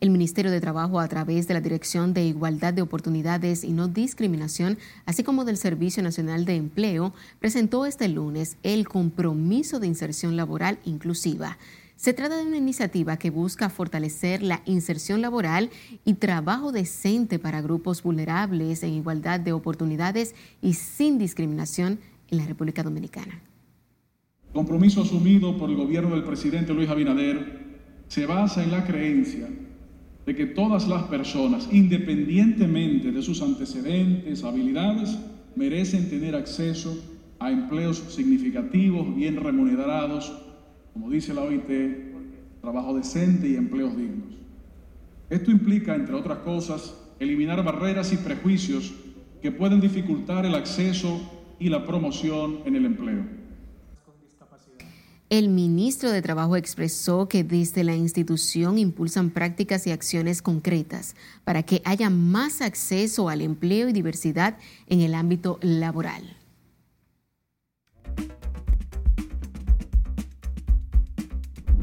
El 0.00 0.08
Ministerio 0.08 0.50
de 0.50 0.62
Trabajo, 0.62 0.98
a 0.98 1.08
través 1.08 1.46
de 1.46 1.52
la 1.52 1.60
Dirección 1.60 2.14
de 2.14 2.24
Igualdad 2.24 2.72
de 2.72 2.80
Oportunidades 2.80 3.64
y 3.64 3.72
No 3.72 3.86
Discriminación, 3.86 4.78
así 5.04 5.22
como 5.22 5.44
del 5.44 5.58
Servicio 5.58 6.02
Nacional 6.02 6.46
de 6.46 6.56
Empleo, 6.56 7.12
presentó 7.38 7.84
este 7.84 8.08
lunes 8.08 8.56
el 8.62 8.88
compromiso 8.88 9.78
de 9.78 9.88
inserción 9.88 10.38
laboral 10.38 10.78
inclusiva. 10.86 11.58
Se 11.96 12.14
trata 12.14 12.38
de 12.38 12.46
una 12.46 12.56
iniciativa 12.56 13.18
que 13.18 13.28
busca 13.28 13.68
fortalecer 13.68 14.42
la 14.42 14.62
inserción 14.64 15.20
laboral 15.20 15.68
y 16.06 16.14
trabajo 16.14 16.72
decente 16.72 17.38
para 17.38 17.60
grupos 17.60 18.02
vulnerables 18.02 18.82
en 18.82 18.94
igualdad 18.94 19.38
de 19.38 19.52
oportunidades 19.52 20.34
y 20.62 20.72
sin 20.72 21.18
discriminación 21.18 21.98
en 22.30 22.38
la 22.38 22.46
República 22.46 22.82
Dominicana. 22.82 23.42
compromiso 24.54 25.02
asumido 25.02 25.58
por 25.58 25.68
el 25.68 25.76
gobierno 25.76 26.14
del 26.14 26.24
presidente 26.24 26.72
Luis 26.72 26.88
Abinader 26.88 27.60
se 28.08 28.24
basa 28.24 28.64
en 28.64 28.70
la 28.70 28.86
creencia 28.86 29.46
de 30.26 30.34
que 30.34 30.46
todas 30.46 30.86
las 30.86 31.04
personas, 31.04 31.68
independientemente 31.72 33.10
de 33.10 33.22
sus 33.22 33.42
antecedentes, 33.42 34.44
habilidades, 34.44 35.18
merecen 35.56 36.08
tener 36.08 36.34
acceso 36.36 36.96
a 37.38 37.50
empleos 37.50 37.98
significativos, 38.10 39.14
bien 39.14 39.36
remunerados, 39.36 40.32
como 40.92 41.10
dice 41.10 41.32
la 41.32 41.42
OIT, 41.42 42.60
trabajo 42.60 42.94
decente 42.94 43.48
y 43.48 43.56
empleos 43.56 43.96
dignos. 43.96 44.34
Esto 45.30 45.50
implica, 45.50 45.94
entre 45.94 46.14
otras 46.14 46.38
cosas, 46.38 46.94
eliminar 47.18 47.64
barreras 47.64 48.12
y 48.12 48.16
prejuicios 48.16 48.92
que 49.40 49.52
pueden 49.52 49.80
dificultar 49.80 50.44
el 50.44 50.54
acceso 50.54 51.20
y 51.58 51.68
la 51.68 51.86
promoción 51.86 52.58
en 52.66 52.76
el 52.76 52.84
empleo. 52.84 53.39
El 55.30 55.48
ministro 55.48 56.10
de 56.10 56.22
Trabajo 56.22 56.56
expresó 56.56 57.28
que 57.28 57.44
desde 57.44 57.84
la 57.84 57.94
institución 57.94 58.78
impulsan 58.78 59.30
prácticas 59.30 59.86
y 59.86 59.92
acciones 59.92 60.42
concretas 60.42 61.14
para 61.44 61.62
que 61.62 61.82
haya 61.84 62.10
más 62.10 62.60
acceso 62.60 63.28
al 63.28 63.40
empleo 63.40 63.88
y 63.88 63.92
diversidad 63.92 64.58
en 64.88 65.02
el 65.02 65.14
ámbito 65.14 65.60
laboral. 65.62 66.36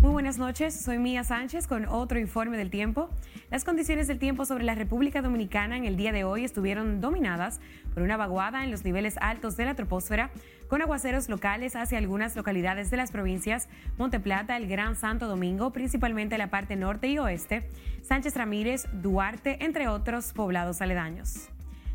Muy 0.02 0.12
buenas 0.12 0.38
noches, 0.38 0.78
soy 0.78 1.00
Mía 1.00 1.24
Sánchez 1.24 1.68
con 1.68 1.86
otro 1.86 2.20
informe 2.20 2.58
del 2.58 2.70
tiempo. 2.70 3.10
Las 3.50 3.64
condiciones 3.64 4.08
del 4.08 4.20
tiempo 4.20 4.44
sobre 4.44 4.66
la 4.66 4.76
República 4.76 5.22
Dominicana 5.22 5.78
en 5.78 5.86
el 5.86 5.96
día 5.96 6.12
de 6.12 6.26
hoy 6.26 6.44
estuvieron 6.44 7.00
dominadas 7.00 7.62
por 7.94 8.04
una 8.04 8.18
vaguada 8.18 8.66
en 8.66 8.72
los 8.72 8.84
niveles 8.84 9.16
altos 9.22 9.56
de 9.56 9.64
la 9.64 9.76
troposfera, 9.76 10.32
con 10.68 10.82
aguaceros 10.82 11.30
locales 11.30 11.76
hacia 11.76 11.98
algunas 11.98 12.36
localidades 12.36 12.90
de 12.90 12.98
las 12.98 13.12
provincias 13.12 13.70
Monteplata, 13.98 14.58
el 14.58 14.68
Gran 14.68 14.96
Santo 14.96 15.28
Domingo, 15.28 15.72
principalmente 15.72 16.38
la 16.38 16.50
parte 16.50 16.76
norte 16.76 17.08
y 17.08 17.18
oeste, 17.18 17.70
Sánchez 18.02 18.36
Ramírez, 18.36 18.88
Duarte, 18.94 19.64
entre 19.64 19.88
otros 19.88 20.34
poblados 20.34 20.82
aledaños. 20.82 21.50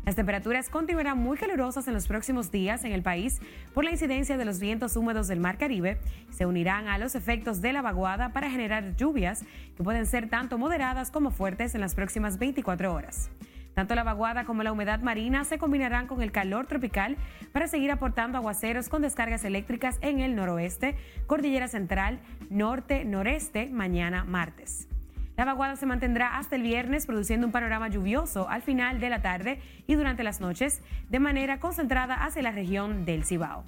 Las 0.05 0.15
temperaturas 0.15 0.69
continuarán 0.69 1.17
muy 1.17 1.37
calurosas 1.37 1.87
en 1.87 1.93
los 1.93 2.07
próximos 2.07 2.51
días 2.51 2.83
en 2.83 2.91
el 2.91 3.03
país 3.03 3.39
por 3.73 3.85
la 3.85 3.91
incidencia 3.91 4.35
de 4.35 4.43
los 4.43 4.59
vientos 4.59 4.97
húmedos 4.97 5.29
del 5.29 5.39
Mar 5.39 5.57
Caribe. 5.57 5.97
Se 6.29 6.45
unirán 6.45 6.89
a 6.89 6.97
los 6.97 7.15
efectos 7.15 7.61
de 7.61 7.71
la 7.71 7.81
vaguada 7.81 8.33
para 8.33 8.49
generar 8.49 8.97
lluvias 8.97 9.45
que 9.77 9.83
pueden 9.83 10.05
ser 10.05 10.29
tanto 10.29 10.57
moderadas 10.57 11.09
como 11.09 11.31
fuertes 11.31 11.73
en 11.73 11.79
las 11.79 11.95
próximas 11.95 12.37
24 12.37 12.93
horas. 12.93 13.29
Tanto 13.73 13.95
la 13.95 14.03
vaguada 14.03 14.45
como 14.45 14.63
la 14.63 14.71
humedad 14.71 14.99
marina 14.99 15.43
se 15.43 15.57
combinarán 15.57 16.07
con 16.07 16.21
el 16.21 16.31
calor 16.31 16.67
tropical 16.67 17.17
para 17.51 17.67
seguir 17.67 17.91
aportando 17.91 18.37
aguaceros 18.37 18.89
con 18.89 19.01
descargas 19.01 19.43
eléctricas 19.45 19.97
en 20.01 20.19
el 20.19 20.35
noroeste, 20.35 20.95
cordillera 21.27 21.67
central, 21.67 22.19
norte, 22.49 23.05
noreste, 23.05 23.69
mañana 23.69 24.23
martes. 24.23 24.87
La 25.35 25.45
vaguada 25.45 25.75
se 25.75 25.87
mantendrá 25.87 26.37
hasta 26.37 26.55
el 26.55 26.61
viernes, 26.61 27.07
produciendo 27.07 27.47
un 27.47 27.51
panorama 27.51 27.87
lluvioso 27.87 28.47
al 28.49 28.61
final 28.61 28.99
de 28.99 29.09
la 29.09 29.23
tarde 29.23 29.59
y 29.87 29.95
durante 29.95 30.23
las 30.23 30.39
noches, 30.39 30.83
de 31.09 31.19
manera 31.19 31.59
concentrada 31.59 32.23
hacia 32.23 32.43
la 32.43 32.51
región 32.51 33.05
del 33.05 33.25
Cibao. 33.25 33.63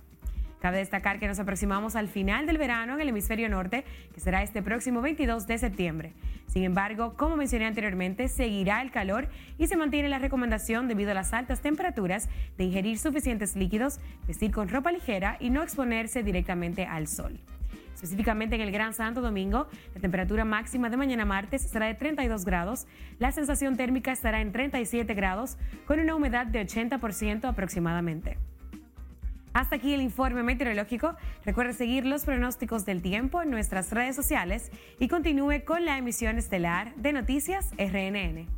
Cabe 0.66 0.80
destacar 0.80 1.20
que 1.20 1.28
nos 1.28 1.38
aproximamos 1.38 1.96
al 1.96 2.08
final 2.08 2.48
del 2.48 2.58
verano 2.58 2.96
en 2.96 3.02
el 3.02 3.10
hemisferio 3.10 3.48
norte, 3.50 3.86
que 4.16 4.20
será 4.20 4.42
este 4.42 4.64
próximo 4.64 5.00
22 5.00 5.46
de 5.46 5.60
septiembre. 5.60 6.14
Sin 6.48 6.64
embargo, 6.64 7.14
como 7.16 7.36
mencioné 7.36 7.68
anteriormente, 7.68 8.28
seguirá 8.30 8.82
el 8.82 8.90
calor 8.90 9.30
y 9.60 9.68
se 9.68 9.78
mantiene 9.78 10.10
la 10.10 10.18
recomendación 10.18 10.88
debido 10.88 11.12
a 11.12 11.14
las 11.14 11.34
altas 11.34 11.62
temperaturas 11.62 12.30
de 12.58 12.64
ingerir 12.64 12.98
suficientes 12.98 13.56
líquidos, 13.56 14.00
vestir 14.28 14.52
con 14.52 14.68
ropa 14.68 14.92
ligera 14.92 15.38
y 15.40 15.52
no 15.52 15.62
exponerse 15.62 16.24
directamente 16.24 16.88
al 16.88 17.08
sol. 17.08 17.40
Específicamente 17.94 18.56
en 18.56 18.62
el 18.62 18.72
Gran 18.72 18.96
Santo 18.96 19.22
Domingo, 19.22 19.68
la 19.94 20.02
temperatura 20.02 20.46
máxima 20.46 20.90
de 20.90 20.98
mañana 20.98 21.26
martes 21.26 21.62
será 21.62 21.86
de 21.86 21.94
32 21.94 22.44
grados, 22.44 22.88
la 23.20 23.32
sensación 23.32 23.78
térmica 23.78 24.12
estará 24.12 24.42
en 24.42 24.52
37 24.52 25.14
grados, 25.14 25.60
con 25.86 26.00
una 26.00 26.16
humedad 26.16 26.48
de 26.48 26.66
80% 26.66 27.48
aproximadamente. 27.48 28.40
Hasta 29.56 29.78
aquí 29.78 29.94
el 29.94 30.02
informe 30.02 30.44
meteorológico. 30.44 31.16
Recuerde 31.46 31.72
seguir 31.72 32.06
los 32.06 32.26
pronósticos 32.26 32.86
del 32.86 33.02
tiempo 33.02 33.42
en 33.42 33.50
nuestras 33.50 33.90
redes 33.92 34.14
sociales 34.14 34.70
y 35.00 35.08
continúe 35.08 35.64
con 35.64 35.86
la 35.86 35.98
emisión 35.98 36.38
estelar 36.38 36.94
de 36.98 37.14
Noticias 37.14 37.72
RNN. 37.78 38.50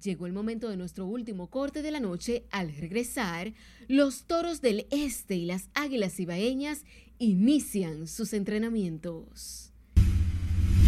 Llegó 0.00 0.26
el 0.26 0.32
momento 0.32 0.68
de 0.68 0.76
nuestro 0.76 1.04
último 1.04 1.50
corte 1.50 1.82
de 1.82 1.90
la 1.90 1.98
noche. 1.98 2.44
Al 2.52 2.72
regresar, 2.76 3.52
los 3.88 4.28
toros 4.28 4.60
del 4.60 4.86
este 4.92 5.34
y 5.34 5.44
las 5.44 5.70
águilas 5.74 6.20
ibaeñas 6.20 6.84
inician 7.18 8.06
sus 8.06 8.32
entrenamientos. 8.32 9.72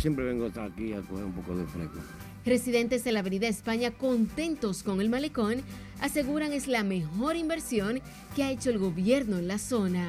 Siempre 0.00 0.24
vengo 0.24 0.46
hasta 0.46 0.64
aquí 0.64 0.92
a 0.92 1.00
coger 1.00 1.24
un 1.24 1.32
poco 1.32 1.56
de 1.56 1.66
fresco. 1.66 1.98
Residentes 2.44 3.04
de 3.04 3.12
la 3.12 3.20
Avenida 3.20 3.48
España 3.48 3.90
contentos 3.90 4.82
con 4.82 5.00
el 5.02 5.10
malecón 5.10 5.62
aseguran 6.00 6.52
es 6.52 6.68
la 6.68 6.82
mejor 6.82 7.36
inversión 7.36 8.00
que 8.34 8.42
ha 8.42 8.50
hecho 8.50 8.70
el 8.70 8.78
gobierno 8.78 9.38
en 9.38 9.46
la 9.46 9.58
zona. 9.58 10.08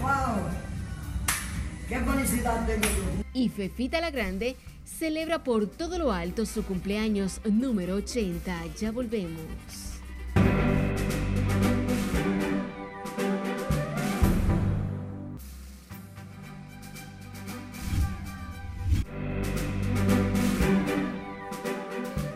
¡Wow! 0.00 0.42
¡Qué 1.88 2.00
felicidad 2.00 2.66
tengo! 2.66 2.88
Y 3.32 3.50
Fefita 3.50 4.00
la 4.00 4.10
Grande 4.10 4.56
celebra 4.84 5.44
por 5.44 5.68
todo 5.68 5.96
lo 5.98 6.10
alto 6.10 6.44
su 6.44 6.64
cumpleaños 6.64 7.40
número 7.44 7.94
80. 7.94 8.64
Ya 8.80 8.90
volvemos. 8.90 9.91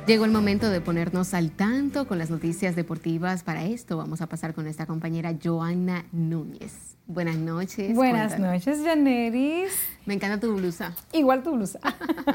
Llegó 0.06 0.24
el 0.24 0.30
momento 0.30 0.70
de 0.70 0.80
ponernos 0.80 1.34
al 1.34 1.50
tanto 1.50 2.06
con 2.06 2.18
las 2.18 2.30
noticias 2.30 2.76
deportivas. 2.76 3.42
Para 3.42 3.64
esto 3.64 3.96
vamos 3.96 4.20
a 4.20 4.28
pasar 4.28 4.54
con 4.54 4.62
nuestra 4.62 4.86
compañera 4.86 5.34
Joana 5.42 6.04
Núñez. 6.12 6.95
Buenas 7.08 7.36
noches. 7.36 7.94
Buenas 7.94 8.36
noches, 8.36 8.80
Janeris. 8.84 9.70
Me 10.06 10.14
encanta 10.14 10.40
tu 10.40 10.56
blusa. 10.56 10.92
Igual 11.12 11.44
tu 11.44 11.52
blusa. 11.52 11.78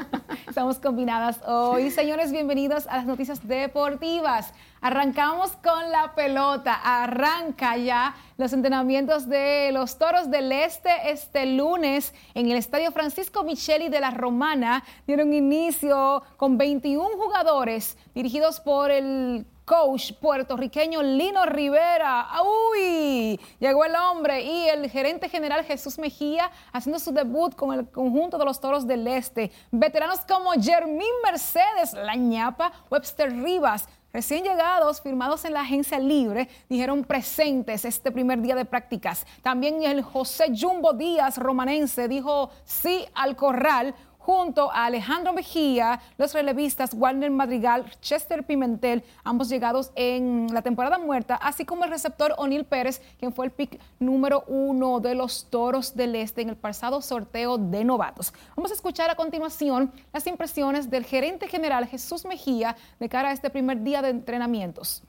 Estamos 0.48 0.78
combinadas 0.78 1.40
hoy. 1.46 1.90
Señores, 1.90 2.32
bienvenidos 2.32 2.86
a 2.86 2.96
las 2.96 3.04
noticias 3.04 3.46
deportivas. 3.46 4.54
Arrancamos 4.80 5.50
con 5.62 5.90
la 5.90 6.14
pelota. 6.14 6.72
Arranca 6.72 7.76
ya 7.76 8.14
los 8.38 8.54
entrenamientos 8.54 9.28
de 9.28 9.72
los 9.72 9.98
Toros 9.98 10.30
del 10.30 10.50
Este 10.50 11.10
este 11.10 11.44
lunes 11.44 12.14
en 12.32 12.50
el 12.50 12.56
Estadio 12.56 12.92
Francisco 12.92 13.44
Micheli 13.44 13.90
de 13.90 14.00
la 14.00 14.10
Romana. 14.10 14.84
Dieron 15.06 15.34
inicio 15.34 16.22
con 16.38 16.56
21 16.56 17.10
jugadores 17.18 17.98
dirigidos 18.14 18.58
por 18.60 18.90
el 18.90 19.44
coach 19.64 20.12
puertorriqueño 20.20 21.02
Lino 21.02 21.46
Rivera. 21.46 22.28
¡Uy! 22.42 23.40
Llegó 23.58 23.84
el 23.84 23.94
hombre 23.96 24.42
y 24.42 24.68
el 24.68 24.90
gerente 24.90 25.28
general 25.28 25.64
Jesús 25.64 25.98
Mejía 25.98 26.50
haciendo 26.72 26.98
su 26.98 27.12
debut 27.12 27.54
con 27.54 27.72
el 27.72 27.88
conjunto 27.88 28.38
de 28.38 28.44
los 28.44 28.60
Toros 28.60 28.86
del 28.86 29.06
Este. 29.06 29.50
Veteranos 29.70 30.20
como 30.20 30.52
Jermín 30.52 31.06
Mercedes, 31.24 31.92
La 31.94 32.14
ñapa, 32.14 32.72
Webster 32.90 33.32
Rivas, 33.32 33.88
Recién 34.12 34.44
llegados, 34.44 35.00
firmados 35.00 35.46
en 35.46 35.54
la 35.54 35.62
agencia 35.62 35.98
libre, 35.98 36.46
dijeron 36.68 37.02
presentes 37.02 37.86
este 37.86 38.12
primer 38.12 38.42
día 38.42 38.54
de 38.54 38.66
prácticas. 38.66 39.26
También 39.40 39.82
el 39.84 40.02
José 40.02 40.52
Jumbo 40.54 40.92
Díaz, 40.92 41.38
romanense, 41.38 42.08
dijo 42.08 42.50
sí 42.66 43.06
al 43.14 43.36
corral 43.36 43.94
junto 44.22 44.70
a 44.70 44.86
Alejandro 44.86 45.32
Mejía, 45.32 46.00
los 46.16 46.32
relevistas 46.32 46.94
Warner 46.94 47.30
Madrigal, 47.30 47.84
Chester 48.00 48.44
Pimentel, 48.44 49.02
ambos 49.24 49.48
llegados 49.48 49.90
en 49.96 50.46
la 50.54 50.62
temporada 50.62 50.96
muerta, 50.96 51.34
así 51.34 51.64
como 51.64 51.84
el 51.84 51.90
receptor 51.90 52.32
O'Neill 52.38 52.64
Pérez, 52.64 53.02
quien 53.18 53.32
fue 53.32 53.46
el 53.46 53.50
pick 53.50 53.80
número 53.98 54.44
uno 54.46 55.00
de 55.00 55.16
los 55.16 55.50
Toros 55.50 55.96
del 55.96 56.14
Este 56.14 56.40
en 56.40 56.50
el 56.50 56.56
pasado 56.56 57.02
sorteo 57.02 57.58
de 57.58 57.84
novatos. 57.84 58.32
Vamos 58.56 58.70
a 58.70 58.74
escuchar 58.74 59.10
a 59.10 59.16
continuación 59.16 59.92
las 60.12 60.26
impresiones 60.28 60.88
del 60.88 61.04
gerente 61.04 61.48
general 61.48 61.86
Jesús 61.86 62.24
Mejía 62.24 62.76
de 63.00 63.08
cara 63.08 63.30
a 63.30 63.32
este 63.32 63.50
primer 63.50 63.82
día 63.82 64.02
de 64.02 64.10
entrenamientos. 64.10 65.02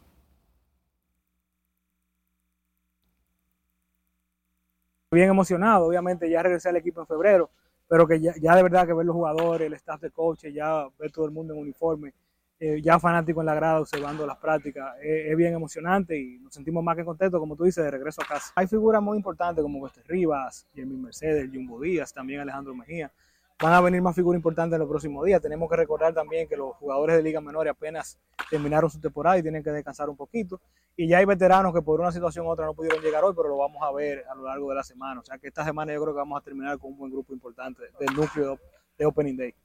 bien 5.14 5.30
emocionado, 5.30 5.86
obviamente 5.86 6.28
ya 6.28 6.42
regresé 6.42 6.70
al 6.70 6.76
equipo 6.76 7.00
en 7.02 7.06
febrero, 7.06 7.52
pero 7.88 8.08
que 8.08 8.20
ya, 8.20 8.56
de 8.56 8.64
verdad 8.64 8.88
que 8.88 8.94
ver 8.94 9.06
los 9.06 9.16
jugadores, 9.16 9.68
el 9.68 9.74
staff 9.74 10.02
de 10.02 10.12
coaches, 10.12 10.54
ya 10.54 10.88
ver 10.98 11.12
todo 11.12 11.26
el 11.26 11.32
mundo 11.32 11.54
en 11.54 11.60
uniforme, 11.60 12.14
eh, 12.60 12.82
ya 12.82 12.98
fanático 13.00 13.42
en 13.42 13.48
la 13.48 13.56
grada 13.56 13.82
observando 13.82 14.26
las 14.26 14.38
prácticas, 14.38 14.96
eh, 15.02 15.30
es 15.30 15.38
bien 15.38 15.54
emocionante 15.54 16.18
y 16.18 16.40
nos 16.40 16.54
sentimos 16.54 16.84
más 16.84 16.96
que 16.96 17.04
contentos, 17.04 17.40
como 17.40 17.56
tú 17.56 17.66
dices, 17.66 17.84
de 17.84 17.92
regreso 17.92 18.22
a 18.22 18.26
casa. 18.26 18.54
Hay 18.56 18.68
figuras 18.68 19.02
muy 19.02 19.18
importantes 19.18 19.62
como 19.62 19.80
Wester 19.80 20.04
Rivas, 20.08 20.68
Jeremy 20.74 20.96
Mercedes, 20.96 21.50
Jumbo 21.54 21.82
Díaz, 21.82 22.14
también 22.14 22.40
Alejandro 22.40 22.74
Mejía. 22.74 23.12
Van 23.60 23.74
a 23.74 23.82
venir 23.82 24.02
más 24.02 24.16
figuras 24.16 24.38
importantes 24.38 24.74
en 24.74 24.80
los 24.80 24.90
próximos 24.90 25.26
días. 25.26 25.42
Tenemos 25.42 25.70
que 25.70 25.76
recordar 25.76 26.14
también 26.14 26.48
que 26.48 26.58
los 26.58 26.76
jugadores 26.76 27.16
de 27.16 27.24
Liga 27.24 27.40
Menor 27.40 27.68
apenas 27.68 28.20
terminaron 28.50 28.90
su 28.90 29.00
temporada 29.00 29.38
y 29.38 29.42
tienen 29.42 29.64
que 29.64 29.72
descansar 29.72 30.10
un 30.10 30.18
poquito. 30.18 30.60
Y 30.98 31.08
ya 31.08 31.20
hay 31.20 31.26
veteranos 31.26 31.74
que 31.74 31.82
por 31.82 32.00
una 32.00 32.12
situación 32.12 32.46
u 32.46 32.50
otra 32.50 32.66
no 32.66 32.74
pudieron 32.74 33.02
llegar 33.02 33.24
hoy, 33.24 33.34
pero 33.36 33.50
lo 33.50 33.58
vamos 33.58 33.82
a 33.82 33.92
ver 33.92 34.26
a 34.30 34.36
lo 34.36 34.44
largo 34.44 34.70
de 34.70 34.76
la 34.76 34.84
semana. 34.84 35.22
O 35.22 35.24
sea 35.24 35.38
que 35.38 35.48
esta 35.48 35.64
semana 35.64 35.94
yo 35.94 36.02
creo 36.02 36.14
que 36.14 36.20
vamos 36.20 36.42
a 36.42 36.44
terminar 36.44 36.78
con 36.78 36.92
un 36.92 36.98
buen 36.98 37.12
grupo 37.12 37.34
importante 37.34 37.84
del 38.00 38.16
núcleo 38.16 38.60
de 38.98 39.06
Opening 39.06 39.38
Day. 39.38 39.56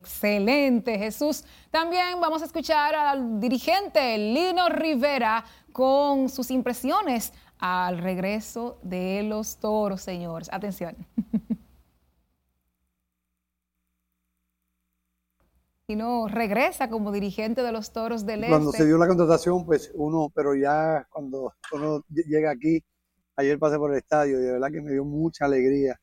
Excelente, 0.00 0.98
Jesús. 0.98 1.44
También 1.70 2.20
vamos 2.20 2.42
a 2.42 2.44
escuchar 2.44 2.94
al 2.94 3.40
dirigente 3.40 4.16
Lino 4.18 4.68
Rivera 4.68 5.44
con 5.72 6.28
sus 6.28 6.50
impresiones 6.50 7.32
al 7.58 7.98
regreso 7.98 8.78
de 8.82 9.22
los 9.22 9.58
toros, 9.58 10.02
señores. 10.02 10.48
Atención. 10.52 10.96
Lino 15.88 16.26
regresa 16.26 16.90
como 16.90 17.12
dirigente 17.12 17.62
de 17.62 17.70
los 17.70 17.92
toros 17.92 18.26
del 18.26 18.44
Cuando 18.48 18.70
Este. 18.70 18.82
se 18.82 18.86
dio 18.86 18.98
la 18.98 19.06
contratación, 19.06 19.64
pues 19.64 19.92
uno, 19.94 20.32
pero 20.34 20.56
ya 20.56 21.06
cuando 21.08 21.52
uno 21.72 22.02
llega 22.08 22.50
aquí, 22.50 22.82
ayer 23.36 23.56
pasé 23.60 23.78
por 23.78 23.92
el 23.92 23.98
estadio 23.98 24.40
y 24.40 24.42
de 24.42 24.52
verdad 24.52 24.72
que 24.72 24.82
me 24.82 24.90
dio 24.90 25.04
mucha 25.04 25.44
alegría 25.44 25.94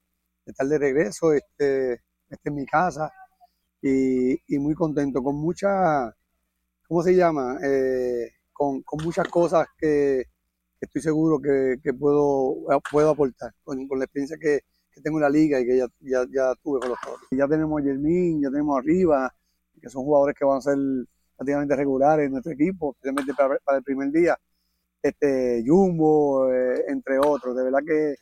de 0.45 0.51
estar 0.51 0.65
de 0.67 0.77
regreso, 0.77 1.33
este, 1.33 1.99
este 2.29 2.49
en 2.49 2.55
mi 2.55 2.65
casa 2.65 3.11
y, 3.81 4.35
y 4.55 4.57
muy 4.57 4.73
contento, 4.73 5.21
con 5.21 5.35
mucha, 5.35 6.15
¿cómo 6.87 7.03
se 7.03 7.13
llama? 7.13 7.57
Eh, 7.61 8.29
con, 8.53 8.83
con 8.83 9.03
muchas 9.03 9.27
cosas 9.27 9.67
que, 9.77 10.23
que 10.79 10.85
estoy 10.85 11.01
seguro 11.01 11.41
que, 11.41 11.75
que 11.83 11.93
puedo, 11.93 12.55
puedo 12.89 13.09
aportar, 13.09 13.51
con, 13.65 13.85
con 13.89 13.99
la 13.99 14.05
experiencia 14.05 14.37
que, 14.39 14.61
que 14.93 15.01
tengo 15.01 15.17
en 15.17 15.23
la 15.23 15.29
liga 15.29 15.59
y 15.59 15.65
que 15.65 15.75
ya, 15.77 15.87
ya, 15.99 16.25
ya 16.33 16.53
tuve 16.63 16.79
con 16.79 16.87
los 16.91 17.01
toros. 17.01 17.19
Ya 17.31 17.49
tenemos 17.49 17.81
a 17.81 17.83
Yermín, 17.83 18.41
ya 18.41 18.49
tenemos 18.49 18.79
arriba, 18.79 19.29
que 19.83 19.89
son 19.89 20.05
jugadores 20.05 20.33
que 20.39 20.45
van 20.45 20.59
a 20.59 20.61
ser 20.61 20.77
prácticamente 21.35 21.75
regulares 21.75 22.25
en 22.25 22.31
nuestro 22.31 22.53
equipo, 22.53 22.93
especialmente 22.93 23.33
para, 23.33 23.77
el 23.77 23.83
primer 23.83 24.11
día. 24.11 24.37
Este, 25.01 25.61
Jumbo, 25.67 26.49
eh, 26.49 26.85
entre 26.87 27.19
otros. 27.19 27.53
De 27.53 27.65
verdad 27.65 27.79
que 27.85 28.15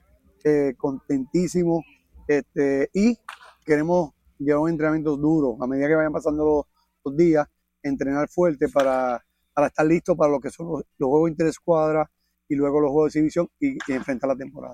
eh, 0.44 0.74
contentísimo. 0.76 1.84
Este, 2.28 2.90
y 2.94 3.16
queremos 3.64 4.12
llevar 4.40 4.64
un 4.64 4.70
entrenamiento 4.70 5.16
duro 5.18 5.56
a 5.62 5.68
medida 5.68 5.88
que 5.88 5.96
vayan 5.96 6.12
pasando 6.12 6.66
los, 7.04 7.16
días, 7.16 7.48
entrenar 7.84 8.28
fuerte 8.28 8.68
para, 8.68 9.24
para 9.54 9.68
estar 9.68 9.86
listos 9.86 10.18
para 10.18 10.32
lo 10.32 10.40
que 10.40 10.50
son 10.50 10.68
los, 10.68 10.84
los 10.98 11.10
juegos 11.10 11.30
interescuadra 11.30 12.10
y 12.48 12.56
luego 12.56 12.82
los 12.82 12.90
juegos 12.92 13.14
de 13.14 13.20
exhibición 13.20 13.50
y 13.60 13.78
enfrentar 13.94 14.30
la 14.30 14.36
temporada. 14.36 14.74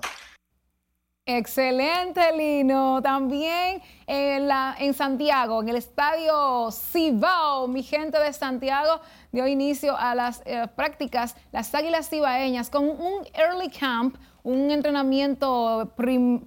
Excelente, 1.30 2.22
Lino. 2.34 3.02
También 3.02 3.82
en, 4.06 4.48
la, 4.48 4.74
en 4.78 4.94
Santiago, 4.94 5.60
en 5.60 5.68
el 5.68 5.76
estadio 5.76 6.70
Cibao, 6.70 7.68
mi 7.68 7.82
gente 7.82 8.18
de 8.18 8.32
Santiago 8.32 9.02
dio 9.30 9.46
inicio 9.46 9.94
a 9.94 10.14
las 10.14 10.40
eh, 10.46 10.66
prácticas, 10.74 11.36
las 11.52 11.74
águilas 11.74 12.08
cibaeñas, 12.08 12.70
con 12.70 12.88
un 12.88 13.26
early 13.34 13.68
camp, 13.68 14.16
un 14.42 14.70
entrenamiento 14.70 15.92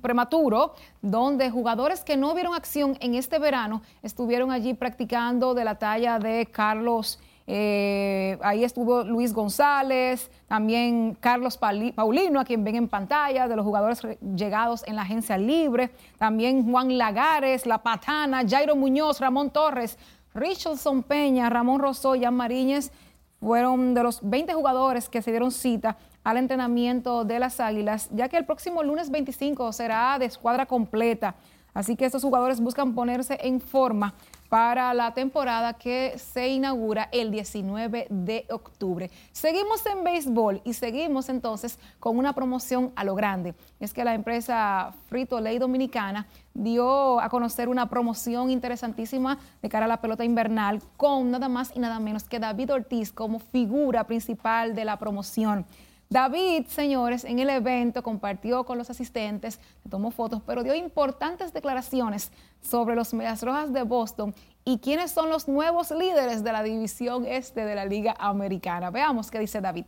prematuro, 0.01 0.73
donde 1.03 1.51
jugadores 1.51 2.03
que 2.03 2.17
no 2.17 2.33
vieron 2.33 2.55
acción 2.55 2.97
en 3.01 3.13
este 3.13 3.37
verano 3.37 3.83
estuvieron 4.01 4.49
allí 4.49 4.73
practicando 4.73 5.53
de 5.53 5.63
la 5.63 5.75
talla 5.75 6.17
de 6.17 6.47
Carlos. 6.47 7.19
Eh, 7.53 8.37
ahí 8.43 8.63
estuvo 8.63 9.03
Luis 9.03 9.33
González, 9.33 10.31
también 10.47 11.17
Carlos 11.19 11.57
Paulino, 11.57 12.39
a 12.39 12.45
quien 12.45 12.63
ven 12.63 12.77
en 12.77 12.87
pantalla, 12.87 13.49
de 13.49 13.57
los 13.57 13.65
jugadores 13.65 14.01
re- 14.03 14.17
llegados 14.37 14.85
en 14.87 14.95
la 14.95 15.01
agencia 15.01 15.37
libre, 15.37 15.91
también 16.17 16.63
Juan 16.71 16.97
Lagares, 16.97 17.65
La 17.65 17.79
Patana, 17.79 18.43
Jairo 18.47 18.77
Muñoz, 18.77 19.19
Ramón 19.19 19.49
Torres, 19.49 19.97
Richardson 20.33 21.03
Peña, 21.03 21.49
Ramón 21.49 21.81
Rosó, 21.81 22.13
Jan 22.17 22.35
Mariñez, 22.35 22.93
fueron 23.41 23.93
de 23.95 24.03
los 24.03 24.21
20 24.21 24.53
jugadores 24.53 25.09
que 25.09 25.21
se 25.21 25.31
dieron 25.31 25.51
cita 25.51 25.97
al 26.23 26.37
entrenamiento 26.37 27.25
de 27.25 27.37
las 27.39 27.59
Águilas, 27.59 28.07
ya 28.13 28.29
que 28.29 28.37
el 28.37 28.45
próximo 28.45 28.81
lunes 28.81 29.09
25 29.11 29.73
será 29.73 30.17
de 30.19 30.25
escuadra 30.25 30.65
completa. 30.67 31.35
Así 31.73 31.95
que 31.97 32.05
estos 32.05 32.21
jugadores 32.23 32.61
buscan 32.61 32.93
ponerse 32.95 33.37
en 33.41 33.59
forma 33.59 34.13
para 34.51 34.93
la 34.93 35.13
temporada 35.13 35.75
que 35.75 36.17
se 36.17 36.49
inaugura 36.49 37.07
el 37.13 37.31
19 37.31 38.07
de 38.09 38.45
octubre. 38.49 39.09
Seguimos 39.31 39.85
en 39.85 40.03
béisbol 40.03 40.61
y 40.65 40.73
seguimos 40.73 41.29
entonces 41.29 41.79
con 42.01 42.17
una 42.17 42.33
promoción 42.33 42.91
a 42.97 43.05
lo 43.05 43.15
grande. 43.15 43.55
Es 43.79 43.93
que 43.93 44.03
la 44.03 44.13
empresa 44.13 44.91
Frito 45.07 45.39
Ley 45.39 45.57
Dominicana 45.57 46.27
dio 46.53 47.21
a 47.21 47.29
conocer 47.29 47.69
una 47.69 47.87
promoción 47.87 48.51
interesantísima 48.51 49.39
de 49.61 49.69
cara 49.69 49.85
a 49.85 49.87
la 49.87 50.01
pelota 50.01 50.25
invernal 50.25 50.81
con 50.97 51.31
nada 51.31 51.47
más 51.47 51.71
y 51.73 51.79
nada 51.79 52.01
menos 52.01 52.25
que 52.25 52.39
David 52.39 52.73
Ortiz 52.73 53.13
como 53.13 53.39
figura 53.39 54.03
principal 54.03 54.75
de 54.75 54.83
la 54.83 54.99
promoción. 54.99 55.65
David, 56.11 56.65
señores, 56.67 57.23
en 57.23 57.39
el 57.39 57.49
evento 57.49 58.03
compartió 58.03 58.65
con 58.65 58.77
los 58.77 58.89
asistentes, 58.89 59.61
tomó 59.89 60.11
fotos, 60.11 60.41
pero 60.45 60.61
dio 60.61 60.75
importantes 60.75 61.53
declaraciones 61.53 62.33
sobre 62.59 62.95
los 62.95 63.13
Medias 63.13 63.41
Rojas 63.41 63.71
de 63.71 63.83
Boston 63.83 64.35
y 64.65 64.79
quiénes 64.79 65.11
son 65.11 65.29
los 65.29 65.47
nuevos 65.47 65.89
líderes 65.89 66.43
de 66.43 66.51
la 66.51 66.63
división 66.63 67.25
este 67.25 67.63
de 67.63 67.75
la 67.75 67.85
Liga 67.85 68.13
Americana. 68.19 68.91
Veamos 68.91 69.31
qué 69.31 69.39
dice 69.39 69.61
David. 69.61 69.85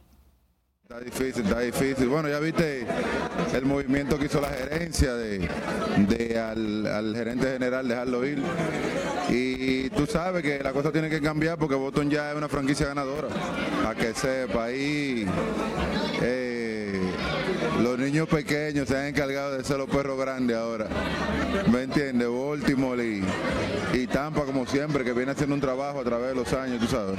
Está 0.94 1.06
difícil, 1.06 1.44
está 1.44 1.60
difícil. 1.60 2.08
Bueno, 2.08 2.30
ya 2.30 2.39
viste 2.39 2.86
el 3.52 3.66
movimiento 3.66 4.20
que 4.20 4.26
hizo 4.26 4.39
la 4.39 4.50
gerencia 4.50 5.16
de, 5.16 5.50
de 6.08 6.39
al, 6.39 6.86
al 6.86 7.16
gerente 7.16 7.48
general 7.54 7.88
dejarlo 7.88 8.24
ir. 8.24 8.44
Y 9.28 9.89
tú 9.89 10.06
sabes 10.06 10.44
que 10.44 10.60
la 10.62 10.72
cosa 10.72 10.91
tiene 10.91 11.10
que 11.10 11.20
cambiar 11.20 11.58
porque 11.58 11.74
Boston 11.74 12.12
ya 12.12 12.30
es 12.30 12.38
una 12.38 12.48
franquicia 12.48 12.86
ganadora. 12.89 13.28
A 13.88 13.96
que 13.96 14.14
sepa 14.14 14.66
ahí. 14.66 15.26
eh, 16.22 17.02
los 17.82 17.98
niños 17.98 18.28
pequeños 18.30 18.88
se 18.88 18.96
han 18.96 19.08
encargado 19.08 19.58
de 19.58 19.64
ser 19.64 19.78
los 19.78 19.89
perros 19.89 20.20
grandes 20.20 20.56
ahora. 20.56 20.86
¿Me 21.72 21.84
entiendes? 21.84 22.28
Baltimore 22.30 23.04
y, 23.04 23.24
y 23.94 24.06
Tampa, 24.06 24.44
como 24.44 24.68
siempre, 24.68 25.04
que 25.04 25.14
viene 25.14 25.32
haciendo 25.32 25.56
un 25.56 25.62
trabajo 25.62 26.02
a 26.02 26.04
través 26.04 26.30
de 26.30 26.36
los 26.36 26.54
años, 26.54 26.80
tú 26.80 26.86
sabes. 26.86 27.18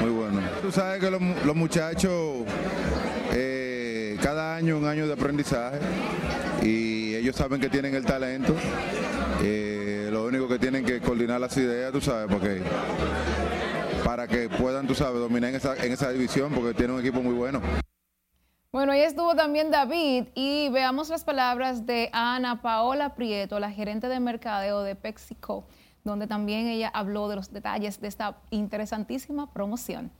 Muy 0.00 0.10
bueno. 0.10 0.40
Tú 0.62 0.70
sabes 0.70 1.00
que 1.00 1.10
los, 1.10 1.20
los 1.44 1.56
muchachos, 1.56 2.44
cada 4.26 4.56
año 4.56 4.76
un 4.76 4.84
año 4.86 5.06
de 5.06 5.12
aprendizaje 5.12 5.78
y 6.60 7.14
ellos 7.14 7.36
saben 7.36 7.60
que 7.60 7.68
tienen 7.68 7.94
el 7.94 8.04
talento. 8.04 8.56
Eh, 9.40 10.08
lo 10.10 10.24
único 10.24 10.48
que 10.48 10.58
tienen 10.58 10.84
que 10.84 11.00
coordinar 11.00 11.40
las 11.40 11.56
ideas, 11.56 11.92
tú 11.92 12.00
sabes, 12.00 12.26
porque 12.28 12.60
para 14.04 14.26
que 14.26 14.48
puedan, 14.48 14.88
tú 14.88 14.96
sabes, 14.96 15.20
dominar 15.20 15.50
en 15.50 15.54
esa, 15.54 15.76
en 15.76 15.92
esa 15.92 16.10
división, 16.10 16.52
porque 16.52 16.74
tienen 16.74 16.96
un 16.96 17.02
equipo 17.02 17.22
muy 17.22 17.34
bueno. 17.34 17.60
Bueno, 18.72 18.90
ahí 18.90 19.02
estuvo 19.02 19.36
también 19.36 19.70
David 19.70 20.24
y 20.34 20.70
veamos 20.70 21.08
las 21.08 21.22
palabras 21.22 21.86
de 21.86 22.10
Ana 22.12 22.62
Paola 22.62 23.14
Prieto, 23.14 23.60
la 23.60 23.70
gerente 23.70 24.08
de 24.08 24.18
mercadeo 24.18 24.82
de 24.82 24.96
PepsiCo, 24.96 25.68
donde 26.02 26.26
también 26.26 26.66
ella 26.66 26.90
habló 26.92 27.28
de 27.28 27.36
los 27.36 27.52
detalles 27.52 28.00
de 28.00 28.08
esta 28.08 28.38
interesantísima 28.50 29.52
promoción. 29.52 30.10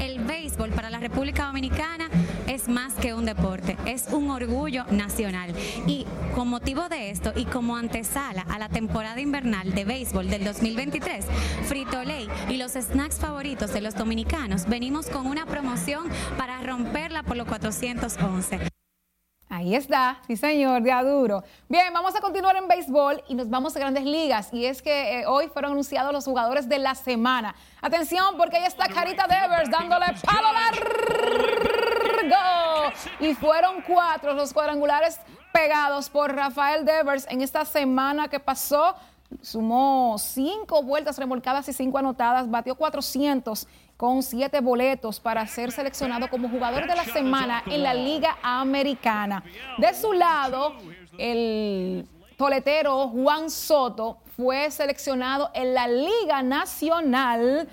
El 0.00 0.20
béisbol 0.24 0.70
para 0.70 0.90
la 0.90 0.98
República 0.98 1.46
Dominicana 1.46 2.08
es 2.46 2.68
más 2.68 2.94
que 2.94 3.14
un 3.14 3.24
deporte, 3.24 3.76
es 3.86 4.06
un 4.12 4.30
orgullo 4.30 4.84
nacional. 4.90 5.52
Y 5.86 6.06
con 6.34 6.48
motivo 6.48 6.88
de 6.88 7.10
esto 7.10 7.32
y 7.36 7.44
como 7.44 7.76
antesala 7.76 8.42
a 8.42 8.58
la 8.58 8.68
temporada 8.68 9.20
invernal 9.20 9.74
de 9.74 9.84
béisbol 9.84 10.28
del 10.28 10.44
2023, 10.44 11.24
Frito 11.66 12.02
Lay 12.04 12.28
y 12.48 12.56
los 12.56 12.72
snacks 12.72 13.16
favoritos 13.16 13.72
de 13.72 13.80
los 13.80 13.94
dominicanos 13.94 14.68
venimos 14.68 15.06
con 15.06 15.26
una 15.26 15.46
promoción 15.46 16.08
para 16.36 16.60
romperla 16.62 17.22
por 17.22 17.36
los 17.36 17.46
411. 17.46 18.71
Ahí 19.54 19.74
está, 19.74 20.16
sí 20.26 20.34
señor, 20.34 20.80
de 20.80 20.90
duro. 21.04 21.44
Bien, 21.68 21.92
vamos 21.92 22.16
a 22.16 22.22
continuar 22.22 22.56
en 22.56 22.68
béisbol 22.68 23.22
y 23.28 23.34
nos 23.34 23.50
vamos 23.50 23.76
a 23.76 23.80
grandes 23.80 24.04
ligas. 24.04 24.48
Y 24.50 24.64
es 24.64 24.80
que 24.80 25.20
eh, 25.20 25.26
hoy 25.26 25.48
fueron 25.48 25.72
anunciados 25.72 26.10
los 26.10 26.24
jugadores 26.24 26.70
de 26.70 26.78
la 26.78 26.94
semana. 26.94 27.54
Atención, 27.82 28.38
porque 28.38 28.56
ahí 28.56 28.64
está 28.64 28.88
Carita 28.88 29.26
Devers 29.26 29.70
dándole 29.70 30.06
palo 30.24 30.48
largo. 32.22 32.34
Y 33.20 33.34
fueron 33.34 33.82
cuatro 33.86 34.32
los 34.32 34.54
cuadrangulares 34.54 35.20
pegados 35.52 36.08
por 36.08 36.34
Rafael 36.34 36.86
Devers 36.86 37.26
en 37.28 37.42
esta 37.42 37.66
semana 37.66 38.28
que 38.28 38.40
pasó. 38.40 38.94
Sumó 39.42 40.16
cinco 40.18 40.82
vueltas 40.82 41.18
remolcadas 41.18 41.68
y 41.68 41.74
cinco 41.74 41.98
anotadas, 41.98 42.50
batió 42.50 42.74
400 42.74 43.68
con 44.02 44.20
siete 44.24 44.60
boletos 44.60 45.20
para 45.20 45.46
ser 45.46 45.70
seleccionado 45.70 46.28
como 46.28 46.48
jugador 46.48 46.88
de 46.88 46.96
la 46.96 47.04
semana 47.04 47.62
en 47.66 47.84
la 47.84 47.94
Liga 47.94 48.36
Americana. 48.42 49.44
De 49.78 49.94
su 49.94 50.12
lado, 50.12 50.74
el 51.18 52.04
toletero 52.36 53.06
Juan 53.10 53.48
Soto 53.48 54.18
fue 54.36 54.72
seleccionado 54.72 55.52
en 55.54 55.72
la 55.72 55.86
Liga 55.86 56.42
Nacional 56.42 57.68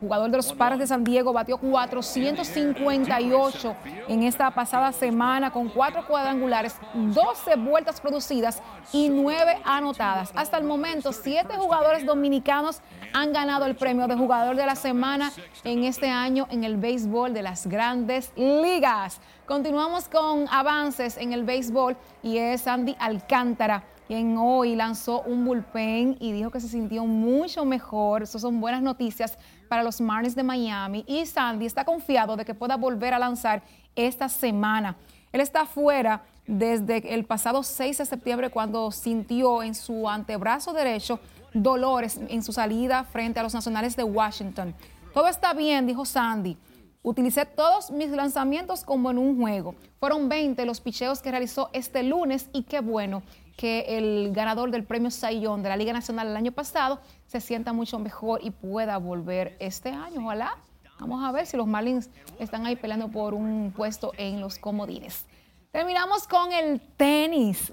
jugador 0.00 0.30
de 0.30 0.36
los 0.36 0.52
Padres 0.52 0.80
de 0.80 0.86
San 0.86 1.04
Diego, 1.04 1.32
batió 1.32 1.58
458 1.58 3.76
en 4.08 4.22
esta 4.22 4.50
pasada 4.50 4.92
semana 4.92 5.50
con 5.50 5.68
cuatro 5.68 6.06
cuadrangulares, 6.06 6.76
12 6.94 7.56
vueltas 7.56 8.00
producidas 8.00 8.62
y 8.92 9.08
9 9.08 9.58
anotadas. 9.64 10.32
Hasta 10.34 10.58
el 10.58 10.64
momento, 10.64 11.12
siete 11.12 11.56
jugadores 11.56 12.04
dominicanos 12.04 12.80
han 13.12 13.32
ganado 13.32 13.66
el 13.66 13.76
premio 13.76 14.06
de 14.06 14.16
jugador 14.16 14.56
de 14.56 14.66
la 14.66 14.76
semana 14.76 15.32
en 15.64 15.84
este 15.84 16.10
año 16.10 16.46
en 16.50 16.64
el 16.64 16.76
béisbol 16.76 17.32
de 17.32 17.42
las 17.42 17.66
grandes 17.66 18.32
ligas. 18.36 19.20
Continuamos 19.46 20.08
con 20.08 20.46
avances 20.50 21.16
en 21.16 21.32
el 21.32 21.44
béisbol 21.44 21.96
y 22.22 22.38
es 22.38 22.66
Andy 22.66 22.96
Alcántara 22.98 23.84
quien 24.06 24.36
hoy 24.36 24.76
lanzó 24.76 25.22
un 25.22 25.44
bullpen 25.44 26.16
y 26.20 26.32
dijo 26.32 26.50
que 26.50 26.60
se 26.60 26.68
sintió 26.68 27.06
mucho 27.06 27.64
mejor. 27.64 28.22
Esas 28.22 28.42
son 28.42 28.60
buenas 28.60 28.82
noticias 28.82 29.38
para 29.68 29.82
los 29.82 30.00
Marlins 30.00 30.34
de 30.34 30.42
Miami. 30.42 31.04
Y 31.06 31.26
Sandy 31.26 31.66
está 31.66 31.84
confiado 31.84 32.36
de 32.36 32.44
que 32.44 32.54
pueda 32.54 32.76
volver 32.76 33.14
a 33.14 33.18
lanzar 33.18 33.62
esta 33.96 34.28
semana. 34.28 34.96
Él 35.32 35.40
está 35.40 35.66
fuera 35.66 36.22
desde 36.46 37.14
el 37.14 37.24
pasado 37.24 37.62
6 37.62 37.98
de 37.98 38.04
septiembre 38.04 38.50
cuando 38.50 38.90
sintió 38.90 39.62
en 39.62 39.74
su 39.74 40.08
antebrazo 40.08 40.72
derecho 40.72 41.20
dolores 41.54 42.20
en 42.28 42.42
su 42.42 42.52
salida 42.52 43.04
frente 43.04 43.40
a 43.40 43.42
los 43.42 43.54
nacionales 43.54 43.96
de 43.96 44.04
Washington. 44.04 44.74
Todo 45.14 45.28
está 45.28 45.54
bien, 45.54 45.86
dijo 45.86 46.04
Sandy. 46.04 46.58
Utilicé 47.02 47.46
todos 47.46 47.90
mis 47.90 48.10
lanzamientos 48.10 48.82
como 48.82 49.10
en 49.10 49.18
un 49.18 49.38
juego. 49.38 49.74
Fueron 50.00 50.28
20 50.28 50.64
los 50.64 50.80
picheos 50.80 51.20
que 51.20 51.30
realizó 51.30 51.70
este 51.72 52.02
lunes 52.02 52.48
y 52.52 52.62
qué 52.62 52.80
bueno 52.80 53.22
que 53.56 53.96
el 53.96 54.32
ganador 54.32 54.70
del 54.70 54.84
premio 54.84 55.10
Sayón 55.10 55.62
de 55.62 55.68
la 55.68 55.76
Liga 55.76 55.92
Nacional 55.92 56.28
el 56.28 56.36
año 56.36 56.52
pasado 56.52 57.00
se 57.26 57.40
sienta 57.40 57.72
mucho 57.72 57.98
mejor 57.98 58.40
y 58.42 58.50
pueda 58.50 58.96
volver 58.98 59.56
este 59.60 59.90
año. 59.90 60.20
Ojalá. 60.24 60.56
Vamos 61.00 61.24
a 61.24 61.32
ver 61.32 61.44
si 61.44 61.56
los 61.56 61.66
Marlins 61.66 62.08
están 62.38 62.66
ahí 62.66 62.76
peleando 62.76 63.08
por 63.08 63.34
un 63.34 63.72
puesto 63.76 64.12
en 64.16 64.40
los 64.40 64.58
comodines. 64.58 65.26
Terminamos 65.72 66.28
con 66.28 66.52
el 66.52 66.80
tenis. 66.96 67.72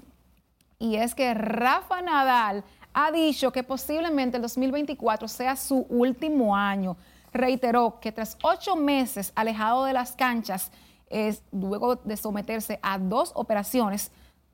Y 0.78 0.96
es 0.96 1.14
que 1.14 1.32
Rafa 1.32 2.02
Nadal 2.02 2.64
ha 2.92 3.12
dicho 3.12 3.52
que 3.52 3.62
posiblemente 3.62 4.36
el 4.36 4.42
2024 4.42 5.28
sea 5.28 5.54
su 5.54 5.86
último 5.88 6.56
año. 6.56 6.96
Reiteró 7.32 8.00
que 8.00 8.10
tras 8.10 8.36
ocho 8.42 8.74
meses 8.74 9.32
alejado 9.36 9.84
de 9.84 9.92
las 9.92 10.12
canchas, 10.12 10.72
es, 11.08 11.42
luego 11.52 11.96
de 11.96 12.16
someterse 12.16 12.80
a 12.82 12.98
dos 12.98 13.30
operaciones, 13.34 14.10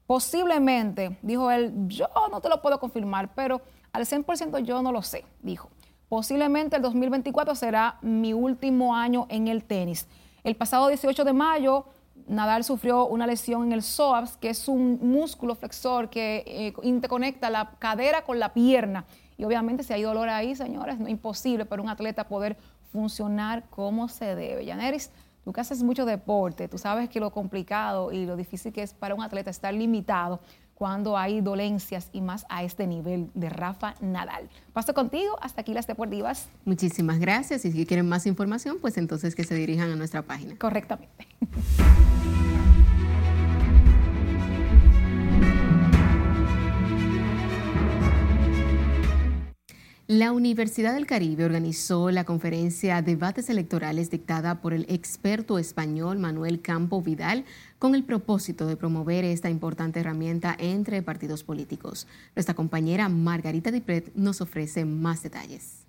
Posiblemente, 0.09 1.19
dijo 1.21 1.51
él, 1.51 1.71
yo 1.87 2.09
no 2.31 2.41
te 2.41 2.49
lo 2.49 2.63
puedo 2.63 2.81
confirmar, 2.81 3.35
pero 3.35 3.61
al 3.93 4.07
100% 4.07 4.61
yo 4.61 4.81
no 4.81 4.91
lo 4.91 5.03
sé, 5.03 5.27
dijo. 5.43 5.69
Posiblemente 6.09 6.77
el 6.77 6.83
2024 6.83 7.55
será 7.55 7.99
mi 8.01 8.33
último 8.33 8.97
año 8.97 9.27
en 9.29 9.49
el 9.49 9.65
tenis. 9.65 10.09
El 10.45 10.57
pasado 10.57 10.89
18 10.89 11.25
de 11.25 11.35
mayo, 11.35 11.85
Nadal 12.27 12.65
sufrió 12.65 13.05
una 13.05 13.27
lesión 13.27 13.65
en 13.65 13.73
el 13.73 13.83
psoas, 13.83 14.39
que 14.39 14.49
es 14.49 14.67
un 14.67 14.99
músculo 15.03 15.55
flexor 15.55 16.09
que 16.09 16.43
eh, 16.47 16.73
interconecta 16.85 17.51
la 17.51 17.73
cadera 17.79 18.23
con 18.23 18.39
la 18.39 18.55
pierna. 18.55 19.05
Y 19.37 19.45
obviamente 19.45 19.83
si 19.83 19.93
hay 19.93 20.05
dolor 20.05 20.31
ahí, 20.31 20.57
señores, 20.57 20.99
es 20.99 21.07
imposible 21.07 21.67
para 21.67 21.83
un 21.83 21.91
atleta 21.91 22.27
poder 22.29 22.57
funcionar 22.93 23.69
como 23.69 24.09
se 24.09 24.35
debe. 24.35 24.65
Yaneris, 24.65 25.11
Tú 25.49 25.55
que 25.55 25.63
haces 25.63 25.83
mucho 25.83 26.05
deporte, 26.05 26.69
tú 26.69 26.77
sabes 26.77 27.09
que 27.09 27.21
lo 27.21 27.31
complicado 27.31 28.13
y 28.13 28.27
lo 28.27 28.37
difícil 28.37 28.71
que 28.71 28.83
es 28.83 28.93
para 28.93 29.15
un 29.15 29.23
atleta 29.23 29.49
estar 29.49 29.73
limitado 29.73 30.41
cuando 30.75 31.17
hay 31.17 31.41
dolencias 31.41 32.11
y 32.13 32.21
más 32.21 32.45
a 32.51 32.65
este 32.65 32.87
nivel 32.87 33.31
de 33.33 33.49
Rafa 33.49 33.95
Nadal. 34.03 34.51
Paso 34.75 34.93
contigo, 34.93 35.39
hasta 35.41 35.63
aquí 35.63 35.73
las 35.73 35.87
deportivas. 35.87 36.51
Muchísimas 36.67 37.19
gracias 37.19 37.65
y 37.65 37.73
si 37.73 37.87
quieren 37.87 38.07
más 38.07 38.27
información, 38.27 38.77
pues 38.79 38.99
entonces 38.99 39.35
que 39.35 39.45
se 39.45 39.55
dirijan 39.55 39.91
a 39.91 39.97
nuestra 39.97 40.21
página. 40.21 40.55
Correctamente. 40.59 41.27
La 50.11 50.33
Universidad 50.33 50.95
del 50.95 51.05
Caribe 51.05 51.45
organizó 51.45 52.11
la 52.11 52.25
conferencia 52.25 53.03
Debates 53.03 53.51
Electorales 53.51 54.11
dictada 54.11 54.63
por 54.63 54.73
el 54.73 54.87
experto 54.89 55.59
español 55.59 56.19
Manuel 56.19 56.63
Campo 56.63 57.03
Vidal 57.03 57.45
con 57.79 57.95
el 57.95 58.05
propósito 58.05 58.67
de 58.67 58.79
promover 58.79 59.27
esta 59.27 59.51
importante 59.51 60.01
herramienta 60.01 60.57
entre 60.59 61.03
partidos 61.03 61.45
políticos. 61.45 62.07
Nuestra 62.35 62.55
compañera 62.55 63.11
Margarita 63.11 63.71
Dipret 63.71 64.11
nos 64.15 64.41
ofrece 64.41 64.87
más 64.87 65.23
detalles. 65.23 65.85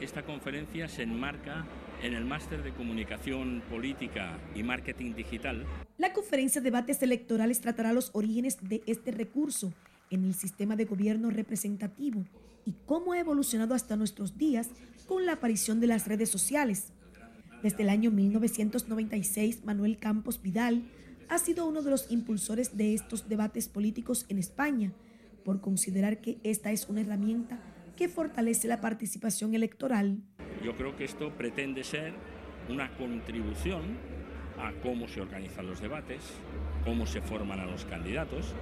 Esta 0.00 0.22
conferencia 0.22 0.86
se 0.86 1.02
enmarca 1.02 1.66
en 2.04 2.14
el 2.14 2.24
máster 2.24 2.62
de 2.62 2.72
comunicación 2.72 3.64
política 3.68 4.38
y 4.54 4.62
marketing 4.62 5.14
digital. 5.16 5.66
La 5.98 6.12
conferencia 6.12 6.60
Debates 6.60 7.02
Electorales 7.02 7.60
tratará 7.60 7.92
los 7.92 8.10
orígenes 8.12 8.58
de 8.60 8.80
este 8.86 9.10
recurso 9.10 9.72
en 10.10 10.24
el 10.24 10.34
sistema 10.34 10.76
de 10.76 10.84
gobierno 10.84 11.30
representativo 11.30 12.24
y 12.66 12.74
cómo 12.86 13.12
ha 13.12 13.18
evolucionado 13.18 13.74
hasta 13.74 13.96
nuestros 13.96 14.36
días 14.36 14.68
con 15.06 15.26
la 15.26 15.32
aparición 15.32 15.80
de 15.80 15.86
las 15.86 16.06
redes 16.06 16.28
sociales. 16.28 16.92
Desde 17.62 17.82
el 17.82 17.88
año 17.88 18.10
1996, 18.10 19.64
Manuel 19.64 19.98
Campos 19.98 20.42
Vidal 20.42 20.84
ha 21.28 21.38
sido 21.38 21.66
uno 21.66 21.82
de 21.82 21.90
los 21.90 22.10
impulsores 22.10 22.76
de 22.76 22.94
estos 22.94 23.28
debates 23.28 23.68
políticos 23.68 24.26
en 24.28 24.38
España, 24.38 24.92
por 25.44 25.60
considerar 25.60 26.20
que 26.20 26.38
esta 26.42 26.70
es 26.70 26.88
una 26.88 27.00
herramienta 27.00 27.58
que 27.96 28.08
fortalece 28.08 28.68
la 28.68 28.80
participación 28.80 29.54
electoral. 29.54 30.18
Yo 30.64 30.76
creo 30.76 30.96
que 30.96 31.04
esto 31.04 31.32
pretende 31.36 31.84
ser 31.84 32.14
una 32.68 32.94
contribución 32.96 33.82
a 34.58 34.72
cómo 34.82 35.08
se 35.08 35.20
organizan 35.20 35.66
los 35.66 35.80
debates, 35.80 36.22
cómo 36.84 37.06
se 37.06 37.20
forman 37.20 37.60
a 37.60 37.66
los 37.66 37.84
candidatos 37.84 38.54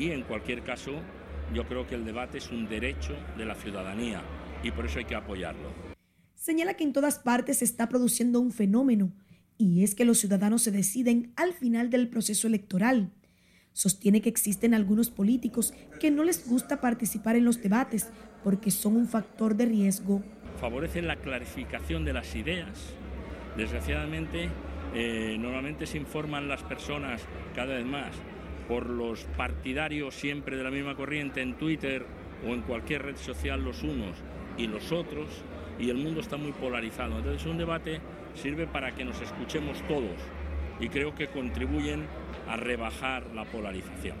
y 0.00 0.12
en 0.12 0.22
cualquier 0.22 0.62
caso, 0.62 0.92
yo 1.54 1.66
creo 1.68 1.86
que 1.86 1.94
el 1.94 2.06
debate 2.06 2.38
es 2.38 2.50
un 2.50 2.66
derecho 2.68 3.14
de 3.36 3.44
la 3.44 3.54
ciudadanía 3.54 4.22
y 4.62 4.70
por 4.70 4.86
eso 4.86 4.98
hay 4.98 5.04
que 5.04 5.14
apoyarlo. 5.14 5.68
Señala 6.34 6.72
que 6.72 6.84
en 6.84 6.94
todas 6.94 7.18
partes 7.18 7.58
se 7.58 7.66
está 7.66 7.88
produciendo 7.88 8.40
un 8.40 8.50
fenómeno 8.50 9.12
Y 9.58 9.84
es 9.84 9.94
que 9.94 10.06
los 10.06 10.16
ciudadanos 10.16 10.62
se 10.62 10.70
deciden 10.70 11.34
al 11.36 11.52
final 11.52 11.90
del 11.90 12.08
proceso 12.08 12.46
electoral. 12.46 13.10
Sostiene 13.74 14.22
que 14.22 14.30
existen 14.30 14.72
algunos 14.72 15.10
políticos 15.10 15.74
que 16.00 16.10
no 16.10 16.24
les 16.24 16.48
gusta 16.48 16.80
participar 16.80 17.36
en 17.36 17.44
los 17.44 17.60
debates 17.60 18.08
porque 18.42 18.70
son 18.70 18.96
un 18.96 19.06
factor 19.06 19.54
de 19.54 19.66
riesgo. 19.66 20.22
Favorecen 20.58 21.06
la 21.06 21.16
clarificación 21.16 22.06
de 22.06 22.14
las 22.14 22.34
ideas. 22.34 22.94
Desgraciadamente, 23.58 24.48
eh, 24.94 25.36
normalmente 25.38 25.84
se 25.84 25.98
informan 25.98 26.48
las 26.48 26.62
personas 26.62 27.20
cada 27.54 27.74
vez 27.74 27.84
más 27.84 28.16
por 28.70 28.88
los 28.88 29.24
partidarios 29.36 30.14
siempre 30.14 30.56
de 30.56 30.62
la 30.62 30.70
misma 30.70 30.94
corriente 30.94 31.42
en 31.42 31.54
Twitter 31.54 32.06
o 32.46 32.54
en 32.54 32.62
cualquier 32.62 33.02
red 33.02 33.16
social 33.16 33.64
los 33.64 33.82
unos 33.82 34.16
y 34.56 34.68
los 34.68 34.92
otros 34.92 35.26
y 35.80 35.90
el 35.90 35.96
mundo 35.96 36.20
está 36.20 36.36
muy 36.36 36.52
polarizado. 36.52 37.18
Entonces 37.18 37.44
un 37.46 37.58
debate 37.58 38.00
sirve 38.36 38.68
para 38.68 38.94
que 38.94 39.04
nos 39.04 39.20
escuchemos 39.20 39.82
todos 39.88 40.14
y 40.78 40.88
creo 40.88 41.16
que 41.16 41.26
contribuyen 41.26 42.06
a 42.48 42.56
rebajar 42.56 43.26
la 43.34 43.44
polarización. 43.44 44.16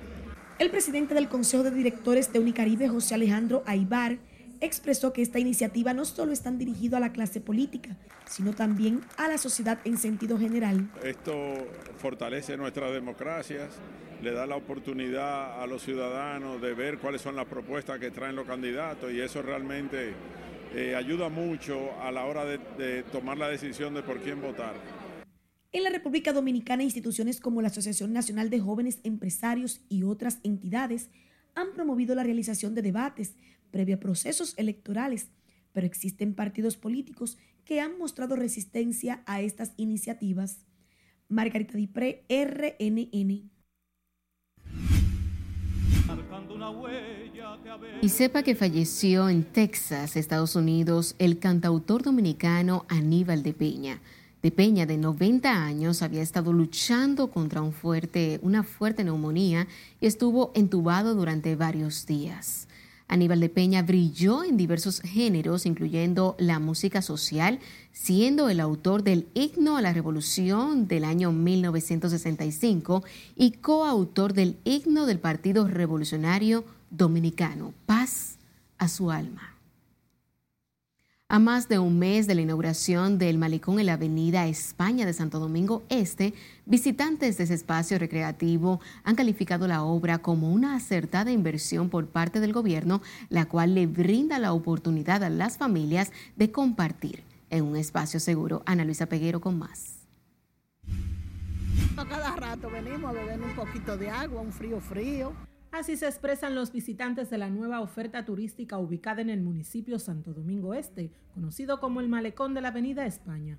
El 0.58 0.70
presidente 0.70 1.14
del 1.14 1.28
Consejo 1.28 1.62
de 1.62 1.70
Directores 1.70 2.32
de 2.32 2.40
Unicaribe, 2.40 2.88
José 2.88 3.14
Alejandro 3.14 3.62
Aibar, 3.66 4.18
expresó 4.60 5.12
que 5.12 5.22
esta 5.22 5.38
iniciativa 5.38 5.94
no 5.94 6.04
solo 6.04 6.32
está 6.32 6.50
dirigida 6.50 6.98
a 6.98 7.00
la 7.00 7.12
clase 7.12 7.40
política, 7.40 7.96
sino 8.26 8.52
también 8.52 9.00
a 9.16 9.28
la 9.28 9.38
sociedad 9.38 9.78
en 9.84 9.96
sentido 9.96 10.38
general. 10.38 10.90
Esto 11.02 11.34
fortalece 11.98 12.56
nuestras 12.56 12.92
democracias, 12.92 13.70
le 14.22 14.32
da 14.32 14.46
la 14.46 14.56
oportunidad 14.56 15.62
a 15.62 15.66
los 15.66 15.82
ciudadanos 15.82 16.60
de 16.60 16.74
ver 16.74 16.98
cuáles 16.98 17.22
son 17.22 17.36
las 17.36 17.46
propuestas 17.46 17.98
que 17.98 18.10
traen 18.10 18.36
los 18.36 18.46
candidatos 18.46 19.12
y 19.12 19.20
eso 19.20 19.40
realmente 19.42 20.12
eh, 20.74 20.94
ayuda 20.94 21.28
mucho 21.28 21.90
a 22.00 22.12
la 22.12 22.26
hora 22.26 22.44
de, 22.44 22.58
de 22.78 23.02
tomar 23.04 23.38
la 23.38 23.48
decisión 23.48 23.94
de 23.94 24.02
por 24.02 24.20
quién 24.20 24.40
votar. 24.40 24.74
En 25.72 25.84
la 25.84 25.90
República 25.90 26.32
Dominicana, 26.32 26.82
instituciones 26.82 27.40
como 27.40 27.62
la 27.62 27.68
Asociación 27.68 28.12
Nacional 28.12 28.50
de 28.50 28.58
Jóvenes 28.58 28.98
Empresarios 29.04 29.80
y 29.88 30.02
otras 30.02 30.38
entidades 30.42 31.10
han 31.54 31.72
promovido 31.72 32.14
la 32.14 32.24
realización 32.24 32.74
de 32.74 32.82
debates 32.82 33.34
previo 33.70 33.96
a 33.96 34.00
procesos 34.00 34.54
electorales, 34.56 35.30
pero 35.72 35.86
existen 35.86 36.34
partidos 36.34 36.76
políticos 36.76 37.38
que 37.64 37.80
han 37.80 37.98
mostrado 37.98 38.36
resistencia 38.36 39.22
a 39.26 39.40
estas 39.40 39.72
iniciativas. 39.76 40.66
Margarita 41.28 41.78
Dipré, 41.78 42.24
RNN. 42.28 43.50
Y 48.02 48.08
sepa 48.08 48.42
que 48.42 48.54
falleció 48.54 49.28
en 49.28 49.44
Texas, 49.44 50.16
Estados 50.16 50.56
Unidos, 50.56 51.14
el 51.18 51.38
cantautor 51.38 52.02
dominicano 52.02 52.84
Aníbal 52.88 53.42
de 53.42 53.52
Peña. 53.52 54.00
De 54.42 54.50
Peña, 54.50 54.86
de 54.86 54.96
90 54.96 55.64
años, 55.64 56.02
había 56.02 56.22
estado 56.22 56.52
luchando 56.52 57.30
contra 57.30 57.60
un 57.60 57.72
fuerte, 57.72 58.40
una 58.42 58.62
fuerte 58.62 59.04
neumonía 59.04 59.68
y 60.00 60.06
estuvo 60.06 60.50
entubado 60.54 61.14
durante 61.14 61.54
varios 61.56 62.06
días. 62.06 62.66
Aníbal 63.10 63.40
de 63.40 63.48
Peña 63.48 63.82
brilló 63.82 64.44
en 64.44 64.56
diversos 64.56 65.00
géneros, 65.00 65.66
incluyendo 65.66 66.36
la 66.38 66.60
música 66.60 67.02
social, 67.02 67.58
siendo 67.92 68.48
el 68.48 68.60
autor 68.60 69.02
del 69.02 69.26
himno 69.34 69.76
a 69.76 69.82
la 69.82 69.92
revolución 69.92 70.86
del 70.86 71.02
año 71.02 71.32
1965 71.32 73.02
y 73.36 73.50
coautor 73.50 74.32
del 74.32 74.58
himno 74.64 75.06
del 75.06 75.18
Partido 75.18 75.66
Revolucionario 75.66 76.64
Dominicano, 76.90 77.74
Paz 77.84 78.38
a 78.78 78.86
su 78.86 79.10
alma. 79.10 79.59
A 81.32 81.38
más 81.38 81.68
de 81.68 81.78
un 81.78 81.96
mes 81.96 82.26
de 82.26 82.34
la 82.34 82.40
inauguración 82.40 83.16
del 83.16 83.38
malecón 83.38 83.78
en 83.78 83.86
la 83.86 83.92
Avenida 83.92 84.48
España 84.48 85.06
de 85.06 85.12
Santo 85.12 85.38
Domingo 85.38 85.84
Este, 85.88 86.34
visitantes 86.66 87.38
de 87.38 87.44
ese 87.44 87.54
espacio 87.54 88.00
recreativo 88.00 88.80
han 89.04 89.14
calificado 89.14 89.68
la 89.68 89.84
obra 89.84 90.18
como 90.18 90.50
una 90.50 90.74
acertada 90.74 91.30
inversión 91.30 91.88
por 91.88 92.08
parte 92.08 92.40
del 92.40 92.52
gobierno, 92.52 93.00
la 93.28 93.44
cual 93.44 93.76
le 93.76 93.86
brinda 93.86 94.40
la 94.40 94.52
oportunidad 94.52 95.22
a 95.22 95.30
las 95.30 95.56
familias 95.56 96.10
de 96.34 96.50
compartir 96.50 97.22
en 97.48 97.62
un 97.62 97.76
espacio 97.76 98.18
seguro. 98.18 98.64
Ana 98.66 98.84
Luisa 98.84 99.06
Peguero 99.06 99.40
con 99.40 99.56
más. 99.56 100.00
Cada 101.94 102.34
rato 102.34 102.68
venimos 102.70 103.08
a 103.08 103.12
beber 103.12 103.40
un 103.40 103.54
poquito 103.54 103.96
de 103.96 104.10
agua, 104.10 104.40
un 104.40 104.52
frío 104.52 104.80
frío. 104.80 105.32
Así 105.72 105.96
se 105.96 106.06
expresan 106.06 106.56
los 106.56 106.72
visitantes 106.72 107.30
de 107.30 107.38
la 107.38 107.48
nueva 107.48 107.80
oferta 107.80 108.24
turística 108.24 108.76
ubicada 108.76 109.22
en 109.22 109.30
el 109.30 109.40
municipio 109.40 110.00
Santo 110.00 110.34
Domingo 110.34 110.74
Este, 110.74 111.12
conocido 111.32 111.78
como 111.78 112.00
el 112.00 112.08
Malecón 112.08 112.54
de 112.54 112.60
la 112.60 112.68
Avenida 112.68 113.06
España. 113.06 113.56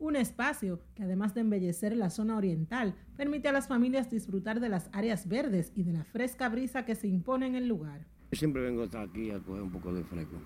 Un 0.00 0.16
espacio 0.16 0.80
que 0.96 1.04
además 1.04 1.34
de 1.34 1.42
embellecer 1.42 1.96
la 1.96 2.10
zona 2.10 2.36
oriental, 2.36 2.96
permite 3.16 3.48
a 3.48 3.52
las 3.52 3.68
familias 3.68 4.10
disfrutar 4.10 4.58
de 4.58 4.68
las 4.68 4.90
áreas 4.92 5.28
verdes 5.28 5.72
y 5.76 5.84
de 5.84 5.92
la 5.92 6.04
fresca 6.04 6.48
brisa 6.48 6.84
que 6.84 6.96
se 6.96 7.06
impone 7.06 7.46
en 7.46 7.54
el 7.54 7.68
lugar. 7.68 8.04
Siempre 8.32 8.62
vengo 8.62 8.82
hasta 8.82 9.02
aquí 9.02 9.30
a 9.30 9.38
coger 9.38 9.62
un 9.62 9.70
poco 9.70 9.94
de 9.94 10.02
fresco, 10.02 10.36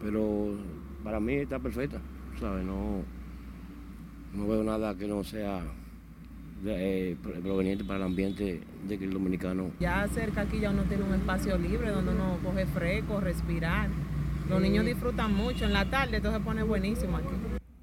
pero 0.00 0.56
para 1.02 1.18
mí 1.18 1.34
está 1.34 1.58
perfecta, 1.58 2.00
¿sabes? 2.38 2.64
No, 2.64 3.02
no 4.32 4.46
veo 4.46 4.62
nada 4.62 4.96
que 4.96 5.08
no 5.08 5.24
sea 5.24 5.64
eh, 6.64 7.16
proveniente 7.42 7.84
para 7.84 7.98
el 7.98 8.04
ambiente 8.04 8.62
de 8.86 8.94
el 8.94 9.12
dominicano. 9.12 9.70
Ya 9.80 10.06
cerca 10.08 10.42
aquí 10.42 10.60
ya 10.60 10.70
uno 10.70 10.84
tiene 10.84 11.04
un 11.04 11.14
espacio 11.14 11.58
libre 11.58 11.90
donde 11.90 12.12
uno 12.12 12.38
coge 12.42 12.66
fresco, 12.66 13.20
respirar. 13.20 13.88
Los 14.48 14.60
niños 14.60 14.84
disfrutan 14.86 15.34
mucho 15.34 15.64
en 15.64 15.72
la 15.72 15.90
tarde, 15.90 16.18
entonces 16.18 16.40
se 16.40 16.44
pone 16.44 16.62
buenísimo 16.62 17.16
aquí. 17.16 17.34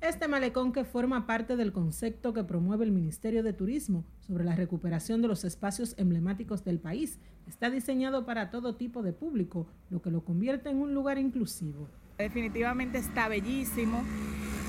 Este 0.03 0.27
malecón 0.27 0.73
que 0.73 0.83
forma 0.83 1.25
parte 1.25 1.55
del 1.55 1.71
concepto 1.71 2.33
que 2.33 2.43
promueve 2.43 2.83
el 2.83 2.91
Ministerio 2.91 3.41
de 3.41 3.53
Turismo 3.53 4.03
sobre 4.19 4.43
la 4.43 4.53
recuperación 4.53 5.21
de 5.21 5.29
los 5.29 5.45
espacios 5.45 5.95
emblemáticos 5.97 6.65
del 6.65 6.79
país 6.79 7.19
está 7.47 7.69
diseñado 7.69 8.25
para 8.25 8.49
todo 8.49 8.75
tipo 8.75 9.01
de 9.01 9.13
público, 9.13 9.65
lo 9.89 10.01
que 10.01 10.11
lo 10.11 10.25
convierte 10.25 10.69
en 10.69 10.81
un 10.81 10.93
lugar 10.93 11.17
inclusivo. 11.17 11.87
Definitivamente 12.17 12.97
está 12.97 13.29
bellísimo, 13.29 14.03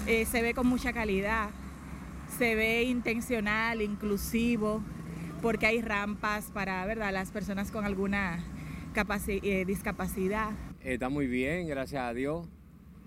eh, 0.07 0.24
se 0.24 0.40
ve 0.40 0.55
con 0.55 0.68
mucha 0.68 0.92
calidad, 0.92 1.50
se 2.37 2.55
ve 2.55 2.82
intencional, 2.85 3.80
inclusivo, 3.80 4.82
porque 5.41 5.66
hay 5.66 5.80
rampas 5.80 6.51
para 6.53 6.85
¿verdad? 6.87 7.12
las 7.12 7.30
personas 7.30 7.70
con 7.70 7.85
alguna 7.85 8.43
eh, 9.26 9.64
discapacidad. 9.66 10.51
Está 10.82 11.09
muy 11.09 11.26
bien, 11.26 11.68
gracias 11.68 12.03
a 12.03 12.12
Dios. 12.12 12.47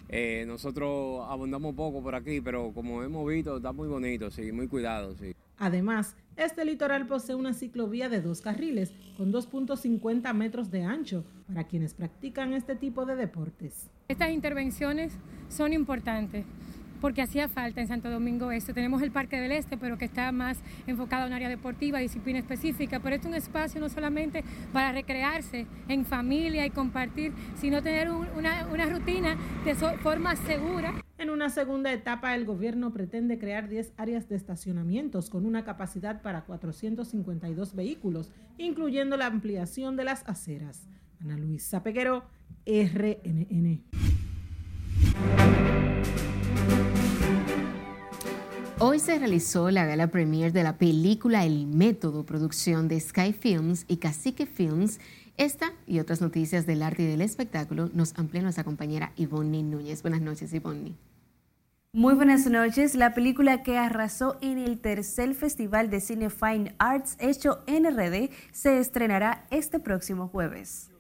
Eh, 0.10 0.46
nosotros 0.48 1.26
abundamos 1.28 1.76
poco 1.76 2.02
por 2.02 2.16
aquí, 2.16 2.40
pero 2.40 2.72
como 2.74 3.04
hemos 3.04 3.28
visto, 3.28 3.58
está 3.58 3.74
muy 3.74 3.90
bonito, 3.90 4.32
sí, 4.32 4.52
muy 4.54 4.68
cuidado, 4.68 5.14
sí. 5.16 5.36
Además, 5.58 6.16
este 6.38 6.64
litoral 6.64 7.08
posee 7.08 7.36
una 7.36 7.54
ciclovía 7.54 8.08
de 8.08 8.22
dos 8.22 8.42
carriles 8.42 8.94
con 9.18 9.34
2.50 9.34 10.34
metros 10.34 10.72
de 10.72 10.84
ancho 10.84 11.26
para 11.48 11.66
quienes 11.66 11.94
practican 11.94 12.54
este 12.54 12.76
tipo 12.76 13.06
de 13.06 13.16
deportes. 13.16 13.90
Estas 14.08 14.32
intervenciones 14.32 15.14
son 15.50 15.74
importantes 15.74 16.46
porque 17.00 17.22
hacía 17.22 17.48
falta 17.48 17.82
en 17.82 17.88
Santo 17.88 18.10
Domingo 18.10 18.52
Este. 18.52 18.74
Tenemos 18.74 19.02
el 19.02 19.12
Parque 19.12 19.40
del 19.40 19.52
Este, 19.52 19.78
pero 19.78 19.98
que 19.98 20.06
está 20.06 20.32
más 20.32 20.58
enfocado 20.86 21.24
en 21.24 21.30
un 21.30 21.34
área 21.34 21.50
deportiva, 21.50 22.00
disciplina 22.00 22.40
específica, 22.40 23.00
pero 23.00 23.16
este 23.16 23.28
es 23.28 23.32
un 23.32 23.38
espacio 23.38 23.80
no 23.80 23.90
solamente 23.90 24.44
para 24.74 24.92
recrearse 24.92 25.68
en 25.88 26.06
familia 26.06 26.66
y 26.66 26.70
compartir, 26.70 27.34
sino 27.56 27.82
tener 27.82 28.10
una 28.12 28.86
rutina 28.86 29.38
de 29.66 29.76
forma 29.76 30.36
segura. 30.36 30.94
En 31.18 31.32
una 31.32 31.50
segunda 31.50 31.92
etapa, 31.92 32.36
el 32.36 32.46
gobierno 32.46 32.94
pretende 32.94 33.40
crear 33.40 33.70
10 33.70 33.94
áreas 33.98 34.30
de 34.30 34.36
estacionamientos 34.36 35.32
con 35.32 35.48
una 35.48 35.64
capacidad 35.64 36.22
para 36.22 36.46
452 36.46 37.76
vehículos, 37.76 38.32
incluyendo 38.60 39.18
la 39.18 39.26
ampliación 39.26 39.96
de 39.96 40.04
las 40.04 40.28
aceras. 40.28 40.88
Ana 41.20 41.36
Luisa 41.36 41.82
Peguero, 41.82 42.24
RNN. 42.68 43.82
Hoy 48.80 49.00
se 49.00 49.18
realizó 49.18 49.72
la 49.72 49.88
gala 49.88 50.06
premier 50.12 50.54
de 50.54 50.62
la 50.62 50.78
película 50.78 51.44
El 51.44 51.66
Método, 51.66 52.28
producción 52.28 52.88
de 52.88 53.00
Sky 53.00 53.34
Films 53.34 53.86
y 53.88 53.98
Cacique 53.98 54.46
Films. 54.46 55.00
Esta 55.36 55.74
y 55.88 55.98
otras 55.98 56.22
noticias 56.22 56.68
del 56.68 56.84
arte 56.84 57.02
y 57.02 57.08
del 57.08 57.22
espectáculo 57.22 57.90
nos 57.96 58.14
amplía 58.20 58.44
nuestra 58.44 58.64
compañera 58.64 59.14
Ivonne 59.16 59.64
Núñez. 59.64 60.04
Buenas 60.04 60.22
noches, 60.22 60.54
Ivonne. 60.54 60.94
Muy 61.92 62.14
buenas 62.14 62.46
noches. 62.46 62.94
La 62.94 63.16
película 63.16 63.64
que 63.64 63.80
arrasó 63.80 64.38
en 64.42 64.60
el 64.60 64.78
tercer 64.78 65.34
Festival 65.34 65.90
de 65.90 66.00
Cine 66.00 66.30
Fine 66.30 66.76
Arts 66.78 67.18
hecho 67.20 67.64
en 67.66 67.84
RD 67.84 68.30
se 68.52 68.78
estrenará 68.78 69.48
este 69.50 69.80
próximo 69.80 70.28
jueves. 70.28 70.92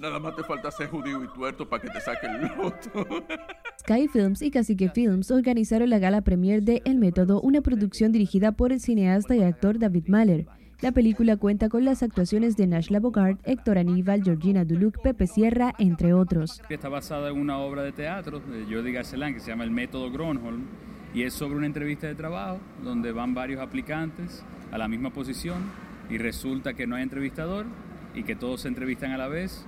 Nada 0.00 0.18
más 0.18 0.34
te 0.34 0.42
falta 0.42 0.70
ser 0.70 0.88
judío 0.88 1.22
y 1.22 1.28
tuerto 1.28 1.68
para 1.68 1.82
que 1.82 1.90
te 1.90 2.00
saquen 2.00 2.30
el 2.36 2.48
loto. 2.56 3.06
Sky 3.80 4.08
Films 4.08 4.40
y 4.40 4.50
Cacique 4.50 4.88
Films 4.88 5.30
organizaron 5.30 5.90
la 5.90 5.98
gala 5.98 6.22
premier 6.22 6.62
de 6.62 6.80
El 6.86 6.96
Método, 6.96 7.42
una 7.42 7.60
producción 7.60 8.10
dirigida 8.10 8.52
por 8.52 8.72
el 8.72 8.80
cineasta 8.80 9.36
y 9.36 9.42
actor 9.42 9.78
David 9.78 10.08
Mahler. 10.08 10.46
La 10.80 10.92
película 10.92 11.36
cuenta 11.36 11.68
con 11.68 11.84
las 11.84 12.02
actuaciones 12.02 12.56
de 12.56 12.66
Nash 12.66 12.88
Bogart, 12.88 13.40
Héctor 13.44 13.76
Aníbal, 13.76 14.22
Georgina 14.24 14.64
Duluc, 14.64 15.02
Pepe 15.02 15.26
Sierra, 15.26 15.74
entre 15.78 16.14
otros. 16.14 16.62
Está 16.70 16.88
basada 16.88 17.28
en 17.28 17.38
una 17.38 17.58
obra 17.58 17.82
de 17.82 17.92
teatro 17.92 18.40
de 18.40 18.64
Jordi 18.74 18.92
Garcelán 18.92 19.34
que 19.34 19.40
se 19.40 19.48
llama 19.48 19.64
El 19.64 19.70
Método 19.70 20.10
Gronholm 20.10 20.64
y 21.12 21.24
es 21.24 21.34
sobre 21.34 21.56
una 21.56 21.66
entrevista 21.66 22.06
de 22.06 22.14
trabajo 22.14 22.58
donde 22.82 23.12
van 23.12 23.34
varios 23.34 23.60
aplicantes 23.60 24.46
a 24.72 24.78
la 24.78 24.88
misma 24.88 25.10
posición 25.10 25.58
y 26.08 26.16
resulta 26.16 26.72
que 26.72 26.86
no 26.86 26.96
hay 26.96 27.02
entrevistador 27.02 27.66
y 28.14 28.22
que 28.22 28.34
todos 28.34 28.62
se 28.62 28.68
entrevistan 28.68 29.10
a 29.10 29.18
la 29.18 29.28
vez 29.28 29.66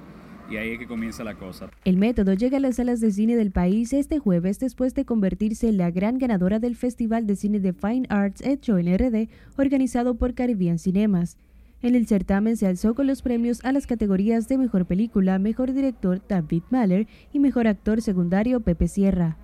y 0.51 0.57
ahí 0.57 0.72
es 0.72 0.78
que 0.78 0.86
comienza 0.86 1.24
la 1.24 1.34
cosa. 1.34 1.70
El 1.84 1.97
método 1.97 2.34
llega 2.34 2.59
a 2.59 2.61
las 2.61 2.76
salas 2.76 3.01
de 3.01 3.11
cine 3.11 3.36
del 3.36 3.51
país 3.51 3.93
este 3.93 4.18
jueves 4.18 4.59
después 4.59 4.95
de 4.95 5.05
convertirse 5.05 5.68
en 5.68 5.76
la 5.76 5.90
gran 5.90 6.18
ganadora 6.18 6.59
del 6.59 6.76
Festival 6.76 7.26
de 7.26 7.36
Cine 7.36 7.61
de 7.61 7.72
Fine 7.72 8.07
Arts 8.09 8.43
hecho 8.43 8.78
en 8.78 8.97
RD, 8.97 9.28
organizado 9.57 10.14
por 10.14 10.34
Caribbean 10.34 10.78
Cinemas. 10.78 11.36
En 11.82 11.97
el 11.97 12.07
certamen 12.07 12.57
se 12.57 12.66
alzó 12.68 12.95
con 12.95 13.09
los 13.09 13.22
premios 13.22 13.64
a 13.64 13.72
las 13.72 13.88
categorías 13.88 14.47
de 14.49 14.57
Mejor 14.57 14.86
Película, 14.86 15.38
Mejor 15.40 15.72
Director 15.72 16.22
David 16.28 16.62
Mahler 16.70 17.09
y 17.32 17.40
Mejor 17.40 17.66
Actor 17.66 18.01
Secundario 18.03 18.61
Pepe 18.61 18.86
Sierra. 18.86 19.36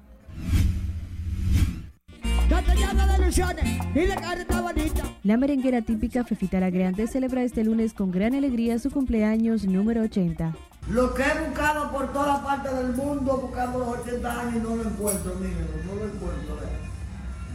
La 5.24 5.36
merenguera 5.36 5.82
típica 5.82 6.24
Fefita 6.24 6.60
La 6.60 6.70
Grande 6.70 7.06
celebra 7.08 7.42
este 7.42 7.64
lunes 7.64 7.92
con 7.92 8.10
gran 8.10 8.34
alegría 8.34 8.78
su 8.78 8.90
cumpleaños 8.90 9.66
número 9.66 10.02
80. 10.02 10.54
Lo 10.90 11.12
que 11.12 11.22
he 11.22 11.46
buscado 11.46 11.92
por 11.92 12.12
toda 12.14 12.42
parte 12.42 12.74
del 12.74 12.94
mundo, 12.94 13.40
buscando 13.42 13.78
los 13.78 13.88
80 13.98 14.40
años 14.40 14.54
y 14.56 14.60
no 14.60 14.76
lo 14.76 14.88
encuentro, 14.88 15.34
miren, 15.34 15.66
no 15.86 15.94
lo 15.94 16.04
encuentro. 16.06 16.56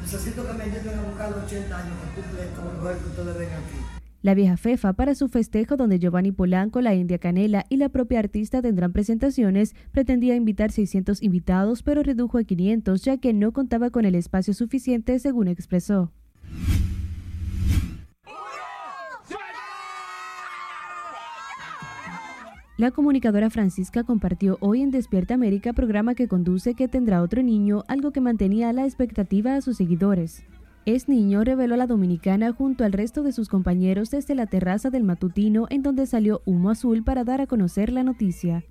Necesito 0.01 0.45
que 0.45 0.53
me 0.53 0.65
lleven 0.65 0.99
a 0.99 1.01
buscar 1.01 1.31
los 1.31 1.45
80 1.45 1.77
años 1.77 1.93
que 2.15 2.21
cumple 2.21 2.43
esto, 2.43 2.61
que 2.61 3.09
ustedes 3.09 3.37
ven 3.39 3.49
aquí. 3.49 3.93
La 4.21 4.35
vieja 4.35 4.55
Fefa 4.55 4.93
para 4.93 5.15
su 5.15 5.29
festejo 5.29 5.77
donde 5.77 5.97
Giovanni 5.99 6.31
Polanco, 6.31 6.79
la 6.79 6.93
India 6.93 7.17
Canela 7.17 7.65
y 7.69 7.77
la 7.77 7.89
propia 7.89 8.19
artista 8.19 8.61
tendrán 8.61 8.93
presentaciones, 8.93 9.75
pretendía 9.91 10.35
invitar 10.35 10.71
600 10.71 11.21
invitados 11.23 11.83
pero 11.83 12.03
redujo 12.03 12.37
a 12.37 12.43
500 12.43 13.01
ya 13.01 13.17
que 13.17 13.33
no 13.33 13.51
contaba 13.51 13.89
con 13.89 14.05
el 14.05 14.15
espacio 14.15 14.53
suficiente 14.53 15.17
según 15.19 15.47
expresó. 15.47 16.11
La 22.75 22.89
comunicadora 22.89 23.51
Francisca 23.51 24.03
compartió 24.03 24.57
hoy 24.59 24.81
en 24.81 24.89
Despierta 24.89 25.35
América 25.35 25.73
programa 25.73 26.15
que 26.15 26.27
conduce 26.27 26.73
que 26.73 26.87
tendrá 26.87 27.21
otro 27.21 27.43
niño, 27.43 27.83
algo 27.87 28.11
que 28.11 28.19
mantenía 28.19 28.73
la 28.73 28.85
expectativa 28.85 29.55
a 29.55 29.61
sus 29.61 29.77
seguidores. 29.77 30.43
Es 30.87 31.07
niño, 31.07 31.43
reveló 31.43 31.75
la 31.77 31.85
dominicana 31.85 32.51
junto 32.51 32.83
al 32.83 32.91
resto 32.91 33.21
de 33.21 33.31
sus 33.31 33.47
compañeros 33.47 34.09
desde 34.09 34.33
la 34.33 34.47
terraza 34.47 34.89
del 34.89 35.03
matutino 35.03 35.67
en 35.69 35.83
donde 35.83 36.07
salió 36.07 36.41
humo 36.45 36.71
azul 36.71 37.03
para 37.03 37.23
dar 37.23 37.41
a 37.41 37.47
conocer 37.47 37.91
la 37.91 38.03
noticia. 38.03 38.63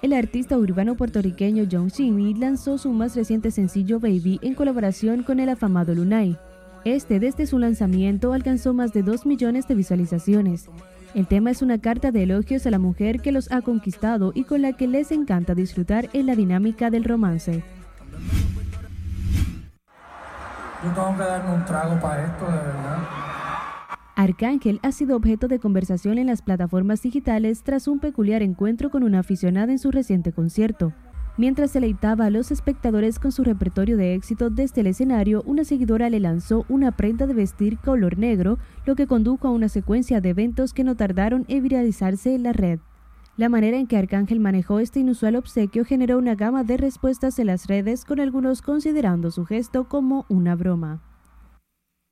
El 0.00 0.12
artista 0.14 0.56
urbano 0.56 0.96
puertorriqueño 0.96 1.68
John 1.70 1.90
Cini 1.90 2.32
lanzó 2.32 2.78
su 2.78 2.90
más 2.92 3.14
reciente 3.14 3.50
sencillo 3.50 4.00
Baby 4.00 4.38
en 4.40 4.54
colaboración 4.54 5.22
con 5.22 5.40
el 5.40 5.50
afamado 5.50 5.94
Lunay. 5.94 6.38
Este 6.86 7.18
desde 7.18 7.48
su 7.48 7.58
lanzamiento 7.58 8.32
alcanzó 8.32 8.72
más 8.72 8.92
de 8.92 9.02
2 9.02 9.26
millones 9.26 9.66
de 9.66 9.74
visualizaciones. 9.74 10.68
El 11.14 11.26
tema 11.26 11.50
es 11.50 11.60
una 11.60 11.80
carta 11.80 12.12
de 12.12 12.22
elogios 12.22 12.64
a 12.64 12.70
la 12.70 12.78
mujer 12.78 13.20
que 13.20 13.32
los 13.32 13.50
ha 13.50 13.60
conquistado 13.60 14.30
y 14.36 14.44
con 14.44 14.62
la 14.62 14.74
que 14.74 14.86
les 14.86 15.10
encanta 15.10 15.56
disfrutar 15.56 16.08
en 16.12 16.26
la 16.26 16.36
dinámica 16.36 16.88
del 16.88 17.02
romance. 17.02 17.64
Yo 20.84 20.92
tengo 20.94 21.16
que 21.16 21.24
darme 21.24 21.56
un 21.56 21.64
trago 21.64 22.00
para 22.00 22.24
esto, 22.24 22.44
de 22.44 22.52
verdad. 22.52 22.98
Arcángel 24.14 24.78
ha 24.84 24.92
sido 24.92 25.16
objeto 25.16 25.48
de 25.48 25.58
conversación 25.58 26.18
en 26.18 26.28
las 26.28 26.40
plataformas 26.40 27.02
digitales 27.02 27.64
tras 27.64 27.88
un 27.88 27.98
peculiar 27.98 28.42
encuentro 28.42 28.90
con 28.90 29.02
una 29.02 29.18
aficionada 29.18 29.72
en 29.72 29.80
su 29.80 29.90
reciente 29.90 30.30
concierto. 30.30 30.92
Mientras 31.38 31.74
deleitaba 31.74 32.26
a 32.26 32.30
los 32.30 32.50
espectadores 32.50 33.18
con 33.18 33.30
su 33.30 33.44
repertorio 33.44 33.98
de 33.98 34.14
éxito 34.14 34.48
desde 34.48 34.80
el 34.80 34.86
escenario, 34.86 35.42
una 35.44 35.64
seguidora 35.64 36.08
le 36.08 36.18
lanzó 36.18 36.64
una 36.70 36.92
prenda 36.92 37.26
de 37.26 37.34
vestir 37.34 37.76
color 37.78 38.16
negro, 38.16 38.58
lo 38.86 38.96
que 38.96 39.06
condujo 39.06 39.46
a 39.46 39.50
una 39.50 39.68
secuencia 39.68 40.22
de 40.22 40.30
eventos 40.30 40.72
que 40.72 40.82
no 40.82 40.96
tardaron 40.96 41.44
en 41.48 41.62
viralizarse 41.62 42.34
en 42.34 42.42
la 42.42 42.54
red. 42.54 42.78
La 43.36 43.50
manera 43.50 43.76
en 43.76 43.86
que 43.86 43.98
Arcángel 43.98 44.40
manejó 44.40 44.80
este 44.80 45.00
inusual 45.00 45.36
obsequio 45.36 45.84
generó 45.84 46.16
una 46.16 46.34
gama 46.34 46.64
de 46.64 46.78
respuestas 46.78 47.38
en 47.38 47.48
las 47.48 47.66
redes, 47.66 48.06
con 48.06 48.18
algunos 48.18 48.62
considerando 48.62 49.30
su 49.30 49.44
gesto 49.44 49.90
como 49.90 50.24
una 50.30 50.56
broma. 50.56 51.02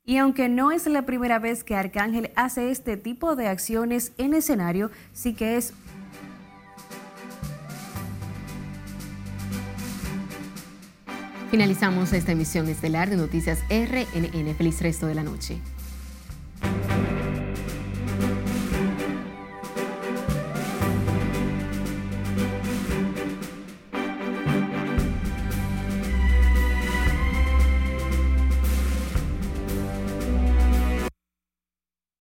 Y 0.04 0.18
aunque 0.18 0.50
no 0.50 0.70
es 0.70 0.86
la 0.86 1.06
primera 1.06 1.38
vez 1.38 1.64
que 1.64 1.76
Arcángel 1.76 2.30
hace 2.36 2.70
este 2.70 2.98
tipo 2.98 3.36
de 3.36 3.48
acciones 3.48 4.12
en 4.18 4.34
escenario, 4.34 4.90
sí 5.14 5.32
que 5.32 5.56
es 5.56 5.72
Finalizamos 11.54 12.12
esta 12.12 12.32
emisión 12.32 12.68
estelar 12.68 13.08
de 13.10 13.16
Noticias 13.16 13.60
RNN. 13.70 14.56
Feliz 14.56 14.80
resto 14.80 15.06
de 15.06 15.14
la 15.14 15.22
noche. 15.22 15.60